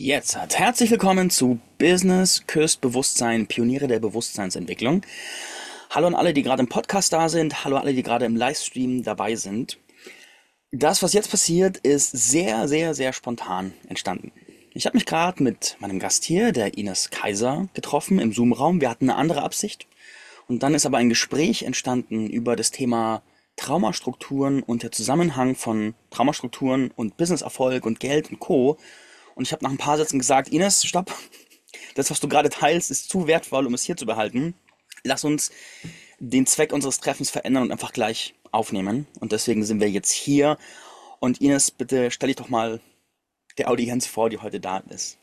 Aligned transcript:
Jetzt 0.00 0.36
hat 0.36 0.56
herzlich 0.56 0.92
willkommen 0.92 1.28
zu 1.28 1.58
Business 1.76 2.44
Küsst 2.46 2.80
Bewusstsein, 2.80 3.48
Pioniere 3.48 3.88
der 3.88 3.98
Bewusstseinsentwicklung. 3.98 5.02
Hallo 5.90 6.06
an 6.06 6.14
alle, 6.14 6.32
die 6.32 6.44
gerade 6.44 6.62
im 6.62 6.68
Podcast 6.68 7.12
da 7.12 7.28
sind. 7.28 7.64
Hallo 7.64 7.78
alle, 7.78 7.92
die 7.92 8.04
gerade 8.04 8.24
im 8.24 8.36
Livestream 8.36 9.02
dabei 9.02 9.34
sind. 9.34 9.76
Das, 10.70 11.02
was 11.02 11.14
jetzt 11.14 11.32
passiert, 11.32 11.78
ist 11.78 12.12
sehr, 12.12 12.68
sehr, 12.68 12.94
sehr 12.94 13.12
spontan 13.12 13.72
entstanden. 13.88 14.30
Ich 14.72 14.86
habe 14.86 14.96
mich 14.96 15.04
gerade 15.04 15.42
mit 15.42 15.76
meinem 15.80 15.98
Gast 15.98 16.22
hier, 16.22 16.52
der 16.52 16.78
Ines 16.78 17.10
Kaiser, 17.10 17.66
getroffen 17.74 18.20
im 18.20 18.32
Zoom-Raum. 18.32 18.80
Wir 18.80 18.90
hatten 18.90 19.10
eine 19.10 19.18
andere 19.18 19.42
Absicht. 19.42 19.88
Und 20.46 20.62
dann 20.62 20.76
ist 20.76 20.86
aber 20.86 20.98
ein 20.98 21.08
Gespräch 21.08 21.64
entstanden 21.64 22.28
über 22.28 22.54
das 22.54 22.70
Thema 22.70 23.22
Traumastrukturen 23.56 24.62
und 24.62 24.84
der 24.84 24.92
Zusammenhang 24.92 25.56
von 25.56 25.94
Traumastrukturen 26.10 26.92
und 26.94 27.16
Businesserfolg 27.16 27.84
und 27.84 27.98
Geld 27.98 28.30
und 28.30 28.38
Co. 28.38 28.78
Und 29.38 29.46
ich 29.46 29.52
habe 29.52 29.62
nach 29.62 29.70
ein 29.70 29.78
paar 29.78 29.96
Sätzen 29.96 30.18
gesagt, 30.18 30.48
Ines, 30.48 30.84
stopp. 30.84 31.14
Das, 31.94 32.10
was 32.10 32.18
du 32.18 32.26
gerade 32.26 32.48
teilst, 32.48 32.90
ist 32.90 33.08
zu 33.08 33.28
wertvoll, 33.28 33.68
um 33.68 33.74
es 33.74 33.84
hier 33.84 33.96
zu 33.96 34.04
behalten. 34.04 34.54
Lass 35.04 35.22
uns 35.22 35.52
den 36.18 36.44
Zweck 36.44 36.72
unseres 36.72 36.98
Treffens 36.98 37.30
verändern 37.30 37.62
und 37.62 37.70
einfach 37.70 37.92
gleich 37.92 38.34
aufnehmen. 38.50 39.06
Und 39.20 39.30
deswegen 39.30 39.64
sind 39.64 39.80
wir 39.80 39.88
jetzt 39.88 40.10
hier. 40.10 40.58
Und 41.20 41.40
Ines, 41.40 41.70
bitte 41.70 42.10
stell 42.10 42.26
dich 42.26 42.36
doch 42.36 42.48
mal 42.48 42.80
der 43.58 43.70
Audienz 43.70 44.08
vor, 44.08 44.28
die 44.28 44.38
heute 44.38 44.58
da 44.58 44.78
ist. 44.78 45.18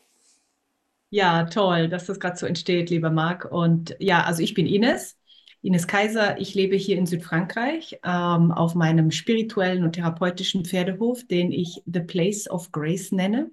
Ja, 1.10 1.44
toll, 1.44 1.90
dass 1.90 2.06
das 2.06 2.18
gerade 2.18 2.38
so 2.38 2.46
entsteht, 2.46 2.88
lieber 2.88 3.10
Marc. 3.10 3.44
Und 3.44 3.96
ja, 3.98 4.24
also 4.24 4.42
ich 4.42 4.54
bin 4.54 4.66
Ines, 4.66 5.18
Ines 5.60 5.86
Kaiser. 5.86 6.40
Ich 6.40 6.54
lebe 6.54 6.76
hier 6.76 6.96
in 6.96 7.04
Südfrankreich 7.04 7.98
ähm, 8.02 8.50
auf 8.50 8.74
meinem 8.74 9.10
spirituellen 9.10 9.84
und 9.84 9.92
therapeutischen 9.92 10.64
Pferdehof, 10.64 11.22
den 11.26 11.52
ich 11.52 11.82
The 11.84 12.00
Place 12.00 12.48
of 12.48 12.72
Grace 12.72 13.12
nenne. 13.12 13.50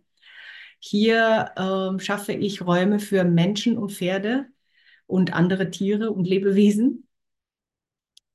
Hier 0.85 1.53
ähm, 1.55 2.01
schaffe 2.01 2.33
ich 2.33 2.61
Räume 2.61 2.99
für 2.99 3.23
Menschen 3.23 3.77
und 3.77 3.93
Pferde 3.93 4.47
und 5.07 5.33
andere 5.33 5.71
Tiere 5.71 6.11
und 6.11 6.25
Lebewesen, 6.25 7.07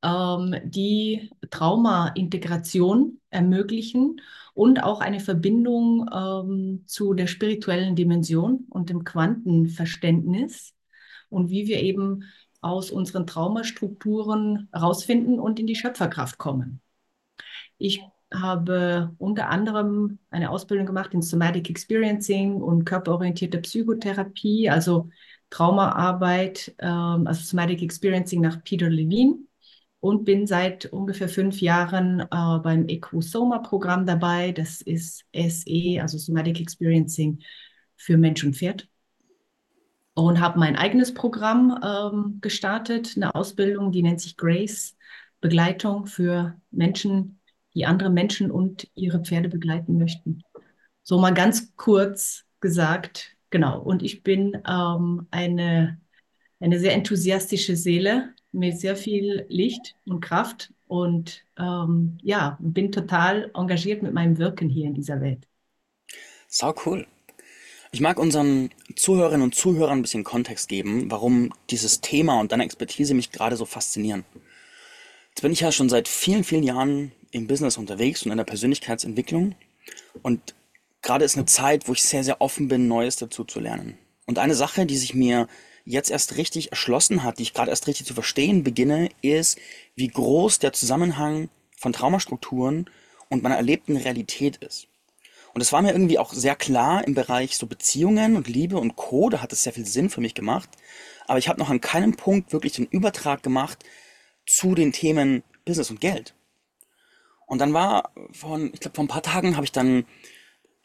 ähm, 0.03 0.55
die 0.65 1.31
Trauma-Integration 1.51 3.21
ermöglichen 3.29 4.23
und 4.55 4.83
auch 4.83 5.03
eine 5.03 5.21
Verbindung 5.21 6.09
ähm, 6.11 6.85
zu 6.87 7.13
der 7.13 7.27
spirituellen 7.27 7.97
Dimension 7.97 8.67
und 8.71 8.89
dem 8.89 9.05
Quantenverständnis 9.05 10.75
und 11.29 11.51
wie 11.51 11.67
wir 11.67 11.83
eben 11.83 12.25
aus 12.63 12.91
unseren 12.91 13.27
Traumastrukturen 13.27 14.71
rausfinden 14.75 15.39
und 15.39 15.61
in 15.61 15.67
die 15.67 15.77
Schöpferkraft 15.77 16.39
kommen. 16.39 16.81
Ich 17.77 18.01
habe 18.33 19.15
unter 19.19 19.49
anderem 19.49 20.19
eine 20.31 20.51
Ausbildung 20.51 20.87
gemacht 20.87 21.15
in 21.15 21.23
Somatic 21.23 21.71
Experiencing 21.71 22.61
und 22.61 22.85
körperorientierte 22.85 23.59
Psychotherapie, 23.59 24.69
also 24.69 25.09
Traumaarbeit, 25.51 26.75
ähm, 26.79 27.27
also 27.27 27.43
Somatic 27.43 27.83
Experiencing 27.83 28.41
nach 28.41 28.63
Peter 28.65 28.91
Levine 28.91 29.37
und 30.01 30.25
bin 30.25 30.47
seit 30.47 30.87
ungefähr 30.87 31.29
fünf 31.29 31.61
Jahren 31.61 32.21
äh, 32.21 32.59
beim 32.63 32.87
EQSOMA-Programm 32.87 34.07
dabei. 34.07 34.53
Das 34.53 34.81
ist 34.83 35.25
SE, 35.35 35.99
also 36.01 36.19
Somatic 36.19 36.61
Experiencing 36.61 37.41
für 37.97 38.17
Mensch 38.17 38.45
und 38.45 38.57
Pferd. 38.57 38.89
Und 40.15 40.41
habe 40.41 40.59
mein 40.59 40.77
eigenes 40.77 41.15
Programm 41.15 41.79
ähm, 41.83 42.39
gestartet, 42.41 43.13
eine 43.17 43.35
Ausbildung, 43.35 43.93
die 43.93 44.03
nennt 44.03 44.21
sich 44.21 44.37
Grace, 44.37 44.97
Begleitung 45.41 46.07
für 46.07 46.61
Menschen, 46.71 47.38
die 47.79 47.87
andere 47.87 48.11
Menschen 48.11 48.51
und 48.51 48.89
ihre 48.97 49.21
Pferde 49.21 49.49
begleiten 49.49 49.99
möchten. 49.99 50.43
So 51.05 51.19
mal 51.19 51.33
ganz 51.33 51.77
kurz 51.77 52.45
gesagt, 52.61 53.37
genau. 53.51 53.81
Und 53.81 54.03
ich 54.03 54.25
bin 54.25 54.61
ähm, 54.69 55.29
eine, 55.31 56.01
eine 56.59 56.81
sehr 56.81 56.95
enthusiastische 56.95 57.77
Seele 57.77 58.35
mit 58.51 58.81
sehr 58.81 58.97
viel 58.97 59.47
Licht 59.49 59.95
und 60.07 60.21
Kraft 60.21 60.73
und 60.89 61.45
ähm, 61.57 62.19
ja, 62.23 62.59
bin 62.61 62.91
total 62.91 63.51
engagiert 63.55 64.03
mit 64.03 64.13
meinem 64.13 64.39
Wirken 64.39 64.69
hier 64.69 64.87
in 64.87 64.95
dieser 64.95 65.21
Welt. 65.21 65.47
Sau 66.49 66.75
cool. 66.85 67.07
Ich 67.93 68.01
mag 68.01 68.19
unseren 68.19 68.71
Zuhörerinnen 68.97 69.43
und 69.43 69.55
Zuhörern 69.55 70.01
ein 70.01 70.03
bisschen 70.03 70.25
Kontext 70.25 70.69
geben, 70.69 71.11
warum 71.13 71.53
dieses 71.71 72.01
Thema 72.01 72.41
und 72.41 72.51
deine 72.51 72.65
Expertise 72.65 73.15
mich 73.15 73.31
gerade 73.31 73.57
so 73.57 73.65
faszinieren. 73.65 74.25
Jetzt 75.29 75.43
bin 75.43 75.53
ich 75.53 75.61
ja 75.61 75.71
schon 75.71 75.89
seit 75.89 76.09
vielen, 76.09 76.43
vielen 76.43 76.65
Jahren 76.65 77.13
im 77.31 77.47
Business 77.47 77.77
unterwegs 77.77 78.23
und 78.23 78.31
in 78.31 78.39
der 78.39 78.45
Persönlichkeitsentwicklung. 78.45 79.55
Und 80.23 80.55
gerade 81.03 81.25
ist 81.25 81.37
eine 81.37 81.47
Zeit, 81.47 81.89
wo 81.89 81.93
ich 81.93 82.03
sehr, 82.03 82.25
sehr 82.25 82.41
offen 82.41 82.69
bin, 82.69 82.89
Neues 82.89 83.17
dazu 83.17 83.45
zu 83.45 83.61
lernen. 83.61 83.99
Und 84.27 84.39
eine 84.39 84.55
Sache, 84.55 84.87
die 84.87 84.97
sich 84.97 85.15
mir 85.15 85.49
jetzt 85.85 86.11
erst 86.11 86.37
richtig 86.37 86.71
erschlossen 86.71 87.23
hat, 87.23 87.39
die 87.39 87.45
ich 87.45 87.55
gerade 87.55 87.71
erst 87.71 87.87
richtig 87.87 88.07
zu 88.07 88.15
verstehen 88.15 88.63
beginne, 88.63 89.09
ist, 89.23 89.59
wie 89.95 90.09
groß 90.09 90.59
der 90.59 90.75
Zusammenhang 90.75 91.49
von 91.77 91.93
Traumastrukturen 91.93 92.91
und 93.31 93.43
meiner 93.43 93.57
erlebten 93.57 93.97
Realität 93.97 94.59
ist. 94.59 94.89
Und 95.55 95.63
es 95.63 95.73
war 95.73 95.81
mir 95.81 95.93
irgendwie 95.93 96.19
auch 96.19 96.33
sehr 96.33 96.55
klar 96.55 97.07
im 97.07 97.15
Bereich 97.15 97.57
so 97.57 97.67
Beziehungen 97.67 98.37
und 98.37 98.49
Liebe 98.49 98.77
und 98.77 98.97
Co. 98.97 99.31
Da 99.31 99.41
hat 99.41 99.53
es 99.53 99.63
sehr 99.63 99.73
viel 99.73 99.87
Sinn 99.87 100.11
für 100.11 100.21
mich 100.21 100.35
gemacht. 100.35 100.69
Aber 101.27 101.39
ich 101.39 101.49
habe 101.49 101.59
noch 101.59 101.71
an 101.71 101.81
keinem 101.81 102.15
Punkt 102.15 102.53
wirklich 102.53 102.75
den 102.75 102.87
Übertrag 102.87 103.43
gemacht 103.43 103.85
zu 104.47 104.75
den 104.75 104.93
Themen 104.93 105.43
Business 105.65 105.91
und 105.91 106.01
Geld. 106.01 106.35
Und 107.49 107.61
dann 107.61 107.73
war 107.73 108.13
von, 108.31 108.71
ich 108.75 108.81
glaube, 108.81 108.95
vor 108.95 109.05
ein 109.05 109.09
paar 109.09 109.23
Tagen 109.23 109.57
habe 109.57 109.65
ich 109.65 109.73
dann, 109.73 110.05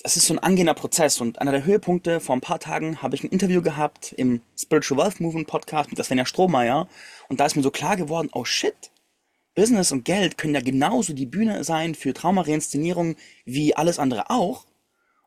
das 0.01 0.15
ist 0.15 0.27
so 0.27 0.33
ein 0.33 0.39
angehender 0.39 0.73
Prozess 0.73 1.19
und 1.19 1.39
einer 1.39 1.51
der 1.51 1.65
Höhepunkte, 1.65 2.21
vor 2.21 2.35
ein 2.35 2.41
paar 2.41 2.59
Tagen 2.59 3.01
habe 3.01 3.15
ich 3.15 3.23
ein 3.23 3.29
Interview 3.29 3.61
gehabt 3.61 4.13
im 4.13 4.41
Spiritual 4.57 5.03
Wealth 5.03 5.19
Movement 5.19 5.47
Podcast 5.47 5.91
mit 5.91 6.03
Svenja 6.03 6.25
Strohmeier 6.25 6.87
und 7.27 7.41
da 7.41 7.45
ist 7.45 7.57
mir 7.57 7.63
so 7.63 7.69
klar 7.69 7.97
geworden, 7.97 8.29
oh 8.31 8.45
shit, 8.45 8.91
Business 9.55 9.91
und 9.91 10.05
Geld 10.05 10.37
können 10.37 10.55
ja 10.55 10.61
genauso 10.61 11.11
die 11.13 11.25
Bühne 11.25 11.65
sein 11.65 11.95
für 11.95 12.13
Traumareinszenierung 12.13 13.17
wie 13.43 13.75
alles 13.75 13.99
andere 13.99 14.29
auch 14.29 14.65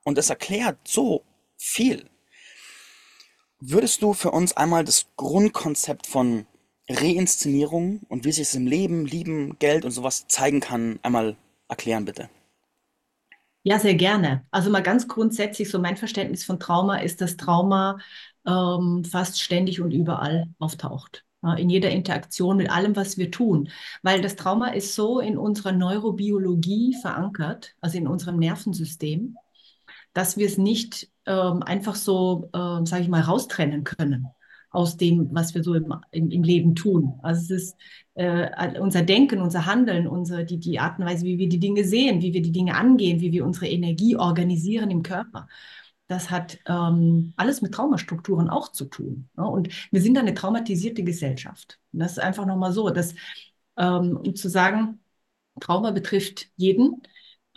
und 0.05 0.17
es 0.17 0.31
erklärt 0.31 0.79
so 0.85 1.23
viel. 1.59 2.09
Würdest 3.61 4.01
du 4.01 4.15
für 4.15 4.31
uns 4.31 4.57
einmal 4.57 4.85
das 4.85 5.07
Grundkonzept 5.17 6.07
von 6.07 6.47
Reinszenierung 6.89 8.01
und 8.09 8.25
wie 8.25 8.33
sich 8.33 8.49
es 8.49 8.55
im 8.55 8.67
Leben, 8.67 9.07
Lieben, 9.07 9.59
Geld 9.59 9.85
und 9.85 9.91
sowas 9.91 10.27
zeigen 10.29 10.61
kann, 10.61 10.99
einmal 11.03 11.37
erklären, 11.69 12.05
bitte. 12.05 12.29
Ja, 13.65 13.81
sehr 13.81 13.95
gerne. 13.95 14.47
Also 14.53 14.71
mal 14.71 14.83
ganz 14.83 15.09
grundsätzlich, 15.09 15.69
so 15.69 15.81
mein 15.81 15.97
Verständnis 15.97 16.45
von 16.45 16.61
Trauma 16.61 16.99
ist, 16.99 17.21
dass 17.21 17.37
Trauma 17.37 17.99
ähm, 18.47 19.05
fast 19.05 19.43
ständig 19.43 19.81
und 19.81 19.91
überall 19.91 20.47
auftaucht. 20.59 21.25
In 21.59 21.71
jeder 21.71 21.91
Interaktion 21.91 22.57
mit 22.57 22.71
allem, 22.71 22.97
was 22.97 23.19
wir 23.19 23.31
tun. 23.31 23.69
Weil 24.03 24.21
das 24.21 24.35
Trauma 24.35 24.69
ist 24.69 24.95
so 24.95 25.21
in 25.21 25.39
unserer 25.39 25.73
Neurobiologie 25.73 26.97
verankert, 27.01 27.75
also 27.81 27.99
in 27.99 28.09
unserem 28.09 28.39
Nervensystem, 28.39 29.37
dass 30.13 30.37
wir 30.37 30.47
es 30.47 30.59
nicht 30.59 31.09
ähm, 31.27 31.63
einfach 31.63 31.95
so, 31.95 32.49
äh, 32.53 32.85
sage 32.87 33.03
ich 33.03 33.09
mal, 33.09 33.21
raustrennen 33.21 33.85
können 33.85 34.29
aus 34.71 34.97
dem, 34.97 35.29
was 35.33 35.55
wir 35.55 35.63
so 35.63 35.75
im, 35.75 35.95
im, 36.11 36.31
im 36.31 36.43
Leben 36.43 36.75
tun. 36.75 37.19
Also 37.23 37.55
es 37.55 37.63
ist 37.63 37.77
äh, 38.15 38.79
unser 38.81 39.03
Denken, 39.03 39.41
unser 39.41 39.67
Handeln, 39.67 40.07
unsere, 40.07 40.45
die, 40.45 40.59
die 40.59 40.79
Art 40.79 40.99
und 40.99 41.07
Weise, 41.07 41.25
wie 41.25 41.39
wir 41.39 41.49
die 41.49 41.61
Dinge 41.61 41.85
sehen, 41.85 42.21
wie 42.23 42.33
wir 42.33 42.43
die 42.43 42.53
Dinge 42.53 42.75
angehen, 42.75 43.21
wie 43.21 43.33
wir 43.33 43.45
unsere 43.45 43.69
Energie 43.69 44.17
organisieren 44.17 44.91
im 44.91 45.03
Körper. 45.03 45.49
Das 46.09 46.31
hat 46.31 46.59
ähm, 46.67 47.33
alles 47.37 47.63
mit 47.63 47.73
Traumastrukturen 47.73 48.49
auch 48.49 48.71
zu 48.71 48.85
tun. 48.85 49.29
Ne? 49.37 49.47
Und 49.47 49.69
wir 49.91 50.01
sind 50.01 50.19
eine 50.19 50.35
traumatisierte 50.35 51.03
Gesellschaft. 51.03 51.79
Und 51.93 52.01
das 52.01 52.13
ist 52.13 52.21
einfach 52.21 52.47
nochmal 52.47 52.73
so, 52.73 52.91
dass, 52.91 53.15
ähm, 53.77 54.17
um 54.17 54.37
zu 54.37 54.49
sagen, 54.49 55.01
Trauma 55.61 55.91
betrifft 55.91 56.47
jeden. 56.57 57.03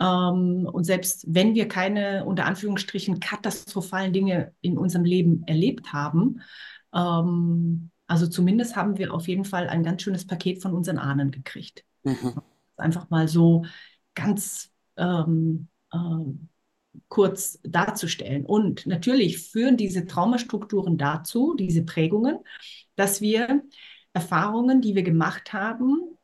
Ähm, 0.00 0.68
und 0.72 0.84
selbst 0.84 1.24
wenn 1.28 1.54
wir 1.54 1.68
keine, 1.68 2.24
unter 2.24 2.46
Anführungsstrichen, 2.46 3.20
katastrophalen 3.20 4.12
Dinge 4.12 4.52
in 4.62 4.78
unserem 4.78 5.04
Leben 5.04 5.44
erlebt 5.46 5.92
haben, 5.92 6.40
ähm, 6.94 7.90
also 8.06 8.26
zumindest 8.26 8.76
haben 8.76 8.98
wir 8.98 9.14
auf 9.14 9.28
jeden 9.28 9.44
Fall 9.44 9.68
ein 9.68 9.82
ganz 9.82 10.02
schönes 10.02 10.26
Paket 10.26 10.60
von 10.60 10.74
unseren 10.74 10.98
Ahnen 10.98 11.30
gekriegt. 11.30 11.84
Mhm. 12.02 12.34
Einfach 12.76 13.08
mal 13.10 13.28
so 13.28 13.64
ganz 14.14 14.72
ähm, 14.96 15.68
äh, 15.92 15.98
kurz 17.08 17.60
darzustellen. 17.62 18.44
Und 18.44 18.86
natürlich 18.86 19.38
führen 19.38 19.76
diese 19.76 20.06
Traumastrukturen 20.06 20.98
dazu, 20.98 21.54
diese 21.54 21.84
Prägungen, 21.84 22.38
dass 22.96 23.20
wir 23.20 23.62
Erfahrungen, 24.12 24.80
die 24.80 24.94
wir 24.94 25.02
gemacht 25.02 25.52
haben, 25.52 26.18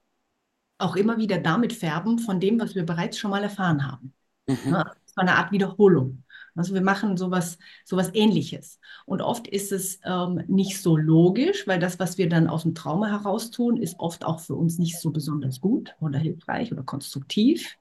auch 0.79 0.97
immer 0.97 1.19
wieder 1.19 1.39
damit 1.39 1.73
färben 1.73 2.19
von 2.19 2.41
dem, 2.41 2.61
was 2.61 2.75
wir 2.75 2.85
bereits 2.85 3.19
schon 3.19 3.31
mal 3.31 3.43
erfahren 3.43 3.87
haben. 3.87 4.13
Mhm. 4.47 4.73
Ja, 4.73 4.85
das 4.85 5.17
war 5.17 5.23
eine 5.23 5.37
Art 5.37 5.53
Wiederholung. 5.53 6.25
Also 6.57 6.75
wir 6.75 6.81
machen 6.81 7.17
sowas, 7.17 7.59
sowas 7.85 8.11
Ähnliches. 8.15 8.81
Und 9.05 9.23
oft 9.23 9.47
ist 9.47 9.73
es 9.73 10.01
ähm, 10.05 10.43
nicht 10.49 10.81
so 10.83 10.97
logisch, 10.97 11.67
weil 11.67 11.79
das, 11.79 11.99
was 11.99 12.19
wir 12.19 12.29
dann 12.29 12.49
aus 12.49 12.63
dem 12.63 12.75
Trauma 12.75 13.09
heraus 13.09 13.51
tun, 13.51 13.77
ist 13.77 14.01
oft 14.01 14.25
auch 14.25 14.41
für 14.41 14.55
uns 14.55 14.79
nicht 14.79 14.99
so 14.99 15.11
besonders 15.11 15.61
gut 15.61 15.95
oder 16.01 16.19
hilfreich 16.19 16.73
oder 16.73 16.83
konstruktiv. 16.83 17.77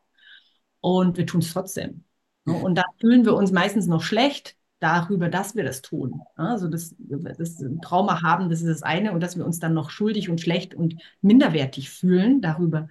Und 0.81 1.17
wir 1.17 1.25
tun 1.25 1.39
es 1.39 1.51
trotzdem. 1.51 2.03
Ne? 2.45 2.53
Und 2.53 2.75
da 2.75 2.83
fühlen 2.99 3.25
wir 3.25 3.35
uns 3.35 3.51
meistens 3.51 3.87
noch 3.87 4.03
schlecht 4.03 4.55
darüber, 4.79 5.29
dass 5.29 5.55
wir 5.55 5.63
das 5.63 5.81
tun. 5.81 6.21
Also 6.35 6.67
das, 6.67 6.95
das 6.99 7.63
Trauma 7.81 8.21
haben, 8.21 8.49
das 8.49 8.61
ist 8.61 8.67
das 8.67 8.83
eine, 8.83 9.13
und 9.13 9.21
dass 9.21 9.37
wir 9.37 9.45
uns 9.45 9.59
dann 9.59 9.73
noch 9.73 9.89
schuldig 9.89 10.29
und 10.29 10.41
schlecht 10.41 10.75
und 10.75 10.95
minderwertig 11.21 11.89
fühlen 11.89 12.41
darüber, 12.41 12.89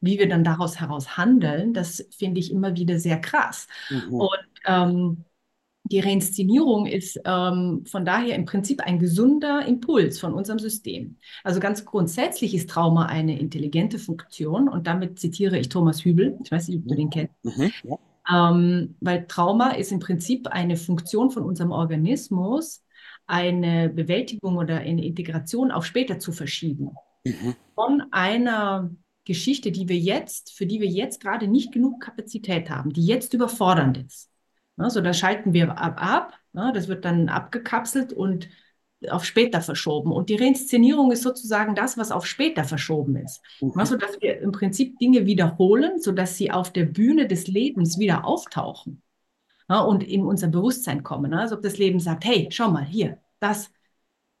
wie 0.00 0.18
wir 0.18 0.28
dann 0.28 0.44
daraus 0.44 0.80
heraus 0.80 1.16
handeln, 1.16 1.74
das 1.74 2.06
finde 2.10 2.40
ich 2.40 2.52
immer 2.52 2.76
wieder 2.76 2.98
sehr 2.98 3.20
krass. 3.20 3.66
Mhm. 3.90 4.14
Und 4.14 4.51
ähm, 4.66 5.24
die 5.84 6.00
Reinszenierung 6.00 6.86
ist 6.86 7.20
ähm, 7.24 7.84
von 7.86 8.04
daher 8.04 8.36
im 8.36 8.44
Prinzip 8.44 8.80
ein 8.82 8.98
gesunder 8.98 9.66
Impuls 9.66 10.18
von 10.18 10.32
unserem 10.32 10.58
System. 10.58 11.16
Also 11.42 11.60
ganz 11.60 11.84
grundsätzlich 11.84 12.54
ist 12.54 12.70
Trauma 12.70 13.06
eine 13.06 13.38
intelligente 13.38 13.98
Funktion 13.98 14.68
und 14.68 14.86
damit 14.86 15.18
zitiere 15.18 15.58
ich 15.58 15.68
Thomas 15.68 16.04
Hübel. 16.04 16.38
Ich 16.44 16.52
weiß 16.52 16.68
nicht, 16.68 16.78
ob 16.78 16.88
du 16.88 16.94
den 16.94 17.10
kennst. 17.10 17.34
Mhm, 17.42 17.72
ja. 17.84 18.50
ähm, 18.50 18.94
weil 19.00 19.26
Trauma 19.26 19.70
ist 19.72 19.92
im 19.92 19.98
Prinzip 19.98 20.46
eine 20.46 20.76
Funktion 20.76 21.30
von 21.30 21.42
unserem 21.42 21.72
Organismus, 21.72 22.84
eine 23.26 23.88
Bewältigung 23.88 24.56
oder 24.56 24.78
eine 24.78 25.04
Integration 25.04 25.72
auf 25.72 25.84
später 25.84 26.18
zu 26.18 26.32
verschieben. 26.32 26.90
Mhm. 27.24 27.54
Von 27.74 28.04
einer 28.12 28.90
Geschichte, 29.24 29.72
die 29.72 29.88
wir 29.88 29.98
jetzt, 29.98 30.52
für 30.52 30.66
die 30.66 30.80
wir 30.80 30.88
jetzt 30.88 31.20
gerade 31.20 31.48
nicht 31.48 31.72
genug 31.72 32.00
Kapazität 32.00 32.70
haben, 32.70 32.92
die 32.92 33.04
jetzt 33.04 33.34
überfordernd 33.34 33.98
ist. 33.98 34.31
Also 34.76 35.00
da 35.00 35.12
schalten 35.12 35.52
wir 35.52 35.78
ab, 35.78 36.02
ab 36.02 36.38
ne? 36.52 36.72
das 36.74 36.88
wird 36.88 37.04
dann 37.04 37.28
abgekapselt 37.28 38.12
und 38.12 38.48
auf 39.10 39.24
später 39.24 39.60
verschoben. 39.60 40.12
Und 40.12 40.28
die 40.28 40.36
Reinszenierung 40.36 41.10
ist 41.10 41.22
sozusagen 41.22 41.74
das, 41.74 41.98
was 41.98 42.12
auf 42.12 42.26
später 42.26 42.64
verschoben 42.64 43.16
ist. 43.16 43.40
Mhm. 43.60 43.72
Also, 43.74 43.96
dass 43.96 44.20
wir 44.20 44.40
im 44.40 44.52
Prinzip 44.52 44.98
Dinge 44.98 45.26
wiederholen, 45.26 46.00
sodass 46.00 46.36
sie 46.36 46.52
auf 46.52 46.72
der 46.72 46.84
Bühne 46.84 47.26
des 47.26 47.48
Lebens 47.48 47.98
wieder 47.98 48.24
auftauchen 48.24 49.02
und 49.68 50.04
in 50.04 50.24
unser 50.24 50.48
Bewusstsein 50.48 51.02
kommen. 51.02 51.34
Also, 51.34 51.56
ob 51.56 51.62
das 51.62 51.78
Leben 51.78 51.98
sagt, 51.98 52.24
hey, 52.24 52.48
schau 52.50 52.70
mal, 52.70 52.84
hier, 52.84 53.18
das 53.40 53.72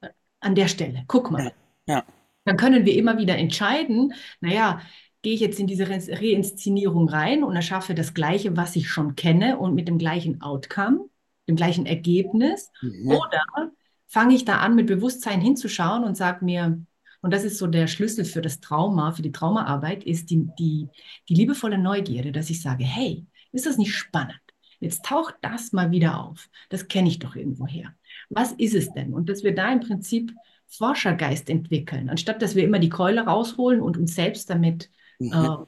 äh, 0.00 0.10
an 0.40 0.54
der 0.54 0.68
Stelle, 0.68 1.04
guck 1.08 1.30
mal. 1.30 1.52
Ja 1.86 2.04
dann 2.44 2.56
können 2.56 2.84
wir 2.84 2.94
immer 2.94 3.18
wieder 3.18 3.36
entscheiden, 3.36 4.14
naja, 4.40 4.80
gehe 5.22 5.34
ich 5.34 5.40
jetzt 5.40 5.60
in 5.60 5.66
diese 5.66 5.88
Re 5.88 6.00
Reinszenierung 6.08 7.08
rein 7.08 7.44
und 7.44 7.56
erschaffe 7.56 7.94
das 7.94 8.14
Gleiche, 8.14 8.56
was 8.56 8.76
ich 8.76 8.88
schon 8.88 9.14
kenne 9.14 9.58
und 9.58 9.74
mit 9.74 9.88
dem 9.88 9.98
gleichen 9.98 10.42
Outcome, 10.42 11.08
dem 11.48 11.56
gleichen 11.56 11.86
Ergebnis, 11.86 12.70
mhm. 12.82 13.08
oder 13.08 13.72
fange 14.06 14.34
ich 14.34 14.44
da 14.44 14.58
an, 14.58 14.74
mit 14.74 14.88
Bewusstsein 14.88 15.40
hinzuschauen 15.40 16.04
und 16.04 16.16
sage 16.16 16.44
mir, 16.44 16.84
und 17.22 17.32
das 17.32 17.44
ist 17.44 17.58
so 17.58 17.68
der 17.68 17.86
Schlüssel 17.86 18.24
für 18.24 18.42
das 18.42 18.60
Trauma, 18.60 19.12
für 19.12 19.22
die 19.22 19.32
Traumaarbeit, 19.32 20.04
ist 20.04 20.28
die, 20.30 20.48
die, 20.58 20.88
die 21.28 21.34
liebevolle 21.34 21.78
Neugierde, 21.78 22.32
dass 22.32 22.50
ich 22.50 22.60
sage, 22.60 22.84
hey, 22.84 23.24
ist 23.52 23.64
das 23.64 23.78
nicht 23.78 23.94
spannend? 23.94 24.40
Jetzt 24.80 25.04
taucht 25.04 25.36
das 25.40 25.72
mal 25.72 25.92
wieder 25.92 26.20
auf. 26.20 26.50
Das 26.68 26.88
kenne 26.88 27.08
ich 27.08 27.20
doch 27.20 27.36
irgendwoher. 27.36 27.94
Was 28.28 28.50
ist 28.52 28.74
es 28.74 28.92
denn? 28.92 29.14
Und 29.14 29.28
dass 29.28 29.44
wir 29.44 29.54
da 29.54 29.72
im 29.72 29.78
Prinzip 29.78 30.32
Forschergeist 30.66 31.48
entwickeln, 31.48 32.10
anstatt 32.10 32.42
dass 32.42 32.56
wir 32.56 32.64
immer 32.64 32.80
die 32.80 32.88
Keule 32.88 33.20
rausholen 33.20 33.80
und 33.80 33.96
uns 33.96 34.16
selbst 34.16 34.50
damit 34.50 34.90
mhm. 35.30 35.66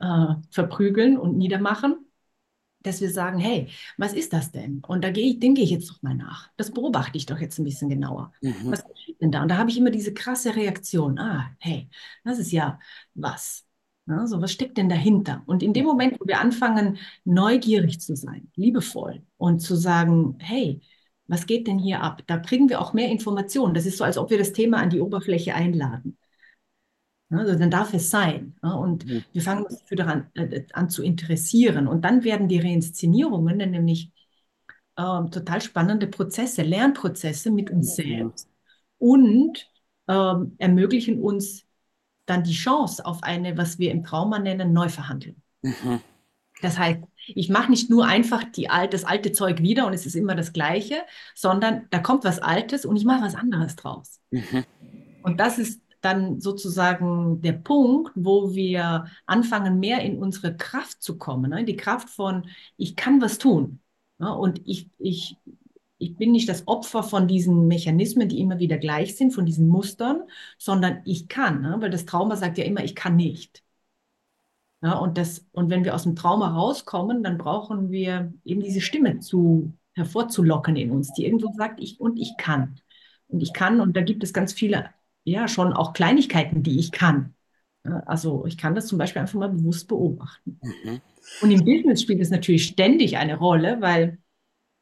äh, 0.00 0.06
äh, 0.06 0.34
verprügeln 0.50 1.18
und 1.18 1.36
niedermachen, 1.36 2.06
dass 2.82 3.00
wir 3.00 3.10
sagen, 3.10 3.38
hey, 3.38 3.68
was 3.98 4.14
ist 4.14 4.32
das 4.32 4.52
denn? 4.52 4.82
Und 4.86 5.04
da 5.04 5.10
gehe 5.10 5.30
ich, 5.30 5.38
denke 5.38 5.60
ich 5.60 5.70
jetzt 5.70 5.90
doch 5.90 6.02
mal 6.02 6.14
nach. 6.14 6.48
Das 6.56 6.70
beobachte 6.70 7.18
ich 7.18 7.26
doch 7.26 7.38
jetzt 7.38 7.58
ein 7.58 7.64
bisschen 7.64 7.90
genauer. 7.90 8.32
Mhm. 8.40 8.70
Was 8.70 8.84
geschieht 8.86 9.20
denn 9.20 9.30
da? 9.30 9.42
Und 9.42 9.48
da 9.48 9.58
habe 9.58 9.70
ich 9.70 9.76
immer 9.76 9.90
diese 9.90 10.14
krasse 10.14 10.56
Reaktion. 10.56 11.18
Ah, 11.18 11.50
hey, 11.58 11.90
das 12.24 12.38
ist 12.38 12.52
ja 12.52 12.78
was. 13.14 13.66
Ja, 14.06 14.26
so, 14.26 14.40
was 14.40 14.52
steckt 14.52 14.78
denn 14.78 14.88
dahinter? 14.88 15.42
Und 15.46 15.62
in 15.62 15.72
dem 15.72 15.84
Moment, 15.84 16.18
wo 16.18 16.26
wir 16.26 16.40
anfangen, 16.40 16.98
neugierig 17.24 18.00
zu 18.00 18.16
sein, 18.16 18.50
liebevoll 18.56 19.22
und 19.36 19.60
zu 19.60 19.76
sagen, 19.76 20.36
hey, 20.40 20.80
was 21.28 21.46
geht 21.46 21.68
denn 21.68 21.78
hier 21.78 22.02
ab? 22.02 22.22
Da 22.26 22.38
kriegen 22.38 22.68
wir 22.68 22.80
auch 22.80 22.92
mehr 22.92 23.08
Informationen. 23.08 23.74
Das 23.74 23.86
ist 23.86 23.98
so, 23.98 24.04
als 24.04 24.18
ob 24.18 24.30
wir 24.30 24.38
das 24.38 24.52
Thema 24.52 24.78
an 24.78 24.90
die 24.90 25.00
Oberfläche 25.00 25.54
einladen. 25.54 26.18
Also 27.30 27.56
dann 27.56 27.70
darf 27.70 27.94
es 27.94 28.10
sein. 28.10 28.56
Und 28.60 29.06
mhm. 29.06 29.24
wir 29.32 29.42
fangen 29.42 29.64
uns 29.64 29.78
dafür 29.78 29.96
daran 29.96 30.26
äh, 30.34 30.64
an 30.72 30.90
zu 30.90 31.02
interessieren. 31.02 31.86
Und 31.86 32.04
dann 32.04 32.24
werden 32.24 32.48
die 32.48 32.58
Reinszenierungen 32.58 33.56
nämlich 33.56 34.10
äh, 34.96 35.30
total 35.30 35.60
spannende 35.60 36.06
Prozesse, 36.08 36.62
Lernprozesse 36.62 37.50
mit 37.50 37.70
uns 37.70 37.94
selbst 37.96 38.48
und 38.98 39.70
äh, 40.08 40.34
ermöglichen 40.58 41.20
uns 41.20 41.64
dann 42.26 42.42
die 42.42 42.52
Chance 42.52 43.04
auf 43.04 43.22
eine, 43.22 43.56
was 43.56 43.78
wir 43.78 43.90
im 43.90 44.04
Trauma 44.04 44.38
nennen, 44.38 44.72
Neuverhandeln. 44.72 45.42
Mhm. 45.62 46.00
Das 46.62 46.78
heißt, 46.78 47.00
ich 47.26 47.48
mache 47.48 47.70
nicht 47.70 47.90
nur 47.90 48.06
einfach 48.06 48.44
die, 48.44 48.68
das 48.90 49.04
alte 49.04 49.32
Zeug 49.32 49.62
wieder 49.62 49.86
und 49.86 49.94
es 49.94 50.04
ist 50.04 50.14
immer 50.14 50.34
das 50.34 50.52
Gleiche, 50.52 50.96
sondern 51.34 51.86
da 51.90 51.98
kommt 52.00 52.24
was 52.24 52.38
Altes 52.38 52.84
und 52.84 52.96
ich 52.96 53.04
mache 53.04 53.22
was 53.22 53.34
anderes 53.34 53.76
draus. 53.76 54.20
Mhm. 54.30 54.64
Und 55.22 55.40
das 55.40 55.58
ist 55.58 55.80
dann 56.00 56.40
sozusagen 56.40 57.40
der 57.42 57.52
Punkt, 57.52 58.12
wo 58.14 58.54
wir 58.54 59.06
anfangen, 59.26 59.80
mehr 59.80 60.00
in 60.02 60.18
unsere 60.18 60.56
Kraft 60.56 61.02
zu 61.02 61.18
kommen. 61.18 61.50
Ne? 61.50 61.64
Die 61.64 61.76
Kraft 61.76 62.10
von, 62.10 62.48
ich 62.76 62.96
kann 62.96 63.20
was 63.20 63.38
tun. 63.38 63.80
Ne? 64.18 64.34
Und 64.34 64.60
ich, 64.66 64.90
ich, 64.98 65.36
ich 65.98 66.16
bin 66.16 66.32
nicht 66.32 66.48
das 66.48 66.66
Opfer 66.68 67.02
von 67.02 67.28
diesen 67.28 67.68
Mechanismen, 67.68 68.28
die 68.28 68.40
immer 68.40 68.58
wieder 68.58 68.78
gleich 68.78 69.16
sind, 69.16 69.32
von 69.32 69.46
diesen 69.46 69.68
Mustern, 69.68 70.22
sondern 70.58 71.02
ich 71.04 71.28
kann. 71.28 71.62
Ne? 71.62 71.76
Weil 71.80 71.90
das 71.90 72.06
Trauma 72.06 72.36
sagt 72.36 72.58
ja 72.58 72.64
immer, 72.64 72.84
ich 72.84 72.94
kann 72.94 73.16
nicht. 73.16 73.62
Ja, 74.82 74.94
und, 74.94 75.18
das, 75.18 75.46
und 75.52 75.68
wenn 75.68 75.84
wir 75.84 75.94
aus 75.94 76.04
dem 76.04 76.16
Trauma 76.16 76.54
rauskommen, 76.54 77.22
dann 77.22 77.36
brauchen 77.36 77.90
wir 77.90 78.32
eben 78.44 78.62
diese 78.62 78.80
Stimme 78.80 79.18
zu, 79.20 79.74
hervorzulocken 79.94 80.76
in 80.76 80.90
uns, 80.90 81.12
die 81.12 81.24
irgendwo 81.24 81.52
sagt, 81.52 81.80
ich 81.80 82.00
und 82.00 82.18
ich 82.18 82.36
kann. 82.38 82.80
Und 83.28 83.42
ich 83.42 83.52
kann, 83.52 83.80
und 83.80 83.96
da 83.96 84.02
gibt 84.02 84.24
es 84.24 84.32
ganz 84.32 84.52
viele, 84.52 84.90
ja, 85.24 85.48
schon 85.48 85.72
auch 85.72 85.92
Kleinigkeiten, 85.92 86.62
die 86.62 86.78
ich 86.78 86.92
kann. 86.92 87.34
Also 88.06 88.44
ich 88.46 88.58
kann 88.58 88.74
das 88.74 88.86
zum 88.86 88.98
Beispiel 88.98 89.20
einfach 89.22 89.38
mal 89.38 89.48
bewusst 89.48 89.88
beobachten. 89.88 90.60
Mhm. 90.62 91.00
Und 91.40 91.50
im 91.50 91.64
Business 91.64 92.02
spielt 92.02 92.20
es 92.20 92.30
natürlich 92.30 92.64
ständig 92.64 93.16
eine 93.16 93.38
Rolle, 93.38 93.80
weil, 93.80 94.18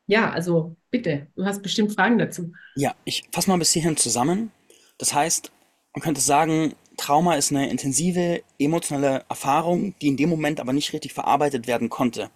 ja, 0.07 0.31
also 0.31 0.77
bitte, 0.91 1.29
du 1.37 1.45
hast 1.45 1.63
bestimmt 1.63 1.93
Fragen 1.93 2.19
dazu. 2.19 2.53
Ja, 2.75 2.95
ich 3.05 3.29
fasse 3.33 3.51
mal 3.51 3.59
bis 3.59 3.73
hierhin 3.73 3.97
zusammen. 3.97 4.51
Das 4.99 5.15
heißt, 5.15 5.53
man 5.95 6.03
könnte 6.03 6.21
sagen, 6.21 6.75
Trauma 6.97 7.35
ist 7.35 7.53
eine 7.53 7.71
intensive 7.71 8.43
emotionale 8.59 9.25
Erfahrung, 9.29 9.95
die 10.01 10.09
in 10.09 10.17
dem 10.17 10.31
Moment 10.31 10.59
aber 10.59 10.73
nicht 10.73 10.93
richtig 10.93 11.13
verarbeitet 11.13 11.67
werden 11.69 11.89
konnte. 11.89 12.31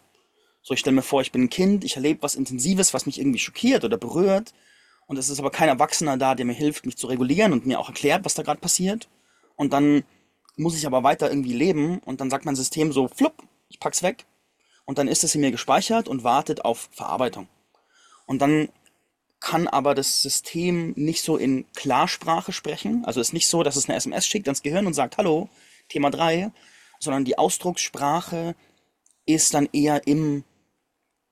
So, 0.63 0.75
ich 0.75 0.81
stelle 0.81 0.95
mir 0.95 1.03
vor, 1.03 1.21
ich 1.23 1.33
bin 1.33 1.45
ein 1.45 1.51
Kind, 1.51 1.83
ich 1.83 1.97
erlebe 1.97 2.23
was 2.23 2.37
Intensives, 2.37 2.95
was 2.95 3.07
mich 3.07 3.19
irgendwie 3.19 3.41
schockiert 3.41 3.85
oder 3.85 3.97
berührt. 3.97 4.55
Und 5.13 5.19
es 5.19 5.29
ist 5.29 5.41
aber 5.41 5.51
kein 5.51 5.69
Erwachsener 5.69 6.17
da, 6.17 6.35
der 6.35 6.47
mir 6.47 6.55
hilft, 6.55 6.87
mich 6.87 6.97
zu 6.97 7.07
regulieren 7.07 7.53
und 7.53 7.67
mir 7.67 7.79
auch 7.79 7.89
erklärt, 7.89 8.25
was 8.25 8.33
da 8.33 8.43
gerade 8.43 8.63
passiert. 8.63 9.11
Und 9.57 9.75
dann 9.75 10.05
muss 10.57 10.75
ich 10.75 10.87
aber 10.87 11.03
weiter 11.03 11.29
irgendwie 11.29 11.53
leben 11.53 11.99
und 11.99 12.23
dann 12.23 12.31
sagt 12.31 12.47
mein 12.47 12.57
System 12.57 12.93
so, 12.93 13.09
flupp, 13.09 13.43
ich 13.69 13.79
pack's 13.79 14.03
weg. 14.03 14.25
Und 14.87 14.97
dann 14.97 15.09
ist 15.09 15.23
es 15.23 15.35
in 15.35 15.43
mir 15.43 15.51
gespeichert 15.51 16.09
und 16.09 16.25
wartet 16.25 16.65
auf 16.65 16.89
Verarbeitung. 16.93 17.47
Und 18.25 18.41
dann 18.41 18.71
kann 19.39 19.69
aber 19.69 19.95
das 19.95 20.23
System 20.23 20.95
nicht 20.97 21.21
so 21.21 21.37
in 21.37 21.67
Klarsprache 21.75 22.55
sprechen. 22.55 23.05
Also 23.05 23.21
es 23.21 23.29
ist 23.29 23.35
nicht 23.35 23.49
so, 23.49 23.63
dass 23.63 23.77
es 23.77 23.91
eine 23.91 23.99
SMS 23.99 24.27
schickt 24.27 24.49
ans 24.49 24.63
Gehirn 24.63 24.87
und 24.87 24.95
sagt, 24.95 25.19
hallo, 25.19 25.51
Thema 25.91 26.09
3, 26.09 26.51
sondern 27.01 27.27
die 27.27 27.37
Ausdruckssprache 27.37 28.55
ist 29.27 29.53
dann 29.53 29.69
eher 29.75 30.07
im, 30.07 30.43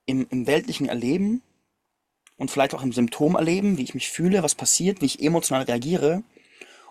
im, 0.04 0.26
im 0.28 0.46
weltlichen 0.46 0.86
Erleben 0.86 1.40
und 2.40 2.50
vielleicht 2.50 2.74
auch 2.74 2.82
im 2.82 2.92
Symptomerleben, 2.92 3.76
wie 3.76 3.82
ich 3.82 3.92
mich 3.92 4.08
fühle, 4.08 4.42
was 4.42 4.54
passiert, 4.54 5.02
wie 5.02 5.06
ich 5.06 5.22
emotional 5.22 5.64
reagiere. 5.64 6.22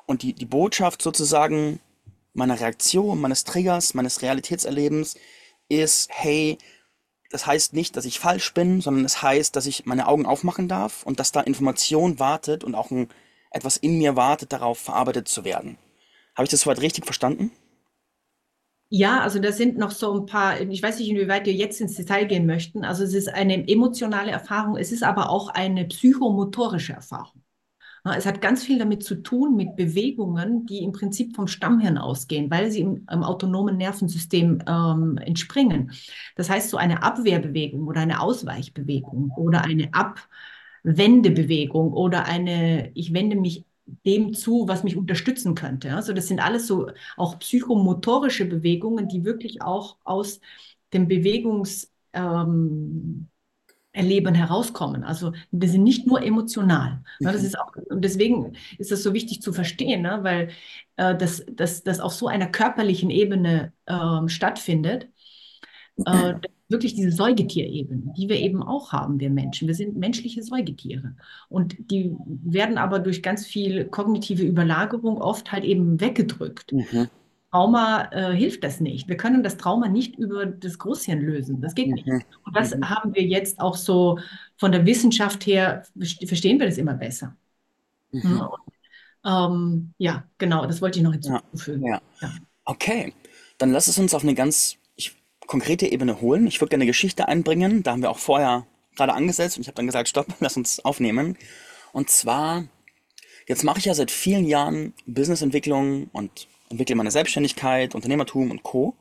Und 0.06 0.22
die, 0.22 0.34
die 0.34 0.46
Botschaft 0.46 1.02
sozusagen 1.02 1.80
meiner 2.34 2.60
Reaktion, 2.60 3.20
meines 3.20 3.46
Triggers, 3.46 3.96
meines 3.96 4.22
Realitätserlebens 4.22 5.16
ist, 5.68 6.12
hey, 6.14 6.60
das 7.32 7.48
heißt 7.48 7.74
nicht, 7.74 7.98
dass 7.98 8.06
ich 8.06 8.20
falsch 8.20 8.54
bin, 8.54 8.80
sondern 8.80 9.06
es 9.06 9.14
das 9.14 9.22
heißt, 9.24 9.56
dass 9.56 9.66
ich 9.66 9.88
meine 9.88 10.08
Augen 10.08 10.28
aufmachen 10.28 10.68
darf 10.68 11.02
und 11.04 11.20
dass 11.20 11.32
da 11.32 11.42
Information 11.42 12.20
wartet 12.20 12.64
und 12.64 12.76
auch 12.76 12.92
ein, 12.92 13.10
etwas 13.50 13.78
in 13.78 13.98
mir 13.98 14.16
wartet, 14.16 14.54
darauf 14.54 14.78
verarbeitet 14.78 15.28
zu 15.28 15.46
werden. 15.46 15.80
Habe 16.36 16.44
ich 16.44 16.52
das 16.52 16.62
soweit 16.62 16.80
richtig 16.80 17.06
verstanden? 17.06 17.52
Ja, 18.92 19.22
also 19.22 19.38
da 19.40 19.52
sind 19.52 19.78
noch 19.78 19.92
so 19.92 20.14
ein 20.20 20.26
paar, 20.26 20.60
ich 20.62 20.82
weiß 20.82 20.98
nicht, 21.00 21.10
inwieweit 21.10 21.46
wir 21.46 21.54
jetzt 21.54 21.80
ins 21.80 21.96
Detail 21.96 22.26
gehen 22.26 22.48
möchten. 22.48 22.84
Also 22.84 23.04
es 23.04 23.14
ist 23.14 23.30
eine 23.30 23.68
emotionale 23.68 24.32
Erfahrung, 24.32 24.78
es 24.78 24.92
ist 24.92 25.04
aber 25.04 25.30
auch 25.30 25.50
eine 25.50 25.86
psychomotorische 25.86 26.94
Erfahrung. 26.94 27.44
Es 28.18 28.26
hat 28.26 28.42
ganz 28.42 28.64
viel 28.64 28.80
damit 28.80 29.04
zu 29.04 29.16
tun 29.24 29.56
mit 29.56 29.76
Bewegungen, 29.76 30.66
die 30.66 30.80
im 30.84 30.94
Prinzip 30.94 31.36
vom 31.36 31.48
Stammhirn 31.48 31.98
ausgehen, 31.98 32.50
weil 32.52 32.72
sie 32.72 32.82
im, 32.82 33.06
im 33.12 33.24
autonomen 33.24 33.78
Nervensystem 33.78 34.60
ähm, 34.68 35.18
entspringen. 35.18 35.92
Das 36.36 36.50
heißt, 36.50 36.70
so 36.70 36.78
eine 36.78 37.04
Abwehrbewegung 37.04 37.88
oder 37.88 38.02
eine 38.02 38.22
Ausweichbewegung 38.22 39.32
oder 39.38 39.64
eine 39.66 39.90
Abwendebewegung 40.84 41.94
oder 41.94 42.26
eine, 42.26 42.92
ich 42.96 43.14
wende 43.14 43.36
mich 43.36 43.66
dem 44.06 44.34
zu, 44.34 44.68
was 44.68 44.84
mich 44.84 44.98
unterstützen 44.98 45.56
könnte. 45.56 45.96
Also 45.96 46.14
das 46.14 46.28
sind 46.28 46.40
alles 46.40 46.68
so 46.68 46.90
auch 47.18 47.40
psychomotorische 47.40 48.46
Bewegungen, 48.46 49.08
die 49.08 49.26
wirklich 49.26 49.62
auch 49.62 49.98
aus 50.04 50.40
dem 50.94 51.08
Bewegungs, 51.08 51.92
ähm, 52.14 53.28
Erleben 53.92 54.36
herauskommen. 54.36 55.04
Also 55.04 55.34
wir 55.52 55.68
sind 55.68 55.84
nicht 55.84 56.06
nur 56.08 56.22
emotional. 56.22 57.04
Ne? 57.24 57.32
Das 57.34 57.42
Mhm. 57.42 57.46
ist 57.46 57.60
auch, 57.60 57.76
und 57.90 58.04
deswegen 58.06 58.54
ist 58.78 58.92
das 58.92 59.02
so 59.04 59.14
wichtig 59.14 59.42
zu 59.42 59.52
verstehen, 59.52 60.04
ne? 60.04 60.20
weil 60.22 60.50
äh, 60.98 61.16
das, 61.18 61.44
das, 61.52 61.84
das 61.84 62.00
auf 62.00 62.14
so 62.14 62.28
einer 62.28 62.48
körperlichen 62.48 63.10
Ebene 63.10 63.74
ähm, 63.88 64.30
stattfindet. 64.30 65.08
Äh, 66.06 66.36
wirklich 66.70 66.94
diese 66.96 67.12
Säugetierebene, 67.12 68.14
die 68.18 68.30
wir 68.30 68.38
eben 68.38 68.64
auch 68.64 68.94
haben, 68.94 69.20
wir 69.20 69.30
Menschen. 69.30 69.68
Wir 69.68 69.76
sind 69.76 69.98
menschliche 69.98 70.44
Säugetiere. 70.44 71.16
Und 71.50 71.76
die 71.92 72.16
werden 72.28 72.78
aber 72.78 73.00
durch 73.00 73.24
ganz 73.24 73.46
viel 73.46 73.86
kognitive 73.86 74.44
Überlagerung 74.44 75.20
oft 75.22 75.52
halt 75.52 75.66
eben 75.66 76.00
weggedrückt. 76.00 76.72
Mhm. 76.72 77.10
Trauma 77.52 78.10
äh, 78.12 78.36
hilft 78.36 78.64
das 78.64 78.80
nicht. 78.80 79.08
Wir 79.08 79.18
können 79.18 79.42
das 79.44 79.58
Trauma 79.58 79.88
nicht 79.90 80.18
über 80.20 80.46
das 80.46 80.78
Großhirn 80.78 81.20
lösen. 81.22 81.62
Das 81.62 81.74
geht 81.76 81.94
nicht. 81.96 82.06
Mhm. 82.06 82.24
Und 82.46 82.56
das 82.56 82.76
Mhm. 82.76 82.90
haben 82.90 83.16
wir 83.16 83.24
jetzt 83.24 83.60
auch 83.60 83.76
so 83.76 84.20
von 84.58 84.72
der 84.72 84.86
Wissenschaft 84.86 85.46
her, 85.48 85.84
verstehen 86.28 86.60
wir 86.60 86.68
das 86.68 86.78
immer 86.78 86.94
besser. 86.94 87.36
Mhm. 88.12 88.22
Hm? 88.24 88.50
Ähm, 89.26 89.94
ja, 89.98 90.26
genau, 90.38 90.66
das 90.66 90.82
wollte 90.82 91.00
ich 91.00 91.04
noch 91.04 91.14
hinzufügen. 91.14 91.86
ja. 91.86 92.02
Ja. 92.22 92.34
Okay, 92.66 93.14
dann 93.58 93.72
lass 93.72 93.88
es 93.88 93.98
uns 94.00 94.14
auf 94.14 94.24
eine 94.24 94.36
ganz 94.36 94.78
konkrete 95.50 95.88
Ebene 95.92 96.22
holen. 96.22 96.46
Ich 96.46 96.62
würde 96.62 96.70
gerne 96.70 96.84
eine 96.84 96.92
Geschichte 96.92 97.28
einbringen. 97.28 97.82
Da 97.82 97.92
haben 97.92 98.04
wir 98.04 98.12
auch 98.12 98.20
vorher 98.20 98.68
gerade 98.96 99.14
angesetzt 99.14 99.58
und 99.58 99.62
ich 99.64 99.68
habe 99.68 99.76
dann 99.76 99.88
gesagt, 99.88 100.08
stopp, 100.08 100.28
lass 100.40 100.56
uns 100.56 100.86
aufnehmen. 100.86 101.38
Und 101.92 102.12
zwar, 102.12 102.66
jetzt 103.48 103.64
mache 103.64 103.80
ich 103.80 103.86
ja 103.86 103.96
seit 103.96 104.12
vielen 104.12 104.46
Jahren 104.46 104.94
Businessentwicklung 105.08 106.08
und 106.14 106.48
entwickle 106.70 106.96
meine 106.96 107.10
Selbstständigkeit, 107.10 107.96
Unternehmertum 107.96 108.52
und 108.52 108.62
Co. 108.62 108.96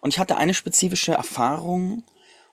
Und 0.00 0.12
ich 0.12 0.18
hatte 0.18 0.36
eine 0.36 0.52
spezifische 0.52 1.12
Erfahrung. 1.12 2.02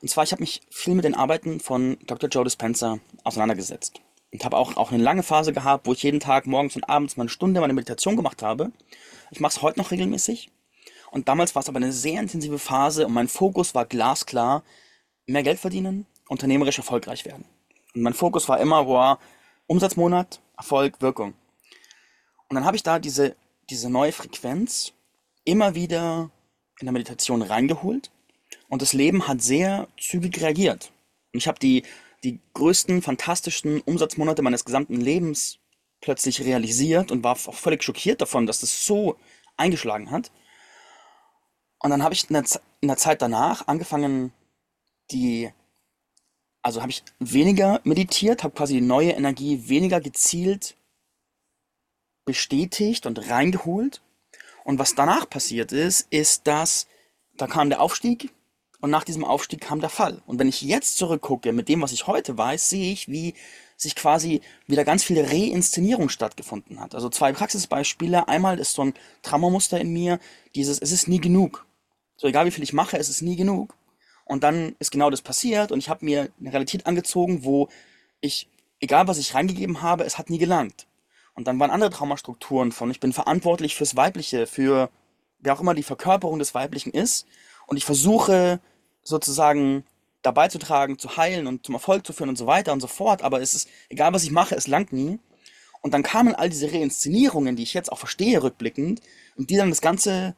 Und 0.02 0.08
zwar, 0.08 0.24
ich 0.24 0.32
habe 0.32 0.44
mich 0.44 0.62
viel 0.70 0.94
mit 0.94 1.04
den 1.04 1.16
Arbeiten 1.16 1.60
von 1.60 1.98
Dr. 2.06 2.30
Joe 2.30 2.44
Dispenza 2.44 3.00
auseinandergesetzt. 3.24 4.02
Und 4.34 4.46
habe 4.46 4.56
auch, 4.56 4.78
auch 4.78 4.92
eine 4.92 5.02
lange 5.02 5.24
Phase 5.24 5.52
gehabt, 5.52 5.88
wo 5.88 5.94
ich 5.94 6.04
jeden 6.04 6.20
Tag 6.20 6.46
morgens 6.46 6.76
und 6.76 6.88
abends 6.88 7.18
mal 7.18 7.24
eine 7.24 7.30
Stunde 7.30 7.60
meine 7.60 7.74
Meditation 7.74 8.18
gemacht 8.18 8.44
habe. 8.44 8.72
Ich 9.32 9.40
mache 9.40 9.54
es 9.54 9.62
heute 9.64 9.80
noch 9.80 9.90
regelmäßig. 9.90 10.52
Und 11.12 11.28
damals 11.28 11.56
war 11.56 11.62
es 11.62 11.70
aber 11.70 11.78
eine 11.78 11.92
sehr 11.92 12.20
intensive 12.20 12.60
Phase 12.60 13.06
und 13.06 13.14
mein 13.14 13.28
Fokus 13.28 13.76
war 13.76 13.86
glasklar, 13.86 14.64
mehr 15.28 15.44
Geld 15.44 15.60
verdienen, 15.60 16.06
unternehmerisch 16.28 16.78
erfolgreich 16.78 17.26
werden. 17.26 17.46
Und 17.94 18.02
mein 18.02 18.14
Fokus 18.14 18.50
war 18.50 18.60
immer, 18.60 18.86
boah, 18.86 19.20
Umsatzmonat, 19.68 20.42
Erfolg, 20.58 21.02
Wirkung. 21.02 21.34
Und 22.50 22.56
dann 22.56 22.66
habe 22.66 22.76
ich 22.76 22.84
da 22.84 23.00
diese, 23.00 23.36
diese 23.70 23.90
neue 23.90 24.12
Frequenz 24.12 24.94
immer 25.44 25.76
wieder 25.76 26.30
in 26.80 26.86
der 26.86 26.94
Meditation 26.94 27.42
reingeholt 27.42 28.12
und 28.68 28.82
das 28.82 28.94
Leben 28.94 29.28
hat 29.28 29.42
sehr 29.42 29.88
zügig 30.00 30.42
reagiert. 30.42 30.92
Und 31.34 31.40
ich 31.40 31.48
habe 31.48 31.60
die, 31.60 31.84
die 32.24 32.40
größten, 32.54 33.02
fantastischsten 33.02 33.82
Umsatzmonate 33.82 34.42
meines 34.42 34.66
gesamten 34.66 35.00
Lebens 35.00 35.60
plötzlich 36.02 36.42
realisiert 36.42 37.12
und 37.12 37.24
war 37.24 37.34
auch 37.34 37.56
völlig 37.56 37.84
schockiert 37.84 38.22
davon, 38.22 38.46
dass 38.46 38.60
das 38.60 38.86
so 38.86 39.18
eingeschlagen 39.58 40.12
hat. 40.12 40.32
Und 41.86 41.92
dann 41.92 42.02
habe 42.02 42.16
ich 42.16 42.28
in 42.32 42.34
der, 42.34 42.44
in 42.82 42.88
der 42.88 42.98
Zeit 42.98 43.22
danach 43.22 43.68
angefangen, 43.68 44.34
die, 45.12 45.52
also 46.64 46.82
habe 46.82 46.90
ich 46.90 47.04
weniger 47.20 47.80
meditiert, 47.84 48.44
habe 48.44 48.56
quasi 48.56 48.74
die 48.74 48.82
neue 48.82 49.12
Energie 49.12 49.70
weniger 49.70 50.02
gezielt 50.02 50.76
bestätigt 52.26 53.06
und 53.06 53.30
reingeholt. 53.30 54.02
Und 54.64 54.80
was 54.80 54.96
danach 54.96 55.30
passiert 55.30 55.72
ist, 55.74 56.08
ist, 56.10 56.48
dass 56.48 56.88
da 57.38 57.46
kam 57.46 57.70
der 57.70 57.82
Aufstieg 57.82 58.34
und 58.82 58.90
nach 58.90 59.04
diesem 59.04 59.24
Aufstieg 59.24 59.62
kam 59.62 59.80
der 59.80 59.92
Fall. 59.92 60.24
Und 60.26 60.40
wenn 60.40 60.48
ich 60.48 60.64
jetzt 60.64 60.98
zurückgucke 60.98 61.54
mit 61.54 61.70
dem, 61.70 61.84
was 61.84 61.92
ich 61.92 62.08
heute 62.08 62.36
weiß, 62.36 62.68
sehe 62.68 62.92
ich, 62.92 63.10
wie 63.10 63.36
sich 63.78 63.96
quasi 63.96 64.42
wieder 64.66 64.86
ganz 64.86 65.04
viel 65.04 65.24
Reinszenierung 65.24 66.10
stattgefunden 66.10 66.80
hat. 66.80 66.96
Also 66.96 67.10
zwei 67.10 67.32
Praxisbeispiele. 67.32 68.28
Einmal 68.28 68.58
ist 68.58 68.74
so 68.74 68.82
ein 68.82 68.96
Traumamuster 69.22 69.80
in 69.80 69.94
mir, 69.94 70.20
dieses, 70.56 70.80
es 70.80 70.92
ist 70.92 71.08
nie 71.08 71.22
genug. 71.22 71.65
So 72.18 72.28
egal 72.28 72.46
wie 72.46 72.52
viel 72.52 72.64
ich 72.64 72.74
mache, 72.74 72.98
es 72.98 73.10
ist 73.10 73.22
nie 73.22 73.36
genug. 73.36 73.76
Und 74.26 74.44
dann 74.44 74.76
ist 74.80 74.92
genau 74.92 75.10
das 75.10 75.22
passiert 75.22 75.72
und 75.72 75.80
ich 75.80 75.90
habe 75.90 76.04
mir 76.04 76.30
eine 76.40 76.52
Realität 76.52 76.88
angezogen, 76.88 77.44
wo 77.44 77.70
ich, 78.22 78.50
egal 78.80 79.08
was 79.08 79.20
ich 79.20 79.36
reingegeben 79.36 79.82
habe, 79.82 80.04
es 80.04 80.18
hat 80.18 80.30
nie 80.30 80.40
gelangt. 80.40 80.88
Und 81.36 81.48
dann 81.48 81.60
waren 81.60 81.70
andere 81.70 81.92
Traumastrukturen 81.92 82.72
von, 82.72 82.90
ich 82.90 83.00
bin 83.00 83.14
verantwortlich 83.14 83.76
fürs 83.76 83.96
Weibliche, 83.96 84.48
für 84.48 84.90
wer 85.40 85.54
auch 85.54 85.62
immer 85.62 85.76
die 85.76 85.84
Verkörperung 85.84 86.40
des 86.40 86.56
Weiblichen 86.56 86.92
ist. 86.92 87.28
Und 87.68 87.78
ich 87.78 87.86
versuche 87.86 88.60
sozusagen 89.04 89.84
dabei 90.22 90.48
zu 90.48 90.58
tragen, 90.58 90.98
zu 90.98 91.18
heilen 91.18 91.46
und 91.46 91.66
zum 91.66 91.76
Erfolg 91.76 92.06
zu 92.08 92.14
führen 92.14 92.30
und 92.30 92.38
so 92.38 92.48
weiter 92.48 92.74
und 92.74 92.80
so 92.80 92.88
fort. 92.88 93.22
Aber 93.22 93.42
es 93.42 93.54
ist, 93.54 93.70
egal 93.90 94.14
was 94.14 94.24
ich 94.24 94.32
mache, 94.32 94.56
es 94.56 94.68
langt 94.68 94.92
nie. 94.92 95.20
Und 95.82 95.94
dann 95.94 96.02
kamen 96.02 96.34
all 96.34 96.50
diese 96.50 96.72
Reinszenierungen, 96.72 97.56
die 97.56 97.64
ich 97.64 97.76
jetzt 97.76 97.92
auch 97.92 98.00
verstehe 98.00 98.42
rückblickend, 98.42 99.02
und 99.38 99.50
die 99.50 99.58
dann 99.58 99.70
das 99.70 99.82
Ganze 99.82 100.36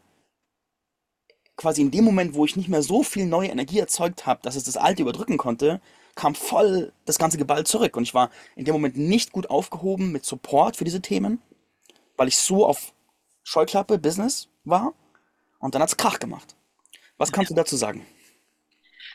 quasi 1.57 1.81
in 1.81 1.91
dem 1.91 2.05
Moment, 2.05 2.35
wo 2.35 2.45
ich 2.45 2.55
nicht 2.55 2.69
mehr 2.69 2.83
so 2.83 3.03
viel 3.03 3.25
neue 3.25 3.49
Energie 3.49 3.79
erzeugt 3.79 4.25
habe, 4.25 4.39
dass 4.43 4.55
es 4.55 4.63
das 4.63 4.77
Alte 4.77 5.01
überdrücken 5.01 5.37
konnte, 5.37 5.81
kam 6.15 6.35
voll 6.35 6.93
das 7.05 7.19
ganze 7.19 7.37
Geballt 7.37 7.67
zurück. 7.67 7.97
Und 7.97 8.03
ich 8.03 8.13
war 8.13 8.29
in 8.55 8.65
dem 8.65 8.73
Moment 8.73 8.97
nicht 8.97 9.31
gut 9.31 9.49
aufgehoben 9.49 10.11
mit 10.11 10.25
Support 10.25 10.77
für 10.77 10.85
diese 10.85 11.01
Themen, 11.01 11.39
weil 12.15 12.27
ich 12.27 12.37
so 12.37 12.65
auf 12.65 12.93
Scheuklappe 13.43 13.97
Business 13.97 14.47
war. 14.63 14.93
Und 15.59 15.75
dann 15.75 15.81
hat's 15.81 15.97
Krach 15.97 16.19
gemacht. 16.19 16.55
Was 17.17 17.31
kannst 17.31 17.51
du 17.51 17.55
dazu 17.55 17.75
sagen? 17.75 18.05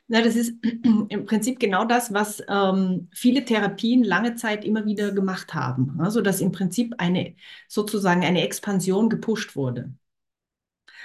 Na, 0.08 0.20
das 0.20 0.36
ist 0.36 0.54
im 1.08 1.26
Prinzip 1.26 1.60
genau 1.60 1.84
das, 1.84 2.12
was 2.12 2.42
ähm, 2.48 3.08
viele 3.14 3.44
Therapien 3.44 4.02
lange 4.04 4.34
Zeit 4.34 4.64
immer 4.64 4.84
wieder 4.84 5.12
gemacht 5.12 5.54
haben. 5.54 6.00
Also, 6.00 6.20
dass 6.22 6.40
im 6.40 6.52
Prinzip 6.52 6.94
eine 6.98 7.36
sozusagen 7.68 8.24
eine 8.24 8.42
Expansion 8.42 9.08
gepusht 9.08 9.54
wurde. 9.56 9.94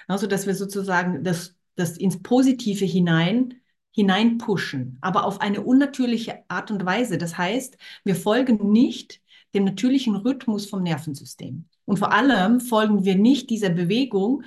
Also, 0.08 0.28
dass 0.28 0.48
wir 0.48 0.56
sozusagen 0.56 1.24
das, 1.24 1.56
das 1.76 1.98
ins 1.98 2.22
Positive 2.22 2.86
hinein, 2.86 3.56
hinein 3.92 4.38
pushen, 4.38 4.98
aber 5.02 5.26
auf 5.26 5.42
eine 5.42 5.62
unnatürliche 5.62 6.44
Art 6.48 6.72
und 6.72 6.86
Weise. 6.86 7.18
Das 7.18 7.38
heißt, 7.38 7.78
wir 8.04 8.16
folgen 8.16 8.72
nicht 8.72 9.22
dem 9.54 9.66
natürlichen 9.66 10.16
Rhythmus 10.16 10.70
vom 10.70 10.84
Nervensystem. 10.84 11.66
Und 11.86 11.98
vor 11.98 12.12
allem 12.12 12.60
folgen 12.60 13.06
wir 13.06 13.16
nicht 13.16 13.50
dieser 13.50 13.70
Bewegung. 13.70 14.44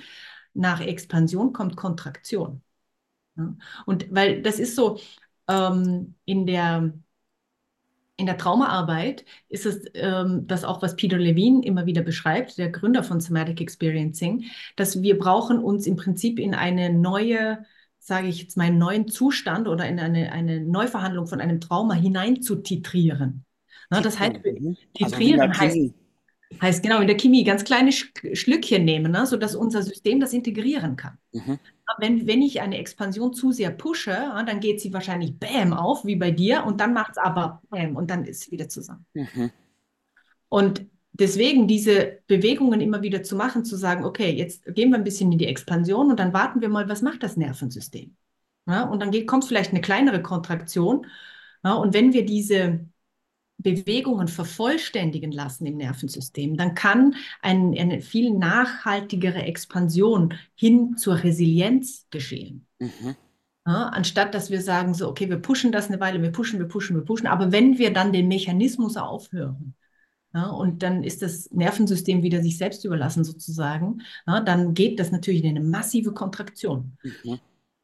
Nach 0.53 0.79
Expansion 0.81 1.53
kommt 1.53 1.75
Kontraktion. 1.75 2.61
Und 3.85 4.13
weil 4.13 4.41
das 4.41 4.59
ist 4.59 4.75
so, 4.75 4.99
ähm, 5.47 6.15
in 6.25 6.45
der 6.45 6.93
in 8.21 8.27
der 8.27 8.37
Traumaarbeit 8.37 9.25
ist 9.49 9.65
es 9.65 9.83
ähm, 9.95 10.45
das 10.45 10.63
auch, 10.63 10.83
was 10.83 10.95
Peter 10.95 11.17
Levine 11.17 11.65
immer 11.65 11.87
wieder 11.87 12.03
beschreibt, 12.03 12.59
der 12.59 12.69
Gründer 12.69 13.03
von 13.03 13.19
Somatic 13.19 13.59
Experiencing, 13.59 14.45
dass 14.75 15.01
wir 15.01 15.17
brauchen 15.17 15.57
uns 15.57 15.87
im 15.87 15.95
Prinzip 15.95 16.37
in 16.37 16.53
eine 16.53 16.93
neue, 16.93 17.65
sage 17.97 18.27
ich 18.27 18.39
jetzt 18.39 18.57
mal, 18.57 18.65
einen 18.65 18.77
neuen 18.77 19.07
Zustand 19.07 19.67
oder 19.67 19.87
in 19.87 19.99
eine, 19.99 20.31
eine 20.31 20.61
Neuverhandlung 20.61 21.25
von 21.25 21.41
einem 21.41 21.59
Trauma 21.59 21.95
hinein 21.95 22.43
zu 22.43 22.57
titrieren. 22.57 23.43
Na, 23.89 24.01
das 24.01 24.19
heißt, 24.19 24.35
Titrieren. 24.93 25.47
Mhm. 25.47 25.51
Also 25.51 25.59
heißt, 25.59 25.73
Chemie. 25.73 25.93
heißt 26.61 26.83
genau 26.83 27.01
in 27.01 27.07
der 27.07 27.17
Chemie 27.17 27.43
ganz 27.43 27.63
kleine 27.63 27.91
Sch 27.91 28.13
Schlückchen 28.33 28.85
nehmen, 28.85 29.11
ne, 29.11 29.25
sodass 29.25 29.55
unser 29.55 29.81
System 29.81 30.19
das 30.19 30.31
integrieren 30.31 30.95
kann. 30.95 31.17
Mhm. 31.33 31.57
Wenn, 31.99 32.27
wenn 32.27 32.41
ich 32.41 32.61
eine 32.61 32.77
Expansion 32.77 33.33
zu 33.33 33.51
sehr 33.51 33.71
pushe, 33.71 34.11
dann 34.45 34.59
geht 34.59 34.81
sie 34.81 34.93
wahrscheinlich 34.93 35.37
Bäm 35.37 35.73
auf, 35.73 36.05
wie 36.05 36.15
bei 36.15 36.31
dir, 36.31 36.65
und 36.65 36.79
dann 36.79 36.93
macht 36.93 37.11
es 37.11 37.17
aber 37.17 37.61
Bäm 37.69 37.95
und 37.95 38.09
dann 38.09 38.25
ist 38.25 38.41
sie 38.41 38.51
wieder 38.51 38.69
zusammen. 38.69 39.05
Mhm. 39.13 39.51
Und 40.49 40.85
deswegen 41.13 41.67
diese 41.67 42.19
Bewegungen 42.27 42.81
immer 42.81 43.01
wieder 43.01 43.23
zu 43.23 43.35
machen, 43.35 43.65
zu 43.65 43.75
sagen, 43.75 44.05
okay, 44.05 44.31
jetzt 44.31 44.65
gehen 44.73 44.89
wir 44.89 44.97
ein 44.97 45.03
bisschen 45.03 45.31
in 45.31 45.37
die 45.37 45.47
Expansion 45.47 46.09
und 46.09 46.19
dann 46.19 46.33
warten 46.33 46.61
wir 46.61 46.69
mal, 46.69 46.89
was 46.89 47.01
macht 47.01 47.23
das 47.23 47.37
Nervensystem? 47.37 48.15
Ja, 48.67 48.83
und 48.83 49.01
dann 49.01 49.11
geht, 49.11 49.27
kommt 49.27 49.45
vielleicht 49.45 49.71
eine 49.71 49.81
kleinere 49.81 50.21
Kontraktion. 50.21 51.07
Ja, 51.63 51.73
und 51.73 51.93
wenn 51.93 52.13
wir 52.13 52.25
diese 52.25 52.85
Bewegungen 53.61 54.27
vervollständigen 54.27 55.31
lassen 55.31 55.65
im 55.65 55.77
Nervensystem, 55.77 56.57
dann 56.57 56.75
kann 56.75 57.15
ein, 57.41 57.77
eine 57.77 58.01
viel 58.01 58.31
nachhaltigere 58.31 59.43
Expansion 59.43 60.33
hin 60.55 60.97
zur 60.97 61.23
Resilienz 61.23 62.07
geschehen. 62.09 62.67
Mhm. 62.79 63.15
Ja, 63.65 63.89
anstatt 63.89 64.33
dass 64.33 64.49
wir 64.49 64.61
sagen, 64.61 64.93
so, 64.93 65.07
okay, 65.07 65.29
wir 65.29 65.37
pushen 65.37 65.71
das 65.71 65.87
eine 65.87 65.99
Weile, 65.99 66.21
wir 66.21 66.31
pushen, 66.31 66.59
wir 66.59 66.67
pushen, 66.67 66.95
wir 66.95 67.03
pushen, 67.03 67.27
aber 67.27 67.51
wenn 67.51 67.77
wir 67.77 67.93
dann 67.93 68.11
den 68.11 68.27
Mechanismus 68.27 68.97
aufhören, 68.97 69.75
ja, 70.33 70.47
und 70.47 70.81
dann 70.81 71.03
ist 71.03 71.21
das 71.21 71.51
Nervensystem 71.51 72.23
wieder 72.23 72.41
sich 72.41 72.57
selbst 72.57 72.85
überlassen 72.85 73.23
sozusagen, 73.23 74.01
ja, 74.25 74.39
dann 74.39 74.73
geht 74.73 74.99
das 74.99 75.11
natürlich 75.11 75.43
in 75.43 75.49
eine 75.49 75.65
massive 75.65 76.13
Kontraktion. 76.13 76.97
Mhm. 77.03 77.39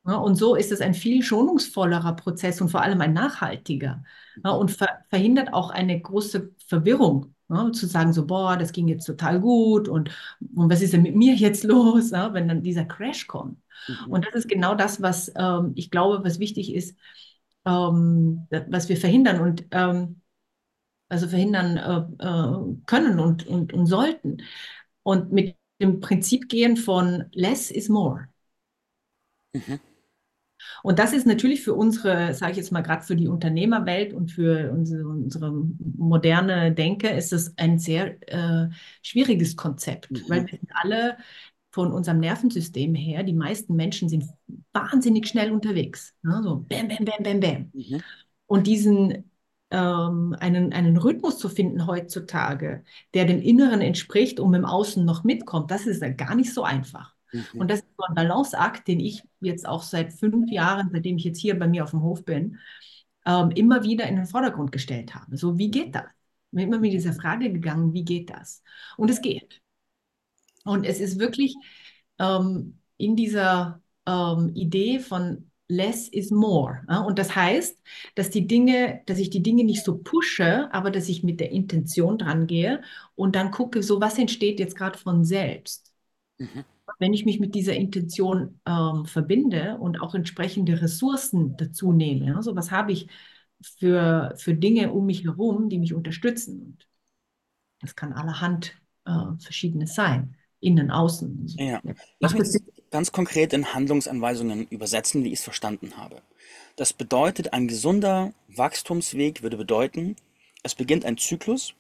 Ja, 0.07 0.15
und 0.15 0.35
so 0.35 0.55
ist 0.55 0.71
es 0.71 0.79
ein 0.79 0.93
viel 0.93 1.21
schonungsvollerer 1.21 2.15
Prozess 2.15 2.61
und 2.61 2.69
vor 2.69 2.81
allem 2.81 3.01
ein 3.01 3.13
nachhaltiger. 3.13 4.03
Ja, 4.43 4.51
und 4.51 4.71
ver 4.71 4.87
verhindert 5.09 5.53
auch 5.53 5.69
eine 5.69 5.99
große 5.99 6.51
Verwirrung. 6.65 7.33
Ja, 7.49 7.71
zu 7.71 7.85
sagen, 7.87 8.11
so, 8.13 8.25
boah, 8.25 8.57
das 8.57 8.71
ging 8.73 8.87
jetzt 8.87 9.05
total 9.05 9.39
gut 9.39 9.87
und, 9.87 10.11
und 10.53 10.69
was 10.69 10.81
ist 10.81 10.91
denn 10.93 11.01
mit 11.01 11.15
mir 11.15 11.33
jetzt 11.33 11.63
los, 11.63 12.11
wenn 12.11 12.47
dann 12.49 12.61
dieser 12.61 12.83
Crash 12.83 13.27
kommt. 13.27 13.57
Mhm. 13.87 14.11
Und 14.11 14.25
das 14.25 14.35
ist 14.35 14.49
genau 14.49 14.75
das, 14.75 15.01
was 15.01 15.31
ähm, 15.35 15.71
ich 15.75 15.89
glaube, 15.89 16.23
was 16.25 16.39
wichtig 16.39 16.73
ist, 16.73 16.97
ähm, 17.65 18.47
was 18.49 18.89
wir 18.89 18.97
verhindern 18.97 19.39
und 19.41 19.65
ähm, 19.71 20.21
also 21.09 21.27
verhindern 21.27 21.77
äh, 21.77 22.23
äh, 22.25 22.75
können 22.85 23.19
und, 23.19 23.47
und, 23.47 23.73
und 23.73 23.85
sollten. 23.87 24.37
Und 25.03 25.31
mit 25.31 25.55
dem 25.81 25.99
Prinzip 26.01 26.49
gehen 26.49 26.75
von 26.77 27.25
less 27.31 27.71
is 27.71 27.89
more. 27.89 28.27
Mhm. 29.53 29.86
Und 30.83 30.99
das 30.99 31.13
ist 31.13 31.25
natürlich 31.27 31.61
für 31.63 31.73
unsere, 31.73 32.33
sage 32.33 32.51
ich 32.53 32.57
jetzt 32.57 32.71
mal 32.71 32.81
gerade 32.81 33.03
für 33.03 33.15
die 33.15 33.27
Unternehmerwelt 33.27 34.13
und 34.13 34.31
für 34.31 34.71
unsere, 34.71 35.07
unsere 35.07 35.51
moderne 35.97 36.71
Denke, 36.73 37.09
ist 37.09 37.33
es 37.33 37.57
ein 37.57 37.79
sehr 37.79 38.17
äh, 38.31 38.69
schwieriges 39.01 39.55
Konzept, 39.55 40.11
Mhm. 40.11 40.23
weil 40.27 40.41
wir 40.47 40.57
sind 40.57 40.69
alle 40.73 41.17
von 41.71 41.91
unserem 41.91 42.19
Nervensystem 42.19 42.95
her, 42.95 43.23
die 43.23 43.33
meisten 43.33 43.75
Menschen 43.75 44.09
sind 44.09 44.25
wahnsinnig 44.73 45.27
schnell 45.27 45.51
unterwegs. 45.51 46.15
Ne? 46.23 46.41
So 46.43 46.65
bam, 46.67 46.87
bam, 46.87 47.05
bam, 47.05 47.23
bam, 47.23 47.39
bam. 47.39 47.71
Mhm. 47.73 48.03
Und 48.47 48.67
diesen 48.67 49.29
ähm, 49.69 50.35
einen, 50.39 50.71
einen 50.73 50.97
Rhythmus 50.97 51.37
zu 51.39 51.49
finden 51.49 51.87
heutzutage, 51.87 52.83
der 53.13 53.25
dem 53.25 53.41
Inneren 53.41 53.81
entspricht 53.81 54.39
und 54.39 54.53
dem 54.53 54.65
Außen 54.65 55.03
noch 55.05 55.23
mitkommt, 55.23 55.71
das 55.71 55.85
ist 55.85 56.01
ja 56.01 56.09
gar 56.09 56.35
nicht 56.35 56.53
so 56.53 56.63
einfach. 56.63 57.16
Mhm. 57.31 57.61
Und 57.61 57.71
das 57.71 57.79
ist 57.79 57.87
so 57.97 58.03
ein 58.05 58.15
Balanceakt, 58.15 58.87
den 58.87 58.99
ich 58.99 59.23
jetzt 59.39 59.67
auch 59.67 59.83
seit 59.83 60.13
fünf 60.13 60.51
Jahren, 60.51 60.89
seitdem 60.91 61.17
ich 61.17 61.23
jetzt 61.23 61.39
hier 61.39 61.57
bei 61.57 61.67
mir 61.67 61.83
auf 61.83 61.91
dem 61.91 62.01
Hof 62.01 62.25
bin, 62.25 62.57
ähm, 63.25 63.51
immer 63.51 63.83
wieder 63.83 64.07
in 64.07 64.15
den 64.15 64.25
Vordergrund 64.25 64.71
gestellt 64.71 65.15
habe. 65.15 65.37
So, 65.37 65.57
wie 65.57 65.69
geht 65.69 65.95
das? 65.95 66.05
Ich 66.51 66.55
bin 66.55 66.67
immer 66.67 66.79
mit 66.79 66.93
dieser 66.93 67.13
Frage 67.13 67.51
gegangen, 67.51 67.93
wie 67.93 68.05
geht 68.05 68.29
das? 68.29 68.63
Und 68.95 69.09
es 69.09 69.21
geht. 69.21 69.61
Und 70.63 70.85
es 70.85 70.99
ist 70.99 71.19
wirklich 71.19 71.55
ähm, 72.19 72.79
in 72.97 73.15
dieser 73.15 73.81
ähm, 74.05 74.51
Idee 74.53 74.99
von 74.99 75.51
less 75.67 76.07
is 76.07 76.31
more. 76.31 76.83
Ja? 76.89 76.99
Und 77.01 77.19
das 77.19 77.35
heißt, 77.35 77.81
dass 78.15 78.29
die 78.29 78.47
Dinge, 78.47 79.01
dass 79.05 79.19
ich 79.19 79.29
die 79.29 79.43
Dinge 79.43 79.63
nicht 79.63 79.83
so 79.83 79.97
pushe, 79.97 80.73
aber 80.73 80.91
dass 80.91 81.09
ich 81.09 81.23
mit 81.23 81.39
der 81.39 81.51
Intention 81.51 82.17
dran 82.17 82.47
gehe 82.47 82.81
und 83.15 83.35
dann 83.35 83.51
gucke, 83.51 83.83
so 83.83 83.99
was 83.99 84.17
entsteht 84.17 84.59
jetzt 84.59 84.75
gerade 84.75 84.97
von 84.97 85.23
selbst. 85.25 85.93
Mhm. 86.37 86.63
Wenn 86.99 87.13
ich 87.13 87.25
mich 87.25 87.39
mit 87.39 87.53
dieser 87.55 87.75
Intention 87.75 88.59
ähm, 88.65 89.05
verbinde 89.05 89.77
und 89.79 90.01
auch 90.01 90.15
entsprechende 90.15 90.81
Ressourcen 90.81 91.55
dazu 91.57 91.91
nehme, 91.91 92.27
ja? 92.27 92.41
so 92.41 92.55
was 92.55 92.71
habe 92.71 92.91
ich 92.91 93.07
für, 93.61 94.33
für 94.37 94.53
Dinge 94.53 94.91
um 94.91 95.05
mich 95.05 95.23
herum, 95.23 95.69
die 95.69 95.79
mich 95.79 95.93
unterstützen. 95.93 96.61
Und 96.61 96.87
das 97.81 97.95
kann 97.95 98.13
allerhand 98.13 98.73
äh, 99.05 99.37
verschiedenes 99.39 99.95
sein 99.95 100.35
innen, 100.59 100.91
außen. 100.91 101.39
Also, 101.43 101.57
Ja. 101.59 101.81
Lass 102.19 102.33
das 102.33 102.59
ganz 102.89 103.11
konkret 103.11 103.53
in 103.53 103.73
Handlungsanweisungen 103.73 104.67
übersetzen, 104.67 105.23
wie 105.23 105.29
ich 105.29 105.39
es 105.39 105.43
verstanden 105.43 105.97
habe. 105.97 106.21
Das 106.75 106.93
bedeutet, 106.93 107.53
ein 107.53 107.67
gesunder 107.67 108.33
Wachstumsweg 108.47 109.43
würde 109.43 109.57
bedeuten, 109.57 110.15
es 110.63 110.75
beginnt 110.75 111.05
ein 111.05 111.17
Zyklus 111.17 111.73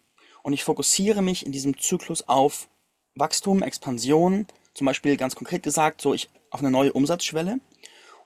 und 0.43 0.53
ich 0.53 0.63
fokussiere 0.63 1.21
mich 1.21 1.45
in 1.45 1.51
diesem 1.51 1.77
Zyklus 1.77 2.27
auf 2.27 2.69
Wachstum, 3.15 3.63
Expansion, 3.63 4.45
zum 4.77 4.85
Beispiel 4.85 5.17
ganz 5.17 5.35
konkret 5.35 5.63
gesagt, 5.63 6.01
so 6.01 6.13
ich 6.13 6.29
auf 6.51 6.59
eine 6.59 6.69
neue 6.69 6.93
Umsatzschwelle 6.93 7.59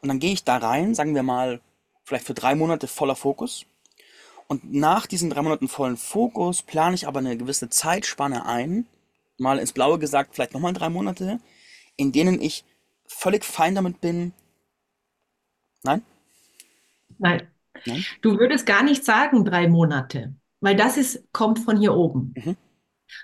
und 0.01 0.09
dann 0.09 0.19
gehe 0.19 0.33
ich 0.33 0.43
da 0.43 0.57
rein, 0.57 0.93
sagen 0.93 1.15
wir 1.15 1.23
mal, 1.23 1.61
vielleicht 2.03 2.25
für 2.25 2.33
drei 2.33 2.55
Monate 2.55 2.87
voller 2.87 3.15
Fokus 3.15 3.65
und 4.47 4.73
nach 4.73 5.07
diesen 5.07 5.29
drei 5.29 5.43
Monaten 5.43 5.69
vollen 5.69 5.95
Fokus 5.95 6.61
plane 6.61 6.93
ich 6.93 7.07
aber 7.07 7.19
eine 7.19 7.37
gewisse 7.37 7.69
Zeitspanne 7.69 8.45
ein, 8.45 8.85
mal 9.37 9.59
ins 9.59 9.71
Blaue 9.71 9.97
gesagt, 9.97 10.35
vielleicht 10.35 10.53
nochmal 10.53 10.73
drei 10.73 10.89
Monate, 10.89 11.39
in 11.95 12.11
denen 12.11 12.41
ich 12.41 12.65
völlig 13.05 13.45
fein 13.45 13.75
damit 13.75 14.01
bin. 14.01 14.33
Nein? 15.83 16.01
Nein. 17.17 17.47
Nein? 17.85 18.05
Du 18.21 18.37
würdest 18.39 18.65
gar 18.65 18.83
nicht 18.83 19.05
sagen 19.05 19.45
drei 19.45 19.69
Monate, 19.69 20.35
weil 20.59 20.75
das 20.75 20.97
ist, 20.97 21.31
kommt 21.31 21.59
von 21.59 21.77
hier 21.77 21.93
oben. 21.93 22.33
Mhm. 22.35 22.57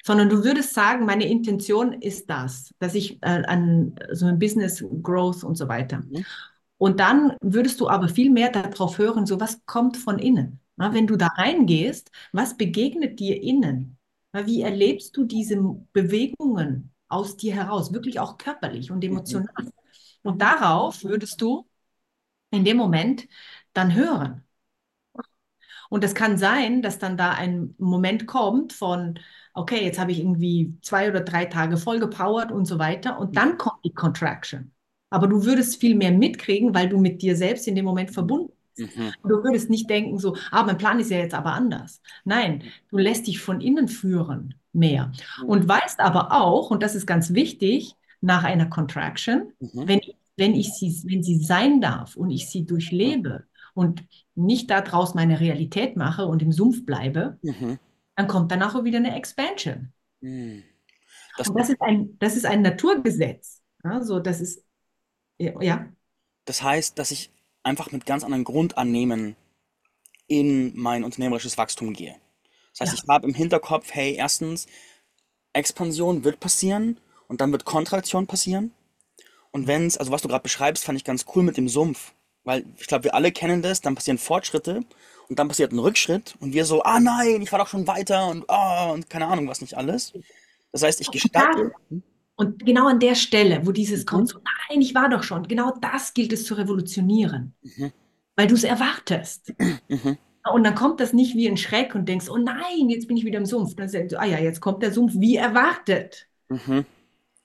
Sondern 0.04 0.30
du 0.30 0.44
würdest 0.44 0.74
sagen, 0.74 1.06
meine 1.06 1.28
Intention 1.28 1.94
ist 1.94 2.30
das, 2.30 2.74
dass 2.80 2.96
ich 2.96 3.22
äh, 3.22 3.44
an 3.46 3.96
so 4.12 4.26
ein 4.26 4.40
Business 4.40 4.84
Growth 5.02 5.44
und 5.44 5.56
so 5.56 5.68
weiter. 5.68 6.00
Mhm. 6.00 6.26
Und 6.78 7.00
dann 7.00 7.36
würdest 7.42 7.80
du 7.80 7.90
aber 7.90 8.08
viel 8.08 8.30
mehr 8.30 8.52
darauf 8.52 8.98
hören, 8.98 9.26
so 9.26 9.40
was 9.40 9.66
kommt 9.66 9.98
von 9.98 10.20
innen. 10.20 10.60
Na, 10.76 10.94
wenn 10.94 11.08
du 11.08 11.16
da 11.16 11.28
reingehst, 11.28 12.12
was 12.32 12.56
begegnet 12.56 13.20
dir 13.20 13.42
innen? 13.42 13.98
Na, 14.32 14.46
wie 14.46 14.62
erlebst 14.62 15.18
du 15.18 15.24
diese 15.26 15.58
Bewegungen 15.94 16.94
aus 17.08 17.36
dir 17.36 17.56
heraus, 17.56 17.94
wirklich 17.94 18.20
auch 18.20 18.38
körperlich 18.38 18.92
und 18.92 19.04
Mhm. 19.04 19.12
emotional? 19.12 19.48
Und 20.22 20.42
darauf 20.42 21.04
würdest 21.04 21.42
du 21.42 21.68
in 22.52 22.64
dem 22.64 22.78
Moment 22.78 23.28
dann 23.74 23.96
hören. 23.96 24.44
Und 25.90 26.04
es 26.04 26.14
kann 26.16 26.38
sein, 26.38 26.82
dass 26.82 27.00
dann 27.00 27.18
da 27.18 27.32
ein 27.32 27.74
Moment 27.78 28.28
kommt 28.28 28.74
von, 28.74 29.20
okay, 29.58 29.84
jetzt 29.84 30.00
habe 30.00 30.12
ich 30.12 30.20
irgendwie 30.20 30.74
zwei 30.82 31.10
oder 31.10 31.22
drei 31.22 31.46
Tage 31.46 31.78
voll 31.78 32.00
gepowert 32.00 32.52
und 32.52 32.66
so 32.66 32.80
weiter. 32.80 33.20
Und 33.20 33.36
dann 33.38 33.58
kommt 33.58 33.84
die 33.84 33.94
Contraction. 33.94 34.72
Aber 35.10 35.28
du 35.28 35.46
würdest 35.46 35.80
viel 35.80 35.96
mehr 35.96 36.12
mitkriegen, 36.12 36.74
weil 36.76 36.90
du 36.90 36.98
mit 37.00 37.22
dir 37.22 37.36
selbst 37.36 37.68
in 37.68 37.76
dem 37.76 37.86
Moment 37.86 38.12
verbunden 38.12 38.52
bist. 38.76 38.98
Mhm. 38.98 39.14
Und 39.24 39.30
du 39.30 39.44
würdest 39.44 39.70
nicht 39.70 39.90
denken 39.90 40.20
so, 40.20 40.36
ah, 40.52 40.64
mein 40.64 40.78
Plan 40.78 41.00
ist 41.00 41.10
ja 41.12 41.18
jetzt 41.18 41.34
aber 41.34 41.54
anders. 41.54 42.02
Nein, 42.26 42.64
du 42.90 42.98
lässt 42.98 43.26
dich 43.28 43.40
von 43.40 43.62
innen 43.62 43.88
führen 43.88 44.54
mehr. 44.74 45.12
Und 45.46 45.68
weißt 45.68 46.00
aber 46.00 46.32
auch, 46.32 46.70
und 46.70 46.84
das 46.84 46.94
ist 46.96 47.08
ganz 47.08 47.34
wichtig, 47.34 47.94
nach 48.22 48.44
einer 48.44 48.68
Contraction, 48.68 49.54
Mhm. 49.60 49.88
wenn, 49.88 50.02
wenn 50.38 50.54
ich 50.56 50.74
sie, 50.74 51.02
wenn 51.06 51.24
sie 51.24 51.38
sein 51.40 51.82
darf 51.82 52.16
und 52.16 52.30
ich 52.30 52.50
sie 52.50 52.66
durchlebe 52.66 53.46
und 53.74 54.04
nicht 54.36 54.70
daraus 54.70 55.16
meine 55.16 55.40
Realität 55.40 55.96
mache 55.98 56.26
und 56.28 56.42
im 56.42 56.52
Sumpf 56.52 56.86
bleibe, 56.86 57.38
Mhm. 57.42 57.80
Dann 58.18 58.28
kommt 58.28 58.52
danach 58.52 58.76
auch 58.76 58.84
wieder 58.84 58.98
eine 58.98 59.16
Expansion. 59.16 59.94
Mhm. 60.20 60.64
Das, 61.38 61.54
das 61.54 61.70
ist 61.70 61.82
ein, 61.82 62.18
das 62.20 62.36
ist 62.36 62.46
ein 62.46 62.62
Naturgesetz. 62.62 63.62
Also 63.84 64.20
das 64.20 64.42
ist, 64.42 64.66
ja, 65.38 65.54
ja, 65.62 65.88
das 66.48 66.64
heißt, 66.64 66.98
dass 66.98 67.12
ich 67.12 67.30
einfach 67.62 67.92
mit 67.92 68.06
ganz 68.06 68.24
anderen 68.24 68.46
Grundannehmen 68.46 69.36
in 70.28 70.72
mein 70.76 71.04
unternehmerisches 71.04 71.58
Wachstum 71.58 71.94
gehe. 71.94 72.16
Das 72.72 72.82
heißt, 72.82 72.98
ja, 72.98 73.04
ich 73.04 73.10
habe 73.10 73.28
im 73.28 73.34
Hinterkopf, 73.34 73.90
hey, 73.92 74.16
erstens, 74.16 74.66
Expansion 75.54 76.24
wird 76.24 76.40
passieren 76.40 77.00
und 77.28 77.42
dann 77.42 77.52
wird 77.52 77.66
Kontraktion 77.66 78.28
passieren. 78.28 78.72
Und 79.52 79.68
wenn 79.68 79.86
es, 79.88 79.98
also 79.98 80.12
was 80.12 80.22
du 80.22 80.30
gerade 80.30 80.44
beschreibst, 80.44 80.86
fand 80.86 80.98
ich 80.98 81.04
ganz 81.04 81.26
cool 81.36 81.44
mit 81.44 81.58
dem 81.58 81.68
Sumpf. 81.68 82.14
Weil 82.44 82.66
ich 82.78 82.88
glaube, 82.88 83.06
wir 83.06 83.14
alle 83.14 83.32
kennen 83.32 83.62
das, 83.62 83.82
dann 83.82 83.96
passieren 83.96 84.18
Fortschritte 84.18 84.86
und 85.30 85.40
dann 85.40 85.48
passiert 85.48 85.72
ein 85.74 85.80
Rückschritt 85.80 86.36
und 86.40 86.54
wir 86.54 86.66
so, 86.66 86.84
ah 86.84 87.00
nein, 87.00 87.42
ich 87.42 87.52
war 87.52 87.60
doch 87.60 87.68
schon 87.68 87.88
weiter 87.88 88.28
und 88.30 88.50
ah, 88.50 88.92
und 88.92 89.10
keine 89.10 89.28
Ahnung, 89.28 89.48
was 89.48 89.62
nicht 89.62 89.76
alles. 89.78 90.14
Das 90.72 90.84
heißt, 90.84 91.02
ich 91.02 91.12
gestatte. 91.12 91.72
und 92.36 92.66
genau 92.66 92.88
an 92.88 93.00
der 93.00 93.16
Stelle, 93.16 93.66
wo 93.66 93.72
dieses 93.72 94.06
kommt, 94.06 94.24
Mhm. 94.24 94.28
so, 94.34 94.40
nein, 94.70 94.82
ich 94.82 94.96
war 94.96 95.10
doch 95.10 95.24
schon, 95.24 95.48
genau 95.48 95.74
das 95.82 96.14
gilt 96.14 96.34
es 96.34 96.46
zu 96.46 96.54
revolutionieren, 96.56 97.54
Mhm. 97.64 97.92
weil 98.36 98.48
du 98.48 98.56
es 98.56 98.64
erwartest. 98.64 99.54
Mhm. 99.90 100.18
Und 100.54 100.64
dann 100.64 100.76
kommt 100.76 101.02
das 101.02 101.12
nicht 101.12 101.36
wie 101.36 101.48
ein 101.50 101.58
Schreck 101.58 101.94
und 101.94 102.08
denkst, 102.08 102.30
oh 102.30 102.38
nein, 102.38 102.88
jetzt 102.90 103.08
bin 103.10 103.18
ich 103.18 103.26
wieder 103.26 103.38
im 103.38 103.46
Sumpf. 103.46 103.76
Dann 103.76 103.92
denkst 103.92 104.14
du, 104.14 104.20
ah 104.20 104.24
ja, 104.26 104.40
jetzt 104.40 104.62
kommt 104.62 104.82
der 104.82 104.94
Sumpf 104.94 105.12
wie 105.18 105.36
erwartet. 105.36 106.28
Mhm. 106.48 106.86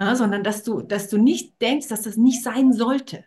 Ja, 0.00 0.14
sondern 0.14 0.44
dass 0.44 0.62
du, 0.62 0.82
dass 0.82 1.08
du 1.08 1.18
nicht 1.18 1.60
denkst, 1.60 1.88
dass 1.88 2.02
das 2.02 2.16
nicht 2.16 2.42
sein 2.44 2.72
sollte, 2.72 3.24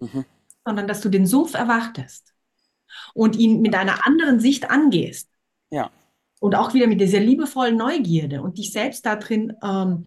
Mhm. 0.00 0.24
sondern 0.64 0.86
dass 0.88 1.02
du 1.02 1.10
den 1.10 1.26
Sumpf 1.26 1.52
erwartest 1.54 2.29
und 3.14 3.36
ihn 3.36 3.60
mit 3.60 3.74
einer 3.74 4.06
anderen 4.06 4.40
Sicht 4.40 4.70
angehst. 4.70 5.30
Ja. 5.70 5.90
Und 6.40 6.54
auch 6.54 6.74
wieder 6.74 6.86
mit 6.86 7.00
dieser 7.00 7.20
liebevollen 7.20 7.76
Neugierde 7.76 8.42
und 8.42 8.58
dich 8.58 8.72
selbst 8.72 9.04
da 9.04 9.16
drin, 9.16 9.52
ähm, 9.62 10.06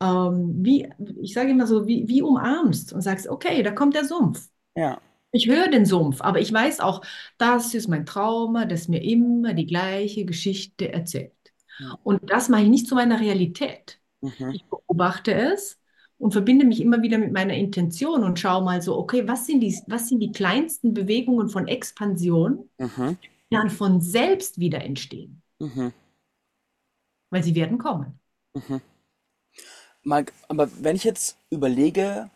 ähm, 0.00 0.54
wie, 0.64 0.88
ich 1.20 1.34
sage 1.34 1.50
immer 1.50 1.66
so, 1.66 1.86
wie, 1.86 2.08
wie 2.08 2.22
umarmst 2.22 2.92
und 2.92 3.02
sagst, 3.02 3.28
okay, 3.28 3.62
da 3.62 3.70
kommt 3.70 3.94
der 3.94 4.04
Sumpf. 4.04 4.48
Ja. 4.74 5.00
Ich 5.30 5.48
höre 5.48 5.68
den 5.68 5.84
Sumpf, 5.84 6.20
aber 6.20 6.40
ich 6.40 6.52
weiß 6.52 6.80
auch, 6.80 7.02
das 7.38 7.74
ist 7.74 7.88
mein 7.88 8.06
Trauma, 8.06 8.66
das 8.66 8.88
mir 8.88 9.02
immer 9.02 9.52
die 9.52 9.66
gleiche 9.66 10.24
Geschichte 10.24 10.92
erzählt. 10.92 11.32
Ja. 11.78 11.98
Und 12.04 12.30
das 12.30 12.48
mache 12.48 12.62
ich 12.62 12.68
nicht 12.68 12.86
zu 12.86 12.94
meiner 12.94 13.20
Realität. 13.20 14.00
Mhm. 14.20 14.50
Ich 14.52 14.64
beobachte 14.66 15.34
es 15.34 15.80
und 16.18 16.32
verbinde 16.32 16.64
mich 16.64 16.80
immer 16.80 17.02
wieder 17.02 17.18
mit 17.18 17.32
meiner 17.32 17.54
Intention 17.54 18.22
und 18.22 18.38
schaue 18.38 18.64
mal 18.64 18.80
so, 18.82 18.96
okay, 18.96 19.26
was 19.28 19.46
sind 19.46 19.60
die, 19.60 19.76
was 19.86 20.08
sind 20.08 20.20
die 20.20 20.32
kleinsten 20.32 20.94
Bewegungen 20.94 21.48
von 21.48 21.68
Expansion, 21.68 22.70
Mhm. 22.78 23.18
die 23.50 23.54
dann 23.56 23.70
von 23.70 24.00
selbst 24.00 24.58
wieder 24.58 24.82
entstehen? 24.82 25.42
Mhm. 25.58 25.92
Weil 27.30 27.42
sie 27.42 27.54
werden 27.54 27.78
kommen. 27.78 28.18
Mhm. 28.54 28.80
Mal, 30.02 30.26
aber 30.48 30.68
wenn 30.80 30.96
ich 30.96 31.04
jetzt 31.04 31.38
überlege, 31.50 32.30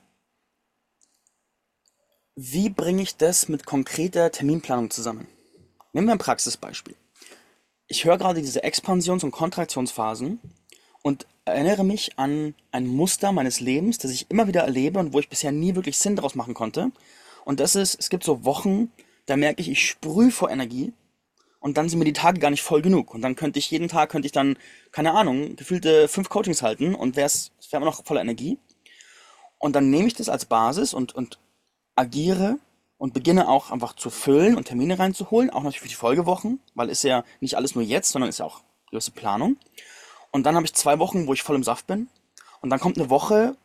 wie 2.34 2.70
bringe 2.70 3.02
ich 3.02 3.16
das 3.16 3.48
mit 3.48 3.66
konkreter 3.66 4.30
Terminplanung 4.30 4.90
zusammen? 4.90 5.26
Nehmen 5.92 6.06
wir 6.06 6.12
ein 6.12 6.18
Praxisbeispiel. 6.18 6.94
Ich 7.88 8.04
höre 8.04 8.18
gerade 8.18 8.40
diese 8.40 8.62
Expansions- 8.62 9.24
und 9.24 9.30
Kontraktionsphasen 9.30 10.40
und 11.02 11.26
erinnere 11.44 11.84
mich 11.84 12.18
an 12.18 12.54
ein 12.72 12.86
Muster 12.86 13.32
meines 13.32 13.60
Lebens, 13.60 13.98
das 13.98 14.10
ich 14.10 14.30
immer 14.30 14.46
wieder 14.46 14.62
erlebe 14.62 14.98
und 14.98 15.12
wo 15.12 15.18
ich 15.18 15.28
bisher 15.28 15.52
nie 15.52 15.74
wirklich 15.74 15.98
Sinn 15.98 16.16
daraus 16.16 16.34
machen 16.34 16.54
konnte. 16.54 16.90
Und 17.44 17.60
das 17.60 17.74
ist, 17.74 17.98
es 17.98 18.10
gibt 18.10 18.24
so 18.24 18.44
Wochen, 18.44 18.92
da 19.26 19.36
merke 19.36 19.60
ich, 19.60 19.70
ich 19.70 19.88
sprühe 19.88 20.30
vor 20.30 20.50
Energie 20.50 20.92
und 21.60 21.76
dann 21.76 21.88
sind 21.88 21.98
mir 21.98 22.04
die 22.04 22.12
Tage 22.12 22.40
gar 22.40 22.50
nicht 22.50 22.62
voll 22.62 22.82
genug. 22.82 23.14
Und 23.14 23.22
dann 23.22 23.36
könnte 23.36 23.58
ich 23.58 23.70
jeden 23.70 23.88
Tag, 23.88 24.10
könnte 24.10 24.26
ich 24.26 24.32
dann, 24.32 24.56
keine 24.92 25.12
Ahnung, 25.12 25.56
gefühlte 25.56 26.08
fünf 26.08 26.28
Coachings 26.28 26.62
halten 26.62 26.94
und 26.94 27.16
wäre 27.16 27.26
es 27.26 27.50
wär 27.70 27.78
immer 27.78 27.86
noch 27.86 28.04
voller 28.04 28.20
Energie. 28.20 28.58
Und 29.58 29.74
dann 29.74 29.90
nehme 29.90 30.06
ich 30.06 30.14
das 30.14 30.28
als 30.28 30.44
Basis 30.44 30.94
und, 30.94 31.14
und 31.14 31.38
agiere 31.96 32.58
und 32.96 33.14
beginne 33.14 33.48
auch 33.48 33.70
einfach 33.70 33.94
zu 33.94 34.10
füllen 34.10 34.56
und 34.56 34.66
Termine 34.66 34.98
reinzuholen, 34.98 35.50
auch 35.50 35.62
natürlich 35.62 35.80
für 35.80 35.88
die 35.88 35.94
Folgewochen, 35.94 36.60
weil 36.74 36.90
ist 36.90 37.02
ja 37.02 37.24
nicht 37.40 37.56
alles 37.56 37.74
nur 37.74 37.84
jetzt, 37.84 38.10
sondern 38.10 38.28
ist 38.28 38.38
ja 38.38 38.44
auch 38.44 38.60
gewisse 38.90 39.10
Planung. 39.10 39.56
Und 40.30 40.44
dann 40.44 40.54
habe 40.54 40.66
ich 40.66 40.74
zwei 40.74 40.98
Wochen, 40.98 41.26
wo 41.26 41.32
ich 41.32 41.42
voll 41.42 41.56
im 41.56 41.62
Saft 41.62 41.86
bin. 41.86 42.08
Und 42.60 42.70
dann 42.70 42.80
kommt 42.80 42.98
eine 42.98 43.10
Woche, 43.10 43.56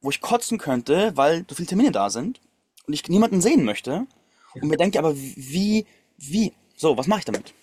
wo 0.00 0.10
ich 0.10 0.20
kotzen 0.20 0.58
könnte, 0.58 1.12
weil 1.16 1.44
so 1.48 1.54
viele 1.54 1.68
Termine 1.68 1.92
da 1.92 2.10
sind 2.10 2.40
und 2.86 2.94
ich 2.94 3.08
niemanden 3.08 3.40
sehen 3.40 3.64
möchte. 3.64 4.06
Und 4.54 4.68
mir 4.68 4.76
denke 4.76 4.98
aber, 4.98 5.16
wie, 5.16 5.86
wie, 6.16 6.52
so, 6.76 6.96
was 6.96 7.06
mache 7.06 7.20
ich 7.20 7.24
damit? 7.24 7.54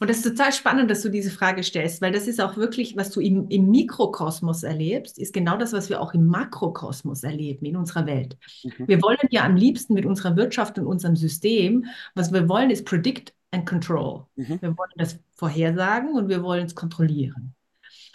Und 0.00 0.10
das 0.10 0.18
ist 0.18 0.24
total 0.24 0.52
spannend, 0.52 0.90
dass 0.90 1.02
du 1.02 1.08
diese 1.08 1.30
Frage 1.30 1.62
stellst, 1.62 2.02
weil 2.02 2.12
das 2.12 2.26
ist 2.26 2.40
auch 2.40 2.56
wirklich, 2.56 2.96
was 2.96 3.10
du 3.10 3.20
im, 3.20 3.48
im 3.48 3.70
Mikrokosmos 3.70 4.64
erlebst, 4.64 5.18
ist 5.18 5.32
genau 5.32 5.56
das, 5.56 5.72
was 5.72 5.88
wir 5.88 6.00
auch 6.00 6.14
im 6.14 6.26
Makrokosmos 6.26 7.22
erleben 7.22 7.64
in 7.64 7.76
unserer 7.76 8.06
Welt. 8.06 8.36
Mhm. 8.64 8.88
Wir 8.88 9.02
wollen 9.02 9.28
ja 9.30 9.44
am 9.44 9.56
liebsten 9.56 9.94
mit 9.94 10.04
unserer 10.04 10.36
Wirtschaft 10.36 10.78
und 10.78 10.86
unserem 10.86 11.16
System, 11.16 11.86
was 12.14 12.32
wir 12.32 12.48
wollen, 12.48 12.70
ist 12.70 12.84
predict 12.84 13.32
and 13.52 13.66
control. 13.66 14.26
Mhm. 14.34 14.60
Wir 14.60 14.76
wollen 14.76 14.92
das 14.96 15.18
vorhersagen 15.32 16.14
und 16.14 16.28
wir 16.28 16.42
wollen 16.42 16.66
es 16.66 16.74
kontrollieren. 16.74 17.54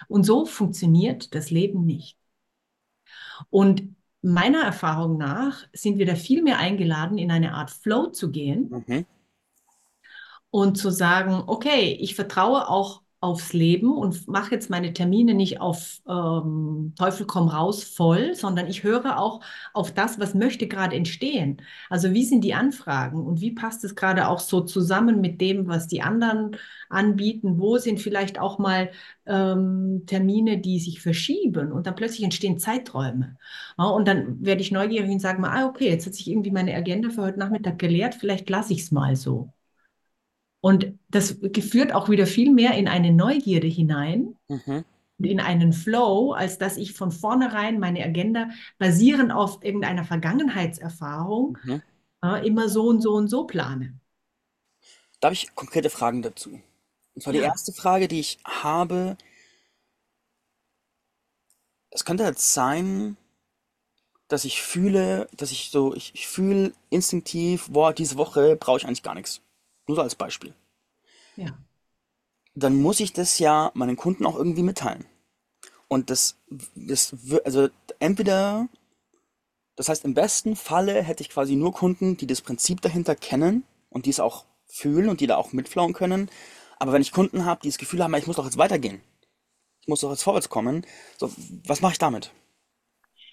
Und 0.10 0.26
so 0.26 0.46
funktioniert 0.46 1.34
das 1.34 1.52
Leben 1.52 1.86
nicht. 1.86 2.18
Und 3.50 3.96
meiner 4.22 4.64
Erfahrung 4.64 5.18
nach 5.18 5.64
sind 5.72 5.98
wir 5.98 6.06
da 6.06 6.16
viel 6.16 6.44
mehr 6.44 6.58
eingeladen, 6.58 7.18
in 7.18 7.32
eine 7.32 7.54
Art 7.54 7.72
Flow 7.72 8.08
zu 8.08 8.32
gehen 8.32 8.70
Mhm. 8.88 9.06
und 10.50 10.78
zu 10.78 10.90
sagen, 10.90 11.44
okay, 11.48 11.98
ich 12.00 12.16
vertraue 12.16 12.68
auch 12.68 13.02
aufs 13.22 13.52
Leben 13.54 13.92
und 13.92 14.28
mache 14.28 14.52
jetzt 14.56 14.70
meine 14.70 14.94
Termine 14.94 15.34
nicht 15.34 15.60
auf 15.60 16.00
ähm, 16.08 16.94
Teufel 16.98 17.26
komm 17.26 17.50
raus 17.50 17.84
voll, 17.84 18.34
sondern 18.34 18.68
ich 18.68 18.84
höre 18.84 19.20
auch 19.20 19.42
auf 19.74 19.94
das, 19.94 20.20
was 20.20 20.36
möchte 20.36 20.68
gerade 20.68 20.96
entstehen. 20.96 21.62
Also 21.90 22.14
wie 22.14 22.24
sind 22.24 22.44
die 22.44 22.54
Anfragen 22.54 23.26
und 23.26 23.42
wie 23.42 23.52
passt 23.52 23.84
es 23.84 23.96
gerade 23.96 24.28
auch 24.30 24.40
so 24.40 24.62
zusammen 24.62 25.20
mit 25.20 25.42
dem, 25.42 25.68
was 25.68 25.88
die 25.88 26.02
anderen 26.02 26.56
anbieten? 26.90 27.60
Wo 27.60 27.78
sind 27.78 28.00
vielleicht 28.00 28.40
auch 28.40 28.58
mal 28.58 28.90
ähm, 29.26 30.04
Termine, 30.08 30.58
die 30.60 30.80
sich 30.80 31.02
verschieben 31.02 31.72
und 31.72 31.88
dann 31.88 31.96
plötzlich 31.96 32.24
entstehen 32.24 32.58
Zeiträume. 32.60 33.38
Ja, 33.78 33.86
und 33.86 34.08
dann 34.08 34.44
werde 34.46 34.62
ich 34.62 34.72
neugierig 34.72 35.10
und 35.12 35.20
sage 35.20 35.40
mal, 35.42 35.52
ah, 35.52 35.68
okay, 35.68 35.90
jetzt 35.90 36.06
hat 36.08 36.16
sich 36.16 36.30
irgendwie 36.30 36.52
meine 36.52 36.74
Agenda 36.76 37.10
für 37.10 37.22
heute 37.22 37.40
Nachmittag 37.40 37.80
geleert, 37.80 38.16
vielleicht 38.16 38.50
lasse 38.50 38.74
ich 38.74 38.82
es 38.82 38.92
mal 38.92 39.16
so. 39.16 39.54
Und 40.62 40.94
das 41.10 41.38
führt 41.62 41.94
auch 41.94 42.10
wieder 42.10 42.28
viel 42.28 42.52
mehr 42.52 42.74
in 42.76 42.88
eine 42.88 43.12
Neugierde 43.14 43.68
hinein 43.68 44.36
Mhm. 44.50 44.84
und 45.20 45.26
in 45.26 45.40
einen 45.40 45.74
Flow, 45.74 46.34
als 46.34 46.58
dass 46.58 46.78
ich 46.78 46.94
von 46.94 47.12
vornherein 47.12 47.80
meine 47.80 48.04
Agenda 48.04 48.50
basierend 48.80 49.32
auf 49.32 49.60
irgendeiner 49.64 50.04
Vergangenheitserfahrung 50.06 51.58
Mhm. 51.64 51.82
äh, 52.24 52.48
immer 52.48 52.70
so 52.70 52.88
und 52.88 53.02
so 53.02 53.14
und 53.14 53.30
so 53.30 53.46
plane. 53.46 54.00
Da 55.22 55.28
habe 55.28 55.34
ich 55.34 55.54
konkrete 55.56 55.90
Fragen 55.90 56.22
dazu. 56.22 56.62
Und 57.16 57.22
zwar 57.22 57.34
die 57.34 57.40
Ja, 57.40 57.42
erste 57.42 57.74
Frage, 57.74 58.08
die 58.08 58.20
ich 58.20 58.40
habe, 58.46 59.18
es 61.92 62.04
könnte 62.04 62.24
jetzt 62.24 62.52
sein, 62.54 63.16
dass 64.30 64.46
ich 64.46 64.62
fühle, 64.62 65.28
dass 65.36 65.52
ich 65.52 65.72
so, 65.72 65.94
ich, 65.94 66.12
ich 66.14 66.28
fühle 66.28 66.72
instinktiv, 66.90 67.68
boah, 67.70 67.92
diese 67.94 68.16
Woche 68.18 68.56
brauche 68.56 68.78
ich 68.78 68.86
eigentlich 68.86 69.04
gar 69.04 69.16
nichts. 69.16 69.42
Nur 69.90 69.98
so 69.98 70.04
als 70.04 70.16
Beispiel. 70.16 70.56
ja, 71.36 71.60
Dann 72.54 72.80
muss 72.80 73.00
ich 73.00 73.12
das 73.14 73.40
ja 73.40 73.72
meinen 73.74 73.96
Kunden 73.96 74.26
auch 74.28 74.36
irgendwie 74.36 74.62
mitteilen. 74.64 75.06
Und 75.90 76.10
das, 76.10 76.38
das, 76.76 77.16
also 77.46 77.70
entweder, 78.00 78.70
das 79.76 79.90
heißt, 79.90 80.06
im 80.06 80.14
besten 80.14 80.56
Falle 80.56 81.02
hätte 81.02 81.24
ich 81.24 81.30
quasi 81.30 81.56
nur 81.56 81.74
Kunden, 81.74 82.18
die 82.18 82.28
das 82.28 82.42
Prinzip 82.42 82.82
dahinter 82.82 83.16
kennen 83.16 83.64
und 83.90 84.06
die 84.06 84.10
es 84.12 84.20
auch 84.20 84.46
fühlen 84.68 85.10
und 85.10 85.22
die 85.22 85.28
da 85.28 85.38
auch 85.38 85.54
mitflauen 85.54 85.94
können. 85.94 86.30
Aber 86.80 86.94
wenn 86.94 87.02
ich 87.02 87.12
Kunden 87.12 87.46
habe, 87.46 87.62
die 87.64 87.70
das 87.70 87.78
Gefühl 87.78 88.04
haben, 88.04 88.14
ich 88.16 88.28
muss 88.28 88.36
doch 88.36 88.46
jetzt 88.46 88.58
weitergehen, 88.58 89.02
ich 89.82 89.90
muss 89.90 90.02
doch 90.02 90.12
jetzt 90.12 90.24
vorwärts 90.24 90.50
kommen, 90.50 90.86
so, 91.18 91.32
was 91.68 91.82
mache 91.82 91.94
ich 91.94 92.00
damit? 92.00 92.32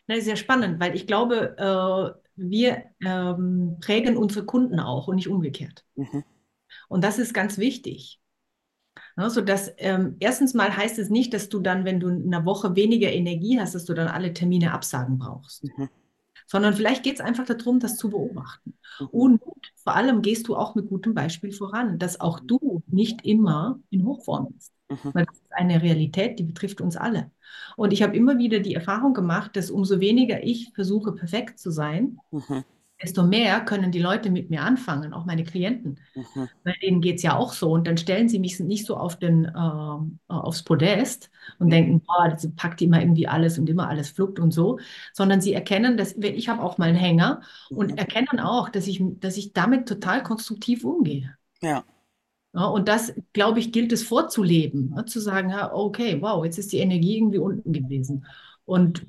das 0.07 0.19
ist 0.19 0.25
sehr 0.25 0.37
spannend, 0.37 0.81
weil 0.81 0.95
ich 0.95 1.07
glaube, 1.07 1.57
äh, 1.59 2.21
wir 2.37 2.85
ähm, 3.05 3.79
prägen 3.81 4.17
unsere 4.17 4.45
Kunden 4.47 4.81
auch 4.81 5.09
und 5.09 5.17
nicht 5.17 5.29
umgekehrt. 5.29 5.85
Mhm, 5.97 6.25
Und 6.89 7.05
das 7.05 7.19
ist 7.19 7.35
ganz 7.35 7.59
wichtig. 7.59 8.21
Ne, 9.17 9.31
so 9.31 9.41
dass 9.41 9.73
ähm, 9.79 10.17
erstens 10.21 10.55
mal 10.55 10.75
heißt 10.77 10.99
es 10.99 11.11
nicht, 11.11 11.33
dass 11.35 11.49
du 11.49 11.61
dann, 11.61 11.85
wenn 11.85 12.01
du 12.01 12.09
in 12.09 12.33
einer 12.35 12.45
Woche 12.47 12.77
weniger 12.77 13.13
Energie 13.13 13.59
hast, 13.61 13.75
dass 13.75 13.85
du 13.85 13.95
dann 13.95 14.09
alle 14.09 14.33
Termine 14.33 14.73
absagen 14.73 15.19
brauchst. 15.19 15.73
mhm, 15.79 15.89
Sondern 16.47 16.75
vielleicht 16.75 17.03
geht 17.05 17.17
es 17.17 17.21
einfach 17.21 17.47
darum, 17.47 17.81
das 17.81 17.97
zu 17.99 18.11
beobachten. 18.11 18.75
mhm, 18.99 19.09
Und 19.11 19.43
vor 19.77 19.97
allem 19.97 20.23
gehst 20.23 20.49
du 20.49 20.57
auch 20.57 20.75
mit 20.75 20.89
gutem 20.89 21.15
Beispiel 21.15 21.53
voran, 21.53 21.99
dass 21.99 22.21
auch 22.21 22.41
du 22.41 22.83
nicht 22.89 23.25
immer 23.27 23.81
in 23.91 24.05
Hochform 24.07 24.53
bist. 24.55 24.73
mhm, 24.91 25.13
Weil 25.13 25.27
das 25.27 25.37
ist 25.37 25.53
eine 25.55 25.83
Realität, 25.83 26.39
die 26.39 26.45
betrifft 26.45 26.81
uns 26.81 26.97
alle. 26.97 27.31
Und 27.77 27.93
ich 27.93 28.03
habe 28.03 28.17
immer 28.17 28.39
wieder 28.39 28.61
die 28.61 28.75
Erfahrung 28.75 29.15
gemacht, 29.15 29.57
dass 29.57 29.71
umso 29.71 30.01
weniger 30.01 30.45
ich 30.45 30.73
versuche, 30.75 31.13
perfekt 31.13 31.59
zu 31.59 31.71
sein, 31.71 32.23
mhm, 32.33 32.65
desto 33.03 33.23
mehr 33.25 33.61
können 33.61 33.93
die 33.93 33.99
Leute 34.01 34.31
mit 34.31 34.51
mir 34.51 34.63
anfangen, 34.63 35.13
auch 35.13 35.25
meine 35.27 35.45
Klienten. 35.45 36.01
mhm, 36.15 36.47
Bei 36.65 36.73
denen 36.83 37.01
geht 37.01 37.17
es 37.17 37.23
ja 37.23 37.37
auch 37.37 37.53
so. 37.53 37.73
Und 37.73 37.87
dann 37.87 37.97
stellen 37.99 38.29
sie 38.29 38.39
mich 38.41 38.59
nicht 38.61 38.87
so 38.87 38.97
auf 38.97 39.19
den, 39.19 39.45
äh, 39.47 39.53
aufs 40.29 40.63
Podest 40.65 41.31
und 41.59 41.71
denken, 41.71 42.01
boah, 42.03 42.29
das 42.31 42.49
packt 42.57 42.83
immer 42.83 43.01
irgendwie 43.01 43.29
alles 43.29 43.59
und 43.59 43.69
immer 43.71 43.89
alles 43.89 44.11
flugt 44.11 44.39
und 44.41 44.53
so, 44.53 44.79
sondern 45.13 45.41
sie 45.41 45.53
erkennen, 45.55 45.97
dass 45.97 46.15
ich 46.17 46.49
habe 46.49 46.63
auch 46.63 46.79
mal 46.79 46.89
einen 46.89 46.99
Hänger 46.99 47.43
und 47.73 47.93
mhm. 47.93 47.99
erkennen 47.99 48.41
auch, 48.41 48.69
dass 48.69 48.87
ich, 48.89 49.01
dass 49.21 49.37
ich 49.37 49.53
damit 49.53 49.89
total 49.89 50.23
konstruktiv 50.23 50.85
umgehe. 50.85 51.37
Ja, 51.61 51.85
Ja, 52.55 52.65
und 52.67 52.89
das, 52.89 53.13
glaube 53.33 53.61
ich, 53.61 53.73
gilt 53.73 53.93
es 53.93 54.03
vorzuleben, 54.03 54.91
ne? 54.91 55.05
Zu 55.05 55.21
sagen, 55.21 55.51
ja, 55.51 55.73
okay, 55.75 56.21
wow, 56.23 56.45
jetzt 56.45 56.59
ist 56.59 56.73
die 56.73 56.79
Energie 56.79 57.19
irgendwie 57.19 57.39
unten 57.39 57.73
gewesen. 57.73 58.25
Und, 58.65 59.07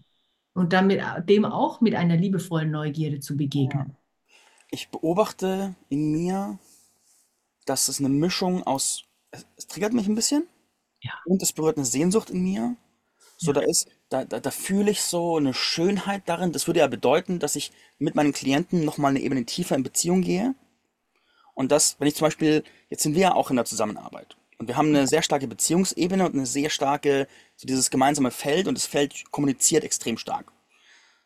und 0.58 0.74
damit 0.74 1.02
dem 1.30 1.46
auch 1.46 1.82
mit 1.82 1.94
einer 1.94 2.18
liebevollen 2.18 2.72
Neugierde 2.72 3.20
zu 3.20 3.38
begegnen. 3.38 3.96
Ich 4.72 4.90
beobachte 4.90 5.76
in 5.88 6.12
mir, 6.12 6.58
dass 7.66 7.90
es 7.90 8.00
eine 8.00 8.10
Mischung 8.10 8.64
aus, 8.64 9.04
es, 9.30 9.46
es 9.56 9.68
triggert 9.68 9.94
mich 9.94 10.08
ein 10.08 10.16
bisschen 10.16 10.48
Ja, 11.02 11.12
und 11.26 11.44
es 11.44 11.54
berührt 11.54 11.78
eine 11.78 11.86
Sehnsucht 11.86 12.32
in 12.32 12.42
mir. 12.42 12.76
So, 13.38 13.54
da 13.54 13.62
ja, 13.62 13.68
ist, 13.68 13.88
da, 14.10 14.26
da, 14.26 14.40
da 14.40 14.50
fühle 14.50 14.90
ich 14.90 15.04
so 15.04 15.38
eine 15.38 15.54
Schönheit 15.54 16.24
darin. 16.26 16.54
Das 16.54 16.66
würde 16.66 16.80
ja 16.80 16.88
bedeuten, 16.88 17.38
dass 17.38 17.56
ich 17.56 17.72
mit 18.00 18.16
meinen 18.16 18.34
Klienten 18.34 18.84
nochmal 18.84 19.12
eine 19.12 19.20
Ebene 19.20 19.46
tiefer 19.46 19.76
in 19.76 19.84
Beziehung 19.84 20.22
gehe. 20.24 20.56
Und 21.54 21.72
das, 21.72 22.00
wenn 22.00 22.08
ich 22.08 22.16
zum 22.16 22.26
Beispiel, 22.26 22.64
jetzt 22.90 23.04
sind 23.04 23.14
wir 23.14 23.22
ja 23.22 23.36
auch 23.36 23.52
in 23.52 23.58
der 23.58 23.66
Zusammenarbeit. 23.66 24.38
Und 24.58 24.68
wir 24.68 24.76
haben 24.76 24.90
eine 24.90 25.06
sehr 25.06 25.22
starke 25.22 25.48
Beziehungsebene 25.48 26.26
und 26.26 26.34
eine 26.34 26.48
sehr 26.48 26.72
starke, 26.72 27.28
so 27.58 27.68
dieses 27.68 27.90
gemeinsame 27.90 28.32
Feld 28.32 28.68
und 28.68 28.76
das 28.76 28.86
Feld 28.86 29.30
kommuniziert 29.32 29.84
extrem 29.84 30.18
stark. 30.18 30.52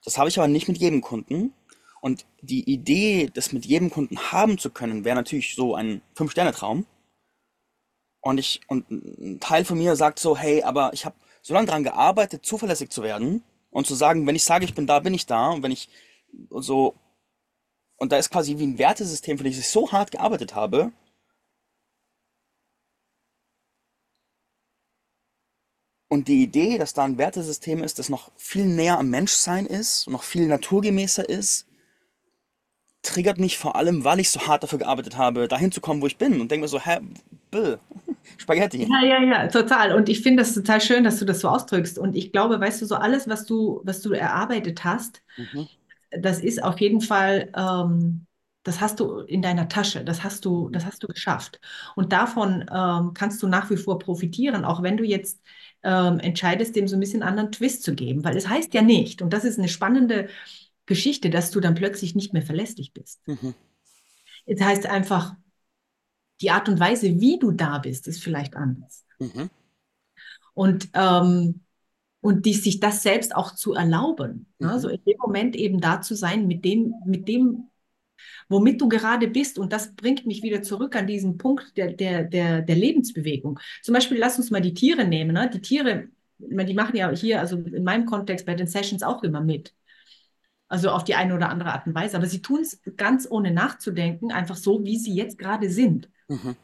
Das 0.04 0.17
habe 0.17 0.30
ich 0.30 0.39
aber 0.39 0.48
nicht 0.48 0.67
mit 0.67 0.78
jedem 0.78 1.02
Kunden. 1.02 1.54
Und 2.02 2.26
die 2.41 2.67
Idee, 2.67 3.30
das 3.32 3.52
mit 3.52 3.65
jedem 3.65 3.91
Kunden 3.91 4.17
haben 4.32 4.58
zu 4.58 4.72
können, 4.72 5.06
wäre 5.06 5.15
natürlich 5.15 5.54
so 5.54 5.76
ein 5.76 6.02
Fünf-Sterne-Traum. 6.15 6.88
Und 8.22 8.38
ich, 8.39 8.62
und 8.67 8.89
ein 8.89 9.39
Teil 9.39 9.65
von 9.65 9.78
mir 9.78 9.96
sagt 9.96 10.17
so, 10.20 10.36
hey, 10.36 10.63
aber 10.63 10.94
ich 10.94 11.06
habe 11.06 11.15
so 11.41 11.54
lange 11.54 11.67
daran 11.67 11.84
gearbeitet, 11.84 12.46
zuverlässig 12.46 12.89
zu 12.89 13.04
werden 13.04 13.44
und 13.70 13.86
zu 13.86 13.94
sagen, 13.94 14.26
wenn 14.26 14.36
ich 14.36 14.44
sage, 14.44 14.65
ich 14.65 14.74
bin 14.74 14.88
da, 14.88 15.00
bin 15.00 15.13
ich 15.13 15.26
da. 15.26 15.52
Und 15.52 15.63
wenn 15.63 15.72
ich 15.72 15.89
so, 16.50 16.96
und 17.98 18.12
da 18.12 18.17
ist 18.17 18.32
quasi 18.32 18.58
wie 18.58 18.65
ein 18.65 18.78
Wertesystem, 18.78 19.38
für 19.38 19.44
das 19.44 19.58
ich 19.58 19.70
so 19.70 19.91
hart 19.91 20.12
gearbeitet 20.12 20.56
habe. 20.56 20.91
Und 26.12 26.28
die 26.28 26.43
Idee, 26.43 26.78
dass 26.78 26.93
da 26.93 27.06
ein 27.06 27.17
Wertesystem 27.17 27.82
ist, 27.84 27.97
das 27.97 28.10
noch 28.10 28.32
viel 28.36 28.65
näher 28.65 29.00
am 29.00 29.10
Menschsein 29.10 29.65
ist, 29.65 30.10
noch 30.10 30.24
viel 30.24 30.45
naturgemäßer 30.45 31.30
ist, 31.30 31.67
triggert 33.02 33.39
mich 33.39 33.58
vor 33.58 33.76
allem, 33.76 34.04
weil 34.04 34.19
ich 34.19 34.30
so 34.30 34.41
hart 34.41 34.63
dafür 34.63 34.80
gearbeitet 34.80 35.17
habe, 35.17 35.47
dahin 35.47 35.71
zu 35.71 35.80
kommen, 35.82 36.02
wo 36.02 36.08
ich 36.08 36.17
bin. 36.17 36.39
Und 36.41 36.52
denke 36.52 36.63
mir 36.63 36.67
so, 36.67 36.80
hä, 36.80 37.00
Bill, 37.50 37.80
Spaghetti. 38.38 38.89
Ja, 38.89 39.04
ja, 39.06 39.24
ja, 39.24 39.47
total. 39.47 39.93
Und 39.93 40.10
ich 40.10 40.21
finde 40.21 40.43
das 40.43 40.54
total 40.54 40.82
schön, 40.82 41.04
dass 41.04 41.19
du 41.19 41.26
das 41.26 41.39
so 41.39 41.47
ausdrückst. 41.47 41.97
Und 41.97 42.15
ich 42.15 42.32
glaube, 42.32 42.60
weißt 42.60 42.82
du, 42.82 42.86
so 42.86 42.95
alles, 42.95 43.28
was 43.30 43.45
du, 43.45 43.82
was 43.86 44.02
du 44.02 44.12
erarbeitet 44.12 44.84
hast, 44.84 45.21
Mhm, 45.38 45.67
das 46.12 46.39
ist 46.39 46.63
auf 46.63 46.80
jeden 46.82 47.02
Fall, 47.02 47.50
ähm, 47.56 48.26
das 48.63 48.80
hast 48.82 49.00
du 49.00 49.19
in 49.21 49.41
deiner 49.41 49.67
Tasche, 49.69 50.04
das 50.04 50.24
hast 50.24 50.45
du, 50.45 50.69
mhm, 50.69 50.71
das 50.71 50.86
hast 50.86 51.04
du 51.04 51.08
geschafft. 51.08 51.60
Und 51.95 52.12
davon 52.13 52.65
ähm, 52.71 53.13
kannst 53.13 53.41
du 53.41 53.47
nach 53.47 53.69
wie 53.69 53.78
vor 53.78 54.00
profitieren, 54.00 54.65
auch 54.65 54.84
wenn 54.84 54.97
du 54.97 55.04
jetzt 55.04 55.41
ähm, 55.84 56.19
entscheidest, 56.19 56.76
dem 56.76 56.88
so 56.88 56.95
ein 56.95 57.00
bisschen 57.00 57.24
anderen 57.24 57.52
Twist 57.52 57.84
zu 57.84 57.95
geben. 57.95 58.24
Weil 58.24 58.38
es 58.38 58.47
heißt 58.47 58.74
ja 58.74 58.82
nicht, 58.82 59.21
und 59.21 59.34
das 59.34 59.45
ist 59.45 59.58
eine 59.58 59.69
spannende 59.69 60.30
Geschichte, 60.86 61.30
dass 61.30 61.52
du 61.52 61.60
dann 61.60 61.76
plötzlich 61.76 62.15
nicht 62.15 62.34
mehr 62.34 62.43
verlässlich 62.43 62.93
bist. 62.93 63.21
mhm, 63.26 63.56
Es 64.45 64.62
heißt 64.62 64.86
einfach, 64.86 65.36
die 66.41 66.52
Art 66.52 66.69
und 66.69 66.80
Weise, 66.80 67.19
wie 67.19 67.39
du 67.39 67.52
da 67.52 67.78
bist, 67.78 68.08
ist 68.08 68.24
vielleicht 68.24 68.56
anders. 68.56 69.06
Mhm. 69.19 69.50
Und, 70.54 70.89
ähm, 70.93 71.62
und 72.21 72.45
die, 72.45 72.54
sich 72.54 72.80
das 72.80 73.04
selbst 73.04 73.36
auch 73.36 73.56
zu 73.56 73.74
erlauben. 73.74 74.47
Ne? 74.60 74.74
Mhm. 74.74 74.80
So 74.80 74.89
in 74.89 75.04
dem 75.06 75.17
Moment 75.19 75.56
eben 75.56 75.80
da 75.80 76.02
zu 76.02 76.15
sein 76.15 76.47
mit 76.47 76.65
dem, 76.65 76.93
mit 77.06 77.28
dem, 77.28 77.70
womit 78.49 78.81
du 78.81 78.88
gerade 78.88 79.27
bist. 79.27 79.60
Und 79.60 79.73
das 79.73 79.95
bringt 79.95 80.25
mich 80.25 80.43
wieder 80.43 80.62
zurück 80.62 80.95
an 80.95 81.07
diesen 81.07 81.38
Punkt 81.38 81.77
der, 81.77 81.93
der, 81.93 82.23
der, 82.23 82.62
der 82.62 82.75
Lebensbewegung. 82.75 83.60
Zum 83.81 83.93
Beispiel, 83.93 84.17
lass 84.17 84.38
uns 84.38 84.51
mal 84.51 84.62
die 84.62 84.73
Tiere 84.73 85.05
nehmen. 85.05 85.34
Ne? 85.34 85.49
Die 85.53 85.62
Tiere, 85.62 86.07
die 86.39 86.73
machen 86.73 86.95
ja 86.95 87.10
hier, 87.12 87.39
also 87.39 87.57
in 87.57 87.84
meinem 87.84 88.05
Kontext 88.05 88.45
bei 88.45 88.55
den 88.55 88.67
Sessions 88.67 89.03
auch 89.03 89.23
immer 89.23 89.41
mit. 89.41 89.73
Also 90.67 90.89
auf 90.89 91.03
die 91.03 91.15
eine 91.15 91.36
oder 91.36 91.49
andere 91.49 91.73
Art 91.73 91.86
und 91.86 91.95
Weise. 91.95 92.15
Aber 92.15 92.27
sie 92.27 92.41
tun 92.41 92.62
es 92.62 92.81
ganz 92.95 93.27
ohne 93.29 93.51
nachzudenken, 93.51 94.31
einfach 94.31 94.55
so, 94.55 94.84
wie 94.86 94.97
sie 94.97 95.13
jetzt 95.13 95.38
gerade 95.38 95.69
sind. 95.69 96.10
Mhm. 96.27 96.55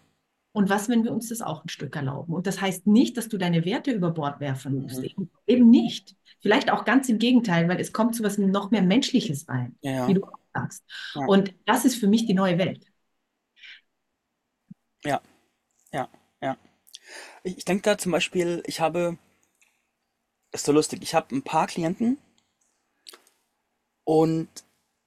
Und 0.58 0.70
was, 0.70 0.90
wenn 0.90 1.04
wir 1.04 1.12
uns 1.12 1.30
das 1.30 1.44
auch 1.44 1.64
ein 1.64 1.70
Stück 1.70 1.96
erlauben? 1.96 2.34
Und 2.34 2.48
das 2.48 2.60
heißt 2.60 2.88
nicht, 2.88 3.16
dass 3.16 3.28
du 3.28 3.38
deine 3.38 3.64
Werte 3.64 3.92
über 3.92 4.10
Bord 4.10 4.40
werfen 4.40 4.82
musst. 4.82 5.04
Mhm. 5.04 5.30
Eben, 5.46 5.70
nicht. 5.70 6.16
Vielleicht 6.40 6.72
auch 6.72 6.84
ganz 6.84 7.10
im 7.10 7.20
Gegenteil, 7.20 7.70
weil 7.70 7.80
es 7.80 7.94
kommt 7.94 8.16
zu 8.16 8.24
was 8.24 8.40
noch 8.40 8.72
mehr 8.72 8.82
Menschliches 8.82 9.48
rein, 9.48 9.76
Ja, 9.82 10.08
wie 10.08 10.16
du 10.16 10.22
sagst. 10.62 10.84
Ja. 11.16 11.26
Und 11.26 11.54
das 11.66 11.86
ist 11.86 11.96
für 11.96 12.08
mich 12.08 12.26
die 12.26 12.34
neue 12.34 12.58
Welt. 12.58 12.86
Ja, 15.04 15.22
ja, 15.92 16.10
ja. 16.42 16.58
Ich, 17.44 17.58
ich 17.58 17.66
denke 17.66 17.84
da 17.84 17.98
zum 17.98 18.12
Beispiel, 18.12 18.64
ich 18.66 18.80
habe, 18.80 19.18
ist 20.52 20.66
so 20.66 20.72
lustig, 20.72 21.02
ich 21.02 21.14
habe 21.16 21.36
ein 21.36 21.44
paar 21.44 21.68
Klienten 21.68 22.18
und 24.04 24.50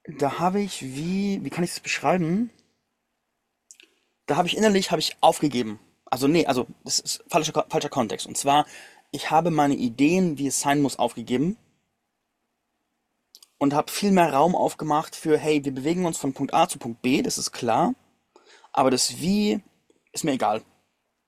da 0.05 0.39
habe 0.39 0.61
ich, 0.61 0.81
wie, 0.81 1.43
wie 1.43 1.49
kann 1.49 1.63
ich 1.63 1.71
das 1.71 1.79
beschreiben? 1.79 2.49
Da 4.25 4.37
habe 4.37 4.47
ich 4.47 4.57
innerlich, 4.57 4.91
habe 4.91 4.99
ich 4.99 5.17
aufgegeben. 5.21 5.79
Also 6.05 6.27
nee, 6.27 6.45
also 6.45 6.67
das 6.83 6.99
ist 6.99 7.23
falscher, 7.27 7.65
falscher 7.69 7.89
Kontext. 7.89 8.25
Und 8.27 8.37
zwar, 8.37 8.65
ich 9.11 9.31
habe 9.31 9.51
meine 9.51 9.75
Ideen, 9.75 10.37
wie 10.37 10.47
es 10.47 10.59
sein 10.59 10.81
muss, 10.81 10.97
aufgegeben 10.97 11.57
und 13.61 13.75
habe 13.75 13.91
viel 13.91 14.09
mehr 14.11 14.33
Raum 14.33 14.55
aufgemacht 14.55 15.15
für, 15.15 15.37
hey, 15.37 15.63
wir 15.63 15.71
bewegen 15.71 16.07
uns 16.07 16.17
von 16.17 16.33
Punkt 16.33 16.51
A 16.51 16.67
zu 16.67 16.79
Punkt 16.79 17.03
B, 17.03 17.21
das 17.21 17.37
ist 17.37 17.51
klar, 17.51 17.93
aber 18.73 18.89
das 18.89 19.19
Wie 19.21 19.61
ist 20.11 20.23
mir 20.23 20.31
egal. 20.31 20.63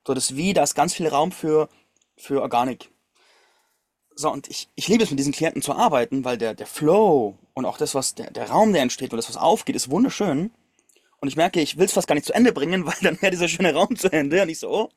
So, 0.08 0.16
das 0.16 0.36
Wie, 0.36 0.52
da 0.52 0.64
ist 0.64 0.74
ganz 0.74 0.96
viel 0.96 1.08
Raum 1.08 1.32
für, 1.32 1.70
für 2.18 2.42
Organik. 2.42 2.90
So, 4.16 4.32
und 4.32 4.50
ich, 4.50 4.68
ich 4.74 4.88
liebe 4.88 5.04
es, 5.04 5.12
mit 5.12 5.20
diesen 5.20 5.32
Klienten 5.32 5.62
zu 5.62 5.74
arbeiten, 5.74 6.26
weil 6.26 6.40
der, 6.40 6.56
der 6.56 6.66
Flow 6.66 7.38
und 7.54 7.66
auch 7.66 7.78
das, 7.78 7.94
was 7.94 8.16
der, 8.16 8.32
der 8.32 8.50
Raum, 8.50 8.74
der 8.74 8.82
entsteht 8.82 9.12
und 9.14 9.18
das, 9.18 9.30
was 9.30 9.38
aufgeht, 9.38 9.76
ist 9.76 9.92
wunderschön. 9.92 10.50
Und 11.20 11.28
ich 11.28 11.36
merke, 11.36 11.62
ich 11.62 11.78
will 11.78 11.86
es 11.86 11.94
fast 11.94 12.08
gar 12.08 12.16
nicht 12.16 12.26
zu 12.26 12.34
Ende 12.34 12.52
bringen, 12.52 12.84
weil 12.88 12.98
dann 13.04 13.22
wäre 13.22 13.30
dieser 13.30 13.48
schöne 13.48 13.76
Raum 13.76 13.96
zu 13.96 14.12
Ende. 14.12 14.42
Und 14.42 14.50
ich 14.50 14.58
so, 14.58 14.72
oh. 14.72 14.90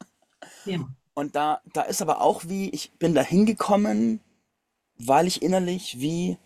Ja. 0.64 0.88
Und 1.12 1.36
da, 1.36 1.60
da 1.74 1.82
ist 1.82 2.00
aber 2.00 2.22
auch 2.22 2.44
wie, 2.46 2.70
ich 2.70 2.92
bin 2.92 3.14
da 3.14 3.20
hingekommen, 3.20 4.20
weil 4.96 5.26
ich 5.26 5.42
innerlich 5.42 6.00
wie, 6.00 6.38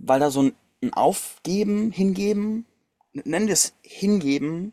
weil 0.00 0.20
da 0.20 0.30
so 0.30 0.42
ein, 0.42 0.56
Aufgeben, 0.94 1.92
Hingeben, 1.92 2.66
nennen 3.12 3.46
wir 3.46 3.52
es 3.52 3.72
Hingeben, 3.82 4.72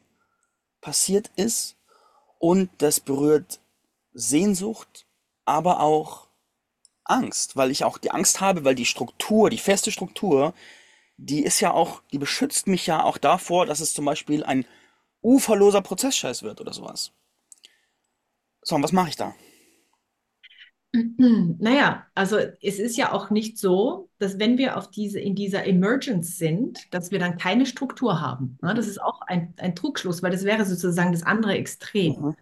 passiert 0.82 1.30
ist. 1.36 1.76
Und 2.40 2.72
das 2.80 3.00
berührt 3.00 3.60
Sehnsucht, 4.14 5.06
aber 5.46 5.82
auch 5.82 6.30
Angst, 7.04 7.58
weil 7.58 7.70
ich 7.70 7.84
auch 7.84 8.00
die 8.00 8.10
Angst 8.10 8.42
habe, 8.42 8.66
weil 8.66 8.74
die 8.74 8.86
Struktur, 8.86 9.52
die 9.52 9.60
feste 9.60 9.92
Struktur, 9.92 10.56
die 11.18 11.44
ist 11.44 11.60
ja 11.60 11.72
auch, 11.72 12.02
die 12.12 12.18
beschützt 12.18 12.66
mich 12.66 12.88
ja 12.88 13.04
auch 13.04 13.18
davor, 13.18 13.66
dass 13.66 13.82
es 13.82 13.94
zum 13.94 14.06
Beispiel 14.06 14.44
ein 14.44 14.66
uferloser 15.22 15.82
Prozessscheiß 15.82 16.44
wird 16.44 16.62
oder 16.62 16.74
sowas. 16.74 17.12
So, 18.62 18.76
und 18.76 18.84
was 18.84 18.94
mache 18.94 19.10
ich 19.10 19.16
da? 19.16 19.36
Naja, 21.60 22.06
also 22.16 22.38
es 22.62 22.80
ist 22.80 22.98
ja 22.98 23.12
auch 23.12 23.30
nicht 23.30 23.58
so, 23.58 24.10
dass 24.18 24.40
wenn 24.40 24.58
wir 24.58 24.78
auf 24.78 24.90
diese, 24.90 25.20
in 25.20 25.36
dieser 25.36 25.66
Emergence 25.66 26.38
sind, 26.38 26.94
dass 26.94 27.12
wir 27.12 27.20
dann 27.20 27.38
keine 27.38 27.66
Struktur 27.66 28.22
haben. 28.22 28.58
Ne? 28.62 28.74
Das 28.74 28.88
ist 28.88 29.02
auch 29.02 29.22
ein, 29.22 29.54
ein 29.58 29.76
Trugschluss, 29.76 30.24
weil 30.24 30.32
das 30.32 30.46
wäre 30.46 30.66
sozusagen 30.66 31.12
das 31.12 31.24
andere 31.24 31.54
Extrem. 31.54 32.14
Mhm. 32.14 32.36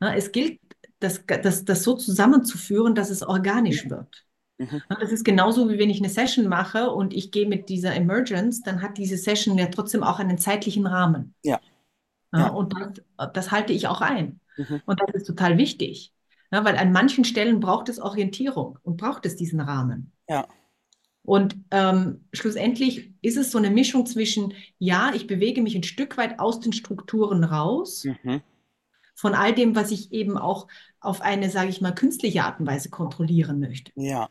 Ne? 0.00 0.16
Es 0.16 0.30
gilt, 0.30 0.60
das, 1.00 1.24
das, 1.26 1.64
das 1.64 1.82
so 1.82 1.94
zusammenzuführen, 1.94 2.94
dass 2.94 3.10
es 3.10 3.22
organisch 3.22 3.88
wird. 3.90 4.24
Mhm. 4.58 4.82
Ne? 4.88 4.96
Das 5.00 5.10
ist 5.10 5.24
genauso, 5.24 5.68
wie 5.68 5.78
wenn 5.78 5.90
ich 5.90 5.98
eine 5.98 6.08
Session 6.08 6.46
mache 6.46 6.90
und 6.90 7.12
ich 7.12 7.32
gehe 7.32 7.48
mit 7.48 7.68
dieser 7.68 7.94
Emergence, 7.94 8.62
dann 8.62 8.80
hat 8.80 8.98
diese 8.98 9.16
Session 9.16 9.58
ja 9.58 9.66
trotzdem 9.66 10.04
auch 10.04 10.20
einen 10.20 10.38
zeitlichen 10.38 10.86
Rahmen. 10.86 11.34
Ja, 11.42 11.60
Ja, 12.32 12.38
ja. 12.40 12.48
und 12.48 12.74
das, 12.74 13.32
das 13.32 13.50
halte 13.50 13.72
ich 13.72 13.88
auch 13.88 14.00
ein. 14.00 14.40
Mhm. 14.56 14.82
Und 14.86 15.00
das 15.00 15.14
ist 15.14 15.26
total 15.26 15.58
wichtig. 15.58 16.12
Ja, 16.50 16.64
weil 16.64 16.76
an 16.76 16.92
manchen 16.92 17.24
Stellen 17.24 17.60
braucht 17.60 17.88
es 17.88 17.98
Orientierung 17.98 18.78
und 18.82 18.96
braucht 18.96 19.26
es 19.26 19.36
diesen 19.36 19.60
Rahmen. 19.60 20.12
Ja. 20.28 20.46
Und 21.22 21.56
ähm, 21.70 22.24
schlussendlich 22.32 23.12
ist 23.20 23.36
es 23.36 23.50
so 23.50 23.58
eine 23.58 23.70
Mischung 23.70 24.06
zwischen, 24.06 24.54
ja, 24.78 25.12
ich 25.14 25.26
bewege 25.26 25.60
mich 25.60 25.74
ein 25.76 25.82
Stück 25.82 26.16
weit 26.16 26.40
aus 26.40 26.60
den 26.60 26.72
Strukturen 26.72 27.44
raus, 27.44 28.04
Mhm. 28.04 28.40
von 29.14 29.34
all 29.34 29.54
dem, 29.54 29.76
was 29.76 29.90
ich 29.90 30.10
eben 30.12 30.38
auch 30.38 30.68
auf 31.00 31.20
eine, 31.20 31.50
sage 31.50 31.68
ich 31.68 31.80
mal, 31.82 31.94
künstliche 31.94 32.44
Art 32.44 32.60
und 32.60 32.66
Weise 32.66 32.88
kontrollieren 32.88 33.60
möchte. 33.60 33.92
Ja. 33.94 34.30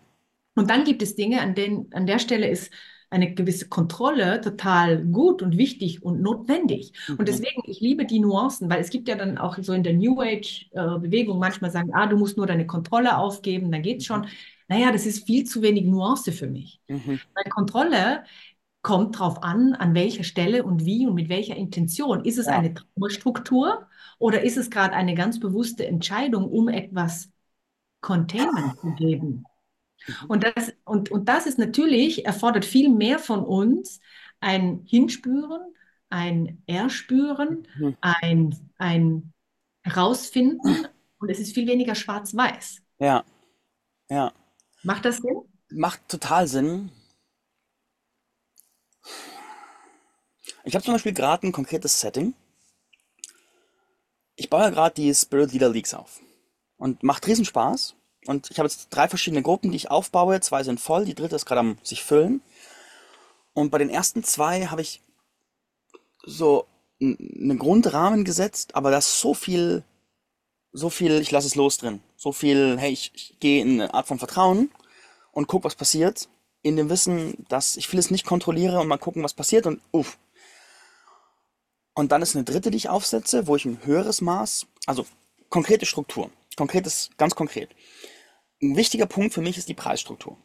Und 0.55 0.71
dann 0.71 0.85
gibt 0.85 1.03
es 1.03 1.15
Dinge, 1.15 1.41
an 1.41 1.53
denen, 1.53 1.93
an 1.93 2.07
der 2.07 2.17
Stelle 2.17 2.49
ist 2.49 2.71
eine 3.09 3.33
gewisse 3.33 3.69
Kontrolle 3.69 4.41
total 4.41 5.03
gut 5.05 5.41
und 5.41 5.57
wichtig 5.57 6.03
und 6.03 6.21
notwendig. 6.21 6.93
Und 7.17 7.27
Mhm. 7.27 7.27
deswegen, 7.27 7.61
ich 7.65 7.79
liebe 7.81 8.05
die 8.05 8.19
Nuancen, 8.19 8.69
weil 8.69 8.81
es 8.81 8.89
gibt 8.89 9.07
ja 9.07 9.15
dann 9.15 9.37
auch 9.37 9.57
so 9.61 9.73
in 9.73 9.83
der 9.83 9.93
New 9.93 10.19
Age-Bewegung 10.21 11.39
manchmal 11.39 11.71
sagen, 11.71 11.93
ah, 11.93 12.07
du 12.07 12.17
musst 12.17 12.37
nur 12.37 12.47
deine 12.47 12.67
Kontrolle 12.67 13.17
aufgeben, 13.17 13.71
dann 13.71 13.81
geht's 13.81 14.05
schon. 14.05 14.27
Naja, 14.67 14.91
das 14.91 15.05
ist 15.05 15.25
viel 15.25 15.45
zu 15.45 15.61
wenig 15.61 15.85
Nuance 15.85 16.31
für 16.31 16.47
mich. 16.47 16.81
Mhm. 16.89 17.17
Weil 17.35 17.51
Kontrolle 17.51 18.23
kommt 18.81 19.19
drauf 19.19 19.43
an, 19.43 19.73
an 19.75 19.93
welcher 19.95 20.23
Stelle 20.23 20.63
und 20.63 20.85
wie 20.85 21.07
und 21.07 21.15
mit 21.15 21.29
welcher 21.29 21.55
Intention. 21.55 22.23
Ist 22.25 22.37
es 22.37 22.47
Ja. 22.47 22.53
eine 22.53 22.73
Traumastruktur 22.73 23.87
oder 24.19 24.43
ist 24.43 24.57
es 24.57 24.69
gerade 24.69 24.93
eine 24.95 25.15
ganz 25.15 25.39
bewusste 25.39 25.85
Entscheidung, 25.87 26.49
um 26.49 26.69
etwas 26.69 27.31
Containment 28.01 28.79
zu 28.81 28.93
geben? 28.93 29.49
Und 30.27 30.43
das, 30.43 30.73
und, 30.85 31.11
und 31.11 31.27
das 31.29 31.45
ist 31.45 31.57
natürlich, 31.59 32.25
erfordert 32.25 32.65
viel 32.65 32.89
mehr 32.89 33.19
von 33.19 33.43
uns 33.45 33.99
ein 34.39 34.83
Hinspüren, 34.85 35.61
ein 36.09 36.61
Erspüren, 36.67 37.67
Mhm. 37.75 37.97
ein, 38.01 38.55
ein 38.77 39.33
Herausfinden 39.83 40.87
und 41.19 41.29
es 41.29 41.39
ist 41.39 41.53
viel 41.53 41.67
weniger 41.67 41.95
schwarz-weiß. 41.95 42.81
Ja. 42.99 43.23
Ja. 44.09 44.33
Macht 44.81 45.05
das 45.05 45.17
Sinn? 45.17 45.43
Macht 45.71 46.09
total 46.09 46.45
Sinn. 46.49 46.91
Ich 50.63 50.75
habe 50.75 50.85
zum 50.85 50.93
Beispiel 50.93 51.13
gerade 51.13 51.47
ein 51.47 51.51
konkretes 51.51 51.99
Setting. 51.99 52.35
Ich 54.37 54.49
baue 54.49 54.61
ja 54.61 54.69
gerade 54.69 54.95
die 54.95 55.13
Spirit 55.13 55.51
Leader 55.51 55.67
Leagues 55.67 55.93
auf. 55.93 56.21
Und 56.77 57.03
macht 57.03 57.27
riesen 57.27 57.43
Spaß. 57.43 57.96
Und 58.27 58.51
ich 58.51 58.59
habe 58.59 58.67
jetzt 58.67 58.87
drei 58.89 59.07
verschiedene 59.07 59.41
Gruppen, 59.41 59.71
die 59.71 59.77
ich 59.77 59.89
aufbaue. 59.89 60.39
Zwei 60.41 60.63
sind 60.63 60.79
voll, 60.79 61.05
die 61.05 61.15
dritte 61.15 61.35
ist 61.35 61.45
gerade 61.45 61.61
am 61.61 61.77
sich 61.83 62.03
füllen. 62.03 62.41
Und 63.53 63.71
bei 63.71 63.77
den 63.77 63.89
ersten 63.89 64.23
zwei 64.23 64.67
habe 64.67 64.81
ich 64.81 65.01
so 66.25 66.67
einen 66.99 67.57
Grundrahmen 67.57 68.25
gesetzt, 68.25 68.75
aber 68.75 68.91
da 68.91 68.97
ist 68.97 69.19
so 69.19 69.33
viel, 69.33 69.83
so 70.73 70.89
viel, 70.89 71.21
ich 71.21 71.31
lasse 71.31 71.47
es 71.47 71.55
los 71.55 71.77
drin. 71.77 72.01
So 72.15 72.31
viel, 72.31 72.77
hey, 72.77 72.91
ich, 72.91 73.11
ich 73.15 73.39
gehe 73.39 73.61
in 73.61 73.81
eine 73.81 73.93
Art 73.93 74.07
von 74.07 74.19
Vertrauen 74.19 74.71
und 75.31 75.47
guck, 75.47 75.63
was 75.63 75.75
passiert. 75.75 76.27
In 76.63 76.75
dem 76.75 76.89
Wissen, 76.89 77.45
dass 77.49 77.77
ich 77.77 77.87
vieles 77.87 78.11
nicht 78.11 78.25
kontrolliere 78.25 78.79
und 78.79 78.87
mal 78.87 78.97
gucken, 78.97 79.23
was 79.23 79.33
passiert 79.33 79.65
und 79.67 79.79
uff. 79.91 80.17
Und 81.93 82.11
dann 82.11 82.21
ist 82.21 82.35
eine 82.35 82.43
dritte, 82.43 82.71
die 82.71 82.77
ich 82.77 82.89
aufsetze, 82.89 83.47
wo 83.47 83.55
ich 83.55 83.65
ein 83.65 83.85
höheres 83.85 84.21
Maß, 84.21 84.67
also 84.85 85.05
konkrete 85.49 85.85
Struktur, 85.85 86.29
konkretes, 86.55 87.09
ganz 87.17 87.35
konkret. 87.35 87.69
Ein 88.61 88.75
wichtiger 88.75 89.05
Punkt 89.05 89.33
für 89.33 89.41
mich 89.41 89.57
ist 89.57 89.69
die 89.69 89.73
Preisstruktur. 89.73 90.37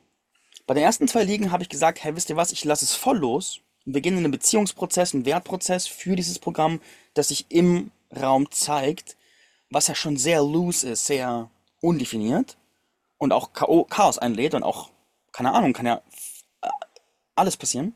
Bei 0.67 0.75
den 0.75 0.83
ersten 0.85 1.09
zwei 1.09 1.25
Ligen 1.25 1.51
habe 1.51 1.63
ich 1.63 1.69
gesagt, 1.69 2.05
hey, 2.05 2.15
wisst 2.15 2.31
ihr 2.31 2.37
was, 2.37 2.53
ich 2.53 2.65
lasse 2.65 2.85
es 2.85 2.95
voll 2.95 3.19
los. 3.19 3.61
Wir 3.85 4.01
gehen 4.01 4.13
in 4.15 4.25
einen 4.25 4.31
Beziehungsprozess, 4.31 5.15
einen 5.15 5.25
Wertprozess 5.25 5.87
für 5.87 6.15
dieses 6.15 6.39
Programm, 6.39 6.81
das 7.15 7.29
sich 7.29 7.47
im 7.49 7.91
Raum 8.15 8.51
zeigt, 8.51 9.17
was 9.71 9.89
ja 9.89 9.95
schon 9.95 10.17
sehr 10.17 10.43
loose 10.43 10.89
ist, 10.91 11.07
sehr 11.07 11.51
undefiniert 11.81 12.59
und 13.19 13.33
auch 13.33 13.53
Chao- 13.55 13.85
Chaos 13.85 14.19
einlädt 14.19 14.55
und 14.55 14.63
auch, 14.63 14.91
keine 15.33 15.53
Ahnung, 15.53 15.73
kann 15.73 15.87
ja 15.87 16.03
äh, 16.61 16.69
alles 17.35 17.57
passieren. 17.57 17.95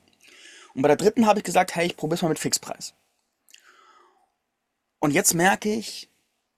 Und 0.75 0.83
bei 0.83 0.89
der 0.89 0.97
dritten 0.97 1.27
habe 1.27 1.39
ich 1.39 1.45
gesagt, 1.45 1.75
hey, 1.75 1.87
ich 1.87 1.97
probiere 1.97 2.17
es 2.17 2.23
mal 2.23 2.29
mit 2.31 2.39
Fixpreis. 2.39 2.95
Und 4.99 5.13
jetzt 5.13 5.35
merke 5.35 5.73
ich, 5.73 6.11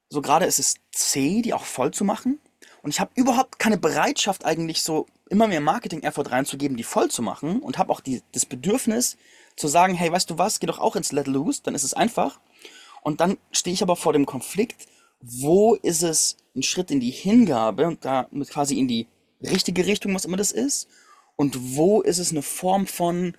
so 0.09 0.23
gerade 0.23 0.47
ist 0.47 0.59
es 0.59 0.77
zäh, 0.93 1.43
die 1.43 1.53
auch 1.53 1.65
voll 1.65 1.93
zu 1.93 2.05
machen. 2.05 2.41
Und 2.89 2.93
ich 2.93 3.01
habe 3.01 3.11
überhaupt 3.17 3.59
keine 3.59 3.77
Bereitschaft 3.77 4.47
eigentlich 4.47 4.83
so 4.83 5.05
immer 5.29 5.47
mehr 5.47 5.61
Marketing-Effort 5.61 6.31
reinzugeben, 6.31 6.79
die 6.79 6.85
voll 6.85 7.11
zu 7.11 7.21
machen 7.21 7.61
und 7.61 7.77
habe 7.77 7.93
auch 7.93 8.01
die, 8.01 8.23
das 8.33 8.47
Bedürfnis 8.47 9.19
zu 9.57 9.69
sagen, 9.69 9.93
hey, 9.93 10.11
weißt 10.11 10.31
du 10.31 10.39
was, 10.39 10.59
geh 10.59 10.67
doch 10.67 10.79
auch 10.79 10.97
ins 10.97 11.13
Let 11.13 11.27
Loose, 11.27 11.61
dann 11.63 11.75
ist 11.75 11.85
es 11.85 11.93
einfach. 11.93 12.41
Und 13.03 13.21
dann 13.21 13.37
stehe 13.53 13.75
ich 13.75 13.83
aber 13.83 13.95
vor 13.95 14.15
dem 14.15 14.25
Konflikt, 14.25 14.87
wo 15.21 15.75
ist 15.75 16.03
es 16.03 16.39
ein 16.57 16.63
Schritt 16.63 16.91
in 16.91 16.99
die 17.01 17.11
Hingabe 17.11 17.87
und 17.87 18.07
damit 18.07 18.49
quasi 18.49 18.79
in 18.79 18.89
die 18.89 19.07
richtige 19.43 19.85
Richtung, 19.85 20.15
was 20.15 20.25
immer 20.25 20.39
das 20.39 20.51
ist, 20.51 20.89
und 21.37 21.77
wo 21.77 22.01
ist 22.01 22.17
es 22.17 22.31
eine 22.31 22.41
Form 22.41 22.87
von, 22.87 23.37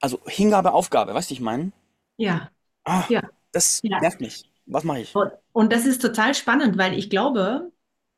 also 0.00 0.20
Hingabe, 0.26 0.72
Aufgabe, 0.72 1.14
weißt 1.14 1.30
du, 1.30 1.34
ich 1.34 1.40
meine? 1.42 1.72
Ja, 2.16 2.50
Ah, 2.84 3.08
ja, 3.08 3.22
das 3.52 3.82
ja. 3.82 4.00
nervt 4.00 4.20
mich. 4.20 4.50
Was 4.66 4.84
mache 4.84 5.00
ich? 5.00 5.14
Und, 5.14 5.32
und 5.52 5.72
das 5.72 5.86
ist 5.86 6.02
total 6.02 6.34
spannend, 6.34 6.78
weil 6.78 6.98
ich 6.98 7.10
glaube, 7.10 7.71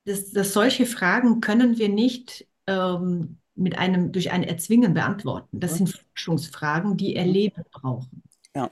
dass, 0.05 0.31
dass 0.33 0.53
solche 0.53 0.87
Fragen 0.87 1.40
können 1.40 1.79
wir 1.79 1.88
nicht 1.88 2.47
ähm, 2.67 3.38
mit 3.55 3.79
einem, 3.79 4.12
durch 4.12 4.33
ein 4.33 4.43
Erzwingen 4.43 4.95
beantworten. 4.95 5.61
Das 5.61 5.77
sind 5.77 5.90
Forschungsfragen, 5.90 6.97
die. 6.97 7.17
Erleben 7.17 7.62
brauchen. 7.71 8.23
Ja. 8.55 8.71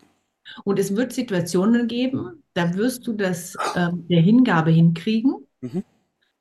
Und 0.64 0.78
es 0.78 0.94
wird 0.96 1.12
Situationen 1.12 1.86
geben, 1.88 2.42
da 2.54 2.74
wirst 2.74 3.06
du 3.06 3.12
das 3.12 3.56
ähm, 3.76 4.06
der 4.08 4.20
Hingabe 4.20 4.70
hinkriegen. 4.70 5.46
Mhm. 5.60 5.84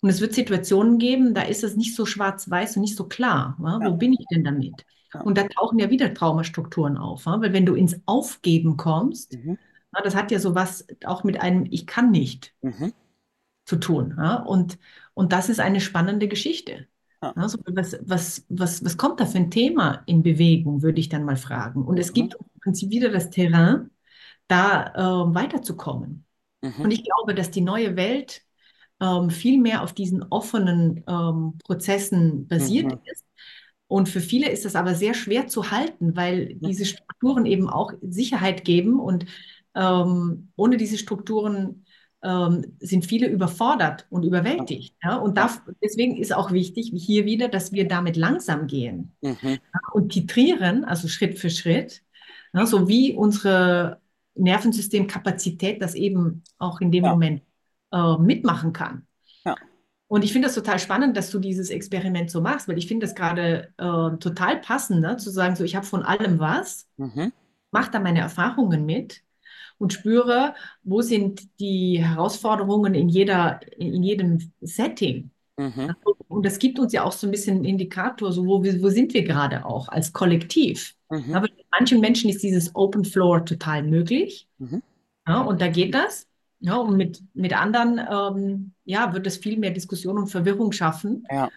Und 0.01 0.09
es 0.09 0.19
wird 0.19 0.33
Situationen 0.33 0.97
geben, 0.97 1.33
da 1.35 1.43
ist 1.43 1.63
es 1.63 1.75
nicht 1.75 1.95
so 1.95 2.05
schwarz-weiß 2.07 2.75
und 2.75 2.81
nicht 2.81 2.95
so 2.97 3.05
klar. 3.07 3.57
Ja? 3.61 3.79
Wo 3.83 3.95
bin 3.97 4.13
ich 4.13 4.25
denn 4.31 4.43
damit? 4.43 4.73
Ja. 5.13 5.21
Und 5.21 5.37
da 5.37 5.43
tauchen 5.43 5.77
ja 5.77 5.89
wieder 5.91 6.13
Traumastrukturen 6.13 6.97
auf. 6.97 7.25
Ja? 7.25 7.39
Weil 7.39 7.53
wenn 7.53 7.65
du 7.67 7.75
ins 7.75 8.01
Aufgeben 8.07 8.77
kommst, 8.77 9.33
Mhm. 9.33 9.57
das 10.03 10.15
hat 10.15 10.31
ja 10.31 10.39
sowas 10.39 10.87
auch 11.05 11.23
mit 11.23 11.39
einem 11.39 11.67
Ich 11.69 11.85
kann 11.85 12.09
nicht 12.11 12.53
Mhm. 12.61 12.93
Zu 13.71 13.77
tun. 13.77 14.15
Ja? 14.17 14.35
Und, 14.37 14.77
und 15.13 15.31
das 15.33 15.49
ist 15.49 15.59
eine 15.59 15.81
spannende 15.81 16.27
Geschichte. 16.27 16.87
Ja. 17.21 17.35
Ja, 17.35 17.47
so 17.49 17.57
was, 17.65 17.97
was, 18.03 18.45
was, 18.49 18.83
was 18.83 18.97
kommt 18.97 19.19
da 19.21 19.25
für 19.25 19.37
ein 19.37 19.51
Thema 19.51 20.03
in 20.05 20.21
Bewegung, 20.23 20.81
würde 20.81 20.99
ich 20.99 21.09
dann 21.09 21.23
mal 21.23 21.37
fragen. 21.37 21.83
Und 21.85 21.97
es 21.97 22.09
Mhm. 22.09 22.13
gibt 22.13 22.35
im 22.35 22.61
Prinzip 22.61 22.89
wieder 22.89 23.09
das 23.09 23.29
Terrain, 23.29 23.89
da 24.47 24.93
ähm, 25.25 25.35
weiterzukommen. 25.35 26.25
Mhm. 26.63 26.81
Und 26.83 26.91
ich 26.91 27.03
glaube, 27.05 27.35
dass 27.35 27.51
die 27.51 27.61
neue 27.61 27.95
Welt 27.95 28.43
ähm, 29.01 29.29
viel 29.29 29.59
mehr 29.61 29.83
auf 29.83 29.93
diesen 29.93 30.23
offenen 30.23 31.03
ähm, 31.07 31.57
Prozessen 31.65 32.47
basiert 32.47 32.93
Mhm. 32.93 33.01
ist. 33.05 33.25
Und 33.87 34.07
für 34.09 34.21
viele 34.21 34.49
ist 34.49 34.65
das 34.65 34.75
aber 34.75 34.95
sehr 34.95 35.13
schwer 35.13 35.47
zu 35.47 35.71
halten, 35.71 36.15
weil 36.15 36.55
diese 36.55 36.85
Strukturen 36.85 37.45
eben 37.45 37.69
auch 37.69 37.93
Sicherheit 38.01 38.63
geben. 38.63 38.99
Und 38.99 39.25
ähm, 39.75 40.51
ohne 40.55 40.77
diese 40.77 40.97
Strukturen 40.97 41.85
ähm, 42.23 42.65
sind 42.79 43.05
viele 43.05 43.27
überfordert 43.27 44.05
und 44.09 44.23
überwältigt. 44.23 44.95
Ja? 45.03 45.15
Und 45.17 45.37
Ja. 45.37 45.47
da, 45.47 45.73
deswegen 45.83 46.17
ist 46.17 46.33
auch 46.33 46.51
wichtig, 46.51 46.91
hier 46.95 47.25
wieder, 47.25 47.47
dass 47.49 47.71
wir 47.71 47.87
damit 47.87 48.15
langsam 48.17 48.67
gehen 48.67 49.15
Mhm. 49.21 49.59
und 49.93 50.09
titrieren, 50.11 50.83
also 50.85 51.07
Schritt 51.07 51.37
für 51.39 51.49
Schritt, 51.49 52.03
ja, 52.53 52.65
so 52.65 52.87
wie 52.87 53.13
unsere 53.15 53.99
Nervensystemkapazität 54.35 55.81
das 55.81 55.95
eben 55.95 56.43
auch 56.57 56.81
in 56.81 56.91
dem 56.91 57.05
Ja. 57.05 57.11
Moment 57.11 57.41
äh, 57.91 58.17
mitmachen 58.17 58.73
kann. 58.73 59.05
Ja. 59.45 59.55
Und 60.07 60.23
ich 60.23 60.33
finde 60.33 60.47
das 60.47 60.55
total 60.55 60.79
spannend, 60.79 61.15
dass 61.15 61.31
du 61.31 61.39
dieses 61.39 61.69
Experiment 61.69 62.29
so 62.29 62.41
machst, 62.41 62.67
weil 62.67 62.77
ich 62.77 62.87
finde 62.87 63.05
das 63.05 63.15
gerade 63.15 63.73
äh, 63.77 64.17
total 64.17 64.59
passend, 64.61 65.01
ne, 65.01 65.17
zu 65.17 65.29
sagen, 65.29 65.55
so 65.55 65.63
ich 65.63 65.75
habe 65.75 65.85
von 65.85 66.03
allem 66.03 66.39
was, 66.39 66.87
Mhm. 66.97 67.31
mache 67.71 67.91
da 67.91 67.99
meine 67.99 68.19
Erfahrungen 68.19 68.85
mit 68.85 69.23
und 69.81 69.93
spüre, 69.93 70.53
wo 70.83 71.01
sind 71.01 71.59
die 71.59 72.03
Herausforderungen 72.03 72.93
in 72.93 73.09
jeder, 73.09 73.59
in 73.77 74.03
jedem 74.03 74.51
Setting. 74.61 75.31
Mhm. 75.57 75.95
Und 76.27 76.45
das 76.45 76.59
gibt 76.59 76.79
uns 76.79 76.93
ja 76.93 77.03
auch 77.03 77.11
so 77.11 77.27
ein 77.27 77.31
bisschen 77.31 77.57
einen 77.57 77.65
Indikator, 77.65 78.31
so 78.31 78.45
wo, 78.45 78.63
wo 78.63 78.89
sind 78.89 79.13
wir 79.13 79.23
gerade 79.23 79.65
auch 79.65 79.89
als 79.89 80.13
Kollektiv. 80.13 80.95
Mhm. 81.09 81.33
Aber 81.33 81.47
manchen 81.71 81.99
Menschen 81.99 82.29
ist 82.29 82.43
dieses 82.43 82.75
Open 82.75 83.03
Floor 83.03 83.43
total 83.45 83.83
möglich. 83.83 84.47
Mhm. 84.59 84.81
Ja, 85.27 85.41
und 85.41 85.61
da 85.61 85.67
geht 85.67 85.93
das. 85.93 86.27
Ja, 86.59 86.75
und 86.75 86.95
mit, 86.95 87.23
mit 87.33 87.59
anderen 87.59 87.99
ähm, 87.99 88.71
ja, 88.85 89.13
wird 89.13 89.25
es 89.25 89.37
viel 89.37 89.57
mehr 89.57 89.71
Diskussion 89.71 90.17
und 90.17 90.27
Verwirrung 90.27 90.71
schaffen. 90.71 91.25
Ja. 91.31 91.49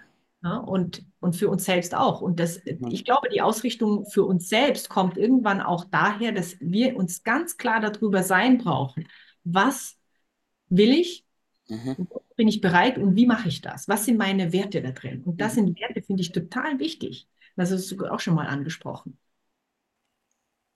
Ja, 0.44 0.58
und, 0.58 1.04
und 1.20 1.36
für 1.36 1.48
uns 1.48 1.64
selbst 1.64 1.94
auch. 1.94 2.20
Und 2.20 2.38
das, 2.38 2.60
ich 2.66 3.04
glaube, 3.06 3.30
die 3.30 3.40
Ausrichtung 3.40 4.04
für 4.06 4.24
uns 4.24 4.48
selbst 4.50 4.90
kommt 4.90 5.16
irgendwann 5.16 5.62
auch 5.62 5.86
daher, 5.86 6.32
dass 6.32 6.56
wir 6.60 6.96
uns 6.96 7.22
ganz 7.24 7.56
klar 7.56 7.80
darüber 7.80 8.22
sein 8.22 8.58
brauchen. 8.58 9.08
Was 9.44 9.98
will 10.68 10.90
ich? 10.92 11.26
Mhm. 11.68 11.96
Bin 12.36 12.48
ich 12.48 12.60
bereit 12.60 12.98
und 12.98 13.16
wie 13.16 13.26
mache 13.26 13.48
ich 13.48 13.60
das? 13.60 13.88
Was 13.88 14.04
sind 14.04 14.18
meine 14.18 14.52
Werte 14.52 14.82
da 14.82 14.90
drin? 14.90 15.22
Und 15.24 15.40
das 15.40 15.52
Mhm. 15.52 15.56
sind 15.56 15.80
Werte, 15.80 16.02
finde 16.02 16.22
ich 16.22 16.32
total 16.32 16.78
wichtig. 16.80 17.28
Das 17.56 17.70
hast 17.70 17.90
du 17.90 18.06
auch 18.06 18.20
schon 18.20 18.34
mal 18.34 18.46
angesprochen. 18.48 19.18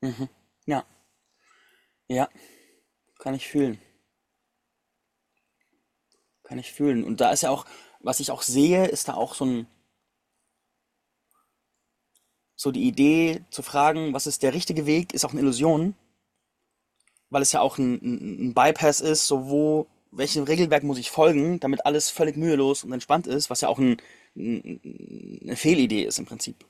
Mhm. 0.02 0.28
Ja. 0.66 0.84
Ja. 2.08 2.28
Kann 3.20 3.34
ich 3.34 3.48
fühlen. 3.48 3.78
Kann 6.42 6.58
ich 6.58 6.72
fühlen. 6.72 7.04
Und 7.04 7.20
da 7.20 7.30
ist 7.30 7.42
ja 7.42 7.50
auch, 7.50 7.66
was 8.08 8.20
ich 8.20 8.30
auch 8.30 8.40
sehe, 8.40 8.86
ist 8.86 9.08
da 9.08 9.14
auch 9.14 9.34
so 9.34 9.44
ein, 9.44 9.66
so 12.56 12.72
die 12.72 12.84
Idee 12.84 13.42
zu 13.50 13.62
fragen, 13.62 14.14
was 14.14 14.26
ist 14.26 14.42
der 14.42 14.54
richtige 14.54 14.86
Weg, 14.86 15.12
ist 15.12 15.26
auch 15.26 15.32
eine 15.32 15.40
Illusion, 15.40 15.94
weil 17.28 17.42
es 17.42 17.52
ja 17.52 17.60
auch 17.60 17.76
ein, 17.76 17.94
ein, 18.02 18.48
ein 18.48 18.54
Bypass 18.54 19.00
ist, 19.02 19.26
so 19.26 19.48
wo, 19.50 19.86
welchem 20.10 20.44
Regelwerk 20.44 20.84
muss 20.84 20.98
ich 20.98 21.10
folgen, 21.10 21.60
damit 21.60 21.84
alles 21.84 22.08
völlig 22.08 22.36
mühelos 22.38 22.82
und 22.82 22.92
entspannt 22.92 23.26
ist, 23.26 23.50
was 23.50 23.60
ja 23.60 23.68
auch 23.68 23.78
ein, 23.78 23.98
ein, 24.34 24.80
eine 25.42 25.56
Fehlidee 25.56 26.04
ist 26.04 26.18
im 26.18 26.24
Prinzip. 26.24 26.64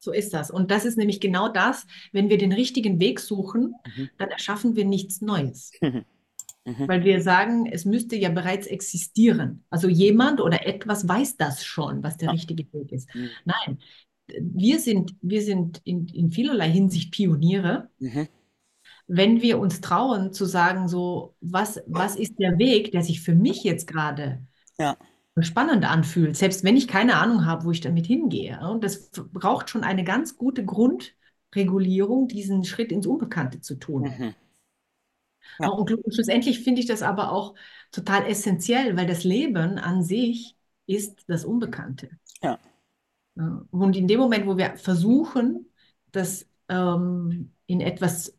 So 0.00 0.10
ist 0.12 0.34
das. 0.34 0.50
Und 0.50 0.72
das 0.72 0.84
ist 0.84 0.98
nämlich 0.98 1.20
genau 1.20 1.48
das, 1.48 1.86
wenn 2.10 2.28
wir 2.28 2.38
den 2.38 2.52
richtigen 2.52 2.98
Weg 2.98 3.20
suchen, 3.20 3.74
Mhm. 3.96 4.10
dann 4.18 4.30
erschaffen 4.30 4.74
wir 4.74 4.84
nichts 4.84 5.20
Neues. 5.20 5.70
Mhm. 5.80 6.04
Mhm. 6.64 6.86
Weil 6.88 7.04
wir 7.04 7.20
sagen, 7.22 7.66
es 7.66 7.84
müsste 7.84 8.14
ja 8.16 8.28
bereits 8.28 8.66
existieren. 8.68 9.64
Also 9.68 9.88
jemand 9.88 10.40
oder 10.40 10.66
etwas 10.66 11.08
weiß 11.08 11.36
das 11.36 11.64
schon, 11.64 12.02
was 12.02 12.16
der 12.16 12.26
Ja. 12.28 12.32
richtige 12.32 12.72
Weg 12.72 12.92
ist. 12.92 13.12
Mhm. 13.14 13.30
Nein, 13.44 13.78
wir 14.40 14.78
sind, 14.78 15.16
wir 15.20 15.42
sind 15.42 15.80
in, 15.84 16.06
in 16.08 16.30
vielerlei 16.30 16.70
Hinsicht 16.70 17.10
Pioniere, 17.12 17.88
Mhm. 17.98 18.28
wenn 19.08 19.42
wir 19.42 19.58
uns 19.58 19.80
trauen 19.80 20.32
zu 20.32 20.44
sagen, 20.44 20.86
so, 20.88 21.34
was, 21.40 21.82
was 21.86 22.16
ist 22.16 22.38
der 22.38 22.58
Weg, 22.58 22.92
der 22.92 23.02
sich 23.02 23.20
für 23.20 23.34
mich 23.34 23.64
jetzt 23.64 23.86
gerade 23.86 24.40
Ja. 24.78 24.96
spannend 25.40 25.84
anfühlt, 25.84 26.36
selbst 26.36 26.62
wenn 26.62 26.76
ich 26.76 26.86
keine 26.86 27.16
Ahnung 27.16 27.44
habe, 27.44 27.64
wo 27.64 27.72
ich 27.72 27.80
damit 27.80 28.06
hingehe. 28.06 28.60
Und 28.70 28.84
das 28.84 29.10
braucht 29.32 29.68
schon 29.68 29.82
eine 29.82 30.04
ganz 30.04 30.36
gute 30.36 30.64
Grundregulierung, 30.64 32.28
diesen 32.28 32.64
Schritt 32.64 32.92
ins 32.92 33.06
Unbekannte 33.06 33.60
zu 33.60 33.74
tun. 33.74 34.34
Ja. 35.58 35.68
Und 35.68 35.90
schlussendlich 36.12 36.60
finde 36.60 36.80
ich 36.80 36.86
das 36.86 37.02
aber 37.02 37.32
auch 37.32 37.54
total 37.90 38.26
essentiell, 38.26 38.96
weil 38.96 39.06
das 39.06 39.24
Leben 39.24 39.78
an 39.78 40.02
sich 40.02 40.56
ist 40.86 41.24
das 41.28 41.44
Unbekannte. 41.44 42.10
Ja. 42.42 42.58
Ja, 43.34 43.64
Und 43.70 43.96
in 43.96 44.08
dem 44.08 44.20
Moment, 44.20 44.46
wo 44.46 44.56
wir 44.56 44.76
versuchen, 44.76 45.66
das 46.12 46.46
ähm, 46.68 47.52
in 47.66 47.80
etwas 47.80 48.34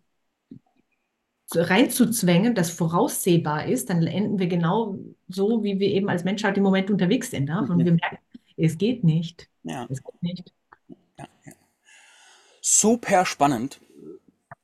zu- 1.47 1.67
reinzuzwängen, 1.69 2.55
das 2.55 2.71
voraussehbar 2.71 3.65
ist, 3.65 3.89
dann 3.89 4.03
enden 4.05 4.39
wir 4.39 4.47
genau 4.47 4.97
so, 5.27 5.63
wie 5.63 5.79
wir 5.79 5.87
eben 5.89 6.09
als 6.09 6.23
Menschheit 6.23 6.57
im 6.57 6.63
Moment 6.63 6.89
unterwegs 6.91 7.31
sind. 7.31 7.47
Ja? 7.49 7.59
Und 7.59 7.77
Mhm. 7.77 7.85
wir 7.85 7.91
merken, 7.93 8.17
es 8.57 8.77
geht 8.77 9.03
nicht. 9.03 9.49
Ja. 9.63 9.87
Es 9.89 10.03
geht 10.03 10.21
nicht. 10.23 10.53
Ja. 11.17 11.27
Ja. 11.45 11.53
Super 12.61 13.25
spannend. 13.25 13.79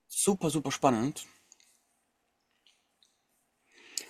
Super, 0.08 0.50
super 0.50 0.72
spannend. 0.72 1.26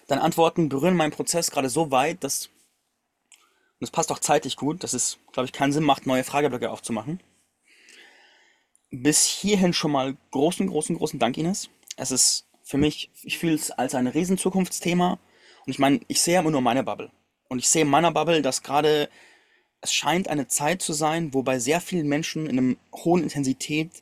Deine 0.10 0.24
Antworten 0.24 0.70
berühren 0.70 0.96
meinen 0.96 1.12
Prozess 1.12 1.52
gerade 1.52 1.70
so 1.70 1.92
weit, 1.92 2.24
dass, 2.24 2.48
und 2.48 3.86
es 3.86 3.92
passt 3.92 4.12
auch 4.12 4.18
zeitlich 4.18 4.56
gut, 4.56 4.84
dass 4.84 4.94
es, 4.94 5.20
glaube 5.32 5.46
ich, 5.46 5.54
keinen 5.54 5.72
Sinn 5.72 5.84
macht, 5.84 6.08
neue 6.08 6.24
Frageblöcke 6.24 6.72
aufzumachen. 6.72 7.20
Bis 8.90 9.24
hierhin 9.24 9.72
schon 9.72 9.92
mal 9.92 10.18
großen, 10.32 10.66
großen, 10.66 10.98
großen 10.98 11.20
Dank, 11.20 11.38
Ines. 11.38 11.70
Es 11.96 12.10
ist 12.10 12.48
für 12.64 12.80
mich, 12.80 13.12
ich 13.22 13.38
fühle 13.38 13.54
es 13.54 13.70
als 13.70 13.94
ein 13.94 14.08
riesen 14.08 14.40
Zukunftsthema. 14.40 15.20
Und 15.68 15.72
ich 15.72 15.78
meine, 15.78 16.00
ich 16.08 16.22
sehe 16.22 16.40
immer 16.40 16.50
nur 16.50 16.62
meine 16.62 16.84
Bubble. 16.84 17.12
Und 17.48 17.60
ich 17.60 17.70
sehe 17.70 17.84
in 17.84 17.88
meiner 17.88 18.12
Bubble, 18.12 18.42
dass 18.42 18.64
gerade 18.64 19.10
es 19.80 19.94
scheint 19.94 20.28
eine 20.28 20.48
Zeit 20.48 20.82
zu 20.82 20.94
sein, 20.94 21.36
wo 21.36 21.44
bei 21.44 21.60
sehr 21.60 21.82
vielen 21.82 22.08
Menschen 22.08 22.48
in 22.48 22.58
einem 22.58 22.78
hohen 22.96 23.22
Intensität 23.22 24.02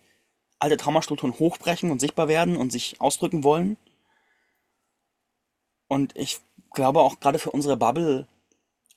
alte 0.58 0.78
Traumastrukturen 0.78 1.38
hochbrechen 1.38 1.92
und 1.92 2.00
sichtbar 2.00 2.30
werden 2.30 2.56
und 2.56 2.72
sich 2.72 3.02
ausdrücken 3.02 3.44
wollen. 3.44 3.76
Und 5.88 6.16
ich 6.16 6.40
glaube 6.74 7.02
auch 7.02 7.20
gerade 7.20 7.40
für 7.40 7.52
unsere 7.52 7.78
Bubble, 7.78 8.28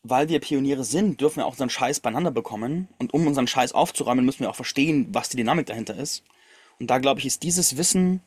weil 0.03 0.29
wir 0.29 0.41
Pioniere 0.41 0.85
sind, 0.85 1.21
dürfen 1.21 1.37
wir 1.37 1.47
auch 1.47 1.53
unseren 1.53 1.71
Scheiß 1.71 2.01
beieinander 2.01 2.31
bekommen. 2.31 2.89
Und 2.99 3.15
um 3.15 3.27
unseren 3.27 3.47
Scheiß 3.47 3.73
aufzuräumen, 3.73 4.25
müssen 4.25 4.41
wir 4.41 4.51
auch 4.51 4.57
verstehen, 4.57 5.09
was 5.13 5.29
die 5.29 5.37
Dynamik 5.37 5.67
dahinter 5.67 5.97
ist. 5.97 6.25
Und 6.79 6.89
da 6.89 6.99
glaube 6.99 7.21
ich, 7.21 7.27
ist 7.27 7.43
dieses 7.43 7.77
Wissen 7.77 8.21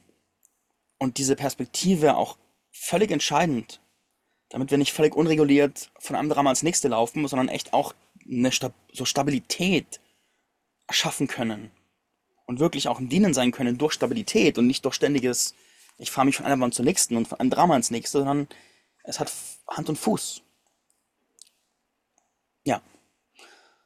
und 1.00 1.18
diese 1.18 1.36
Perspektive 1.36 2.16
auch 2.16 2.38
völlig 2.72 3.12
entscheidend, 3.12 3.82
damit 4.50 4.72
wir 4.72 4.78
nicht 4.78 4.94
völlig 4.94 5.16
unreguliert 5.16 5.92
von 6.00 6.16
einem 6.16 6.30
Drama 6.30 6.52
ins 6.52 6.64
nächste 6.64 6.88
laufen, 6.88 7.28
sondern 7.28 7.50
echt 7.50 7.74
auch 7.74 7.94
eine 8.30 8.52
Stab 8.52 8.74
so 8.92 9.06
Stabilität 9.06 10.00
schaffen 10.90 11.28
können 11.28 11.72
und 12.46 12.60
wirklich 12.60 12.88
auch 12.88 13.00
ein 13.00 13.10
Dienen 13.10 13.34
sein 13.34 13.52
können 13.52 13.78
durch 13.78 13.94
Stabilität 13.94 14.58
und 14.58 14.68
nicht 14.68 14.86
durch 14.86 14.96
ständiges, 14.96 15.56
ich 15.98 16.12
fahre 16.12 16.26
mich 16.26 16.38
von 16.38 16.46
einer 16.46 16.60
Wand 16.60 16.74
zur 16.74 16.86
nächsten 16.86 17.18
und 17.18 17.28
von 17.28 17.40
einem 17.40 17.50
Drama 17.50 17.76
ins 17.76 17.92
nächste, 17.92 18.20
sondern 18.20 18.48
es 19.04 19.20
hat 19.20 19.32
Hand 19.70 19.90
und 19.90 19.98
Fuß. 19.98 20.44
Ja, 22.66 22.82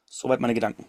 soweit 0.05 0.39
meine 0.39 0.53
Gedanken. 0.53 0.86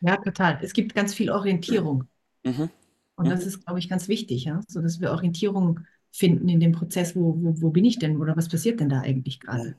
Ja, 0.00 0.16
total. 0.16 0.58
Es 0.62 0.72
gibt 0.72 0.94
ganz 0.94 1.12
viel 1.14 1.30
Orientierung. 1.30 2.08
Mhm. 2.44 2.70
Und 3.16 3.30
das 3.30 3.44
Mhm. 3.44 3.46
ist, 3.46 3.64
glaube 3.64 3.78
ich, 3.78 3.88
ganz 3.88 4.08
wichtig, 4.08 4.44
ja, 4.44 4.60
so 4.68 4.80
dass 4.82 5.00
wir 5.00 5.10
Orientierung 5.10 5.80
finden 6.12 6.48
in 6.48 6.60
dem 6.60 6.72
Prozess, 6.72 7.14
wo, 7.16 7.34
wo, 7.42 7.60
wo 7.60 7.70
bin 7.70 7.84
ich 7.84 7.98
denn 7.98 8.18
oder 8.20 8.36
was 8.36 8.48
passiert 8.48 8.80
denn 8.80 8.88
da 8.88 9.00
eigentlich 9.00 9.40
gerade? 9.40 9.76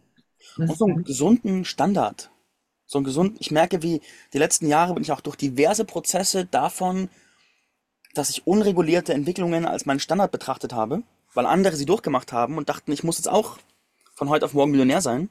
Und 0.66 0.78
so 0.78 0.86
einen 0.86 1.04
gesunden 1.04 1.66
Standard. 1.66 2.32
So 2.88 3.00
einen 3.00 3.06
gesunden, 3.06 3.38
ich 3.40 3.52
merke, 3.52 3.84
wie 3.84 4.02
die 4.34 4.38
letzten 4.40 4.68
Jahre 4.68 4.94
bin 4.96 5.04
ich 5.04 5.12
auch 5.12 5.22
durch 5.22 5.36
diverse 5.38 5.86
Prozesse 5.86 6.46
davon, 6.46 7.10
dass 8.18 8.30
ich 8.30 8.48
unregulierte 8.48 9.14
Entwicklungen 9.14 9.66
als 9.66 9.86
meinen 9.86 10.00
Standard 10.00 10.32
betrachtet 10.32 10.74
habe, 10.74 11.04
weil 11.34 11.46
andere 11.46 11.76
sie 11.76 11.86
durchgemacht 11.86 12.32
haben 12.34 12.58
und 12.58 12.70
dachten, 12.70 12.92
ich 12.92 13.04
muss 13.04 13.18
jetzt 13.18 13.30
auch 13.30 13.58
von 14.16 14.30
heute 14.30 14.46
auf 14.46 14.54
morgen 14.54 14.72
Millionär 14.72 15.02
sein, 15.02 15.30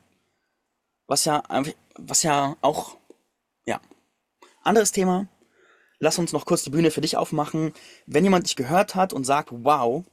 was 1.07 1.25
ja 1.25 1.43
was 1.99 2.23
ja 2.23 2.57
auch, 2.61 2.97
ja, 3.67 3.81
anderes 4.63 4.93
Thema. 4.93 5.29
Lass 5.99 6.19
uns 6.19 6.33
noch 6.33 6.45
kurz 6.45 6.63
die 6.63 6.71
Bühne 6.71 6.91
für 6.91 7.01
dich 7.01 7.17
aufmachen. 7.17 7.73
Wenn 8.07 8.25
jemand 8.25 8.47
dich 8.47 8.57
gehört 8.57 8.95
hat 8.95 9.15
und 9.15 9.25
sagt, 9.25 9.49
wow, 9.51 10.05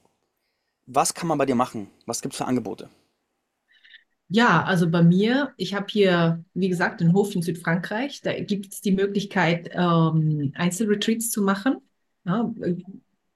was 0.86 1.14
kann 1.14 1.28
man 1.28 1.38
bei 1.38 1.46
dir 1.46 1.56
machen? 1.56 1.90
Was 2.06 2.22
gibt's 2.22 2.38
für 2.38 2.46
Angebote? 2.46 2.90
ja, 4.36 4.64
also 4.64 4.90
bei 4.90 5.04
mir, 5.04 5.54
ich 5.58 5.76
habe 5.76 5.86
hier, 5.90 6.44
wie 6.56 6.70
gesagt, 6.70 7.02
einen 7.02 7.14
Hof 7.14 7.36
in 7.36 7.44
Südfrankreich. 7.44 8.22
Da 8.22 8.34
gibt 8.40 8.74
es 8.74 8.82
die 8.82 8.92
Möglichkeit, 8.92 9.70
ähm, 9.74 10.52
Einzelretreats 10.56 11.30
zu 11.30 11.44
machen, 11.44 11.78
ja, 12.26 12.54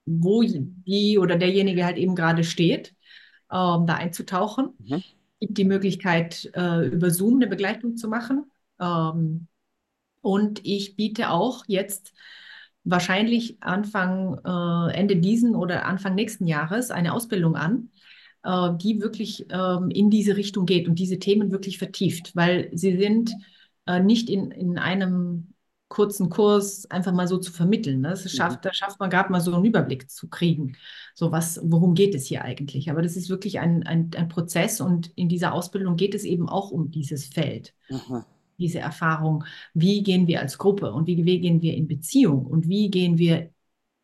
wo 0.05 0.41
die 0.43 1.17
oder 1.19 1.35
derjenige 1.35 1.85
halt 1.85 1.97
eben 1.97 2.15
gerade 2.15 2.43
steht, 2.43 2.95
ähm, 3.51 3.85
da 3.85 3.95
einzutauchen. 3.95 4.69
Mhm. 4.79 5.03
gibt 5.39 5.57
die 5.57 5.65
Möglichkeit, 5.65 6.49
äh, 6.53 6.87
über 6.87 7.11
Zoom 7.11 7.35
eine 7.35 7.47
Begleitung 7.47 7.97
zu 7.97 8.07
machen. 8.07 8.51
Ähm, 8.79 9.47
und 10.21 10.65
ich 10.65 10.95
biete 10.95 11.29
auch 11.29 11.63
jetzt 11.67 12.13
wahrscheinlich 12.83 13.57
Anfang, 13.61 14.39
äh, 14.45 14.97
Ende 14.97 15.17
diesen 15.17 15.55
oder 15.55 15.85
Anfang 15.85 16.15
nächsten 16.15 16.47
Jahres 16.47 16.89
eine 16.89 17.13
Ausbildung 17.13 17.55
an, 17.55 17.89
äh, 18.43 18.69
die 18.77 19.01
wirklich 19.01 19.45
ähm, 19.49 19.89
in 19.89 20.09
diese 20.09 20.37
Richtung 20.37 20.65
geht 20.65 20.87
und 20.87 20.97
diese 20.99 21.19
Themen 21.19 21.51
wirklich 21.51 21.77
vertieft, 21.77 22.35
weil 22.35 22.69
sie 22.73 22.97
sind 22.97 23.33
äh, 23.85 23.99
nicht 23.99 24.29
in, 24.29 24.51
in 24.51 24.77
einem 24.77 25.53
kurzen 25.89 26.29
Kurs 26.29 26.89
einfach 26.91 27.13
mal 27.13 27.27
so 27.27 27.37
zu 27.37 27.51
vermitteln. 27.51 28.01
Ne? 28.01 28.09
Das 28.09 28.25
Mhm. 28.25 28.29
schafft, 28.29 28.65
da 28.65 28.73
schafft 28.73 28.99
man 28.99 29.09
gerade 29.09 29.31
mal 29.31 29.39
so 29.41 29.53
einen 29.53 29.65
Überblick 29.65 30.09
zu 30.09 30.27
kriegen. 30.29 30.75
So 31.15 31.31
was, 31.31 31.59
worum 31.63 31.93
geht 31.95 32.13
es 32.15 32.27
hier 32.27 32.43
eigentlich? 32.43 32.89
Aber 32.91 33.01
das 33.01 33.15
ist 33.15 33.29
wirklich 33.29 33.59
ein, 33.59 33.83
ein, 33.83 34.11
ein 34.15 34.27
Prozess 34.29 34.81
und 34.81 35.07
in 35.15 35.29
dieser 35.29 35.53
Ausbildung 35.53 35.95
geht 35.95 36.13
es 36.15 36.23
eben 36.25 36.49
auch 36.49 36.71
um 36.71 36.91
dieses 36.91 37.25
Feld, 37.25 37.73
Mhm. 37.89 38.23
diese 38.57 38.79
Erfahrung. 38.79 39.43
Wie 39.73 40.03
gehen 40.03 40.27
wir 40.27 40.41
als 40.41 40.57
Gruppe 40.57 40.91
und 40.93 41.07
wie, 41.07 41.25
wie 41.25 41.39
gehen 41.39 41.61
wir 41.61 41.75
in 41.75 41.87
Beziehung 41.87 42.45
und 42.45 42.67
wie 42.67 42.89
gehen 42.89 43.17
wir 43.17 43.51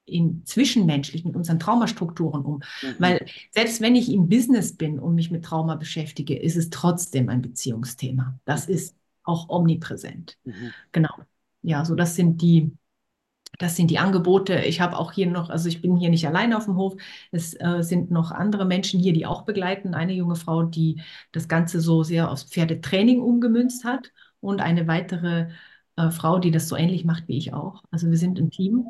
in 0.06 0.46
zwischenmenschlich 0.46 1.26
mit 1.26 1.36
unseren 1.36 1.60
Traumastrukturen 1.60 2.44
um? 2.46 2.62
Mhm. 2.82 2.96
Weil 3.00 3.26
selbst 3.52 3.82
wenn 3.82 3.96
ich 3.96 4.12
im 4.12 4.30
Business 4.30 4.76
bin 4.76 5.00
und 5.00 5.16
mich 5.16 5.32
mit 5.32 5.46
Trauma 5.46 5.76
beschäftige, 5.76 6.38
ist 6.38 6.58
es 6.58 6.70
trotzdem 6.70 7.30
ein 7.30 7.42
Beziehungsthema. 7.42 8.40
Das 8.46 8.68
ist 8.68 8.96
auch 9.24 9.50
omnipräsent. 9.50 10.38
Mhm. 10.44 10.74
Genau. 10.92 11.10
Ja, 11.64 11.86
so 11.86 11.96
das 11.96 12.16
sind 12.18 12.42
die, 12.44 12.74
das 13.60 13.76
sind 13.76 13.92
die 13.92 14.00
Angebote. 14.00 14.62
Ich 14.62 14.82
habe 14.82 14.98
auch 14.98 15.12
hier 15.14 15.28
noch, 15.28 15.50
also 15.50 15.70
ich 15.70 15.82
bin 15.82 15.98
hier 15.98 16.10
nicht 16.10 16.28
alleine 16.28 16.58
auf 16.58 16.66
dem 16.66 16.76
Hof. 16.78 16.96
Es 17.32 17.54
äh, 17.60 17.84
sind 17.84 18.12
noch 18.12 18.32
andere 18.32 18.66
Menschen 18.66 19.00
hier, 19.00 19.14
die 19.14 19.26
auch 19.26 19.44
begleiten. 19.44 19.94
Eine 19.96 20.14
junge 20.14 20.36
Frau, 20.36 20.64
die 20.64 21.02
das 21.32 21.48
Ganze 21.48 21.82
so 21.82 22.04
sehr 22.04 22.32
aufs 22.32 22.44
Pferdetraining 22.44 23.22
umgemünzt 23.22 23.86
hat 23.86 24.12
und 24.42 24.62
eine 24.62 24.88
weitere 24.88 25.50
äh, 25.98 26.12
Frau, 26.12 26.40
die 26.40 26.52
das 26.52 26.68
so 26.70 26.76
ähnlich 26.76 27.06
macht 27.06 27.28
wie 27.28 27.38
ich 27.38 27.54
auch. 27.54 27.84
Also 27.92 28.10
wir 28.10 28.18
sind 28.18 28.40
ein 28.40 28.52
Team 28.52 28.88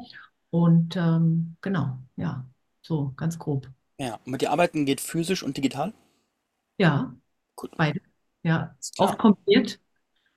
und 0.51 0.95
ähm, 0.97 1.57
genau, 1.61 1.99
ja, 2.15 2.47
so 2.81 3.13
ganz 3.17 3.39
grob. 3.39 3.69
Ja, 3.99 4.19
und 4.25 4.27
mit 4.27 4.41
dir 4.41 4.51
arbeiten 4.51 4.85
geht 4.85 5.01
physisch 5.01 5.41
und 5.41 5.57
digital? 5.57 5.93
Ja, 6.77 7.15
Cool. 7.55 7.71
beide. 7.77 8.01
Ja, 8.43 8.77
oft 8.97 9.19
kombiniert. 9.19 9.79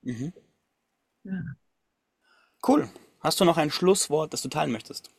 Mhm. 0.03 0.33
Ja. 1.25 1.57
Cool. 2.67 2.91
Hast 3.21 3.41
du 3.41 3.45
noch 3.47 3.57
ein 3.57 3.71
Schlusswort, 3.71 4.33
das 4.35 4.43
du 4.43 4.49
teilen 4.49 4.71
möchtest? 4.73 5.11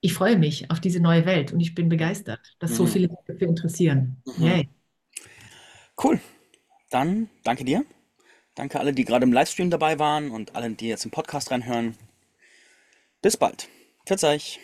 Ich 0.00 0.12
freue 0.14 0.36
mich 0.38 0.70
auf 0.70 0.80
diese 0.80 1.00
neue 1.00 1.24
Welt 1.26 1.52
und 1.52 1.60
ich 1.60 1.74
bin 1.74 1.88
begeistert, 1.88 2.40
dass 2.58 2.76
so 2.76 2.84
Mhm. 2.84 2.88
viele 2.88 3.08
sich 3.08 3.18
dafür 3.26 3.48
interessieren. 3.48 4.22
Mhm. 4.26 4.44
Yay. 4.44 4.68
Cool. 6.02 6.20
Dann 6.90 7.30
danke 7.44 7.64
dir. 7.64 7.84
Danke 8.54 8.80
alle, 8.80 8.92
die 8.94 9.04
gerade 9.04 9.24
im 9.24 9.32
Livestream 9.32 9.70
dabei 9.70 9.98
waren 9.98 10.30
und 10.30 10.56
allen, 10.56 10.76
die 10.76 10.88
jetzt 10.88 11.04
im 11.04 11.12
Podcast 11.12 11.50
reinhören. 11.50 11.96
Bis 13.22 13.36
bald. 13.36 13.68
Pfiat 14.06 14.22
euch. 14.24 14.60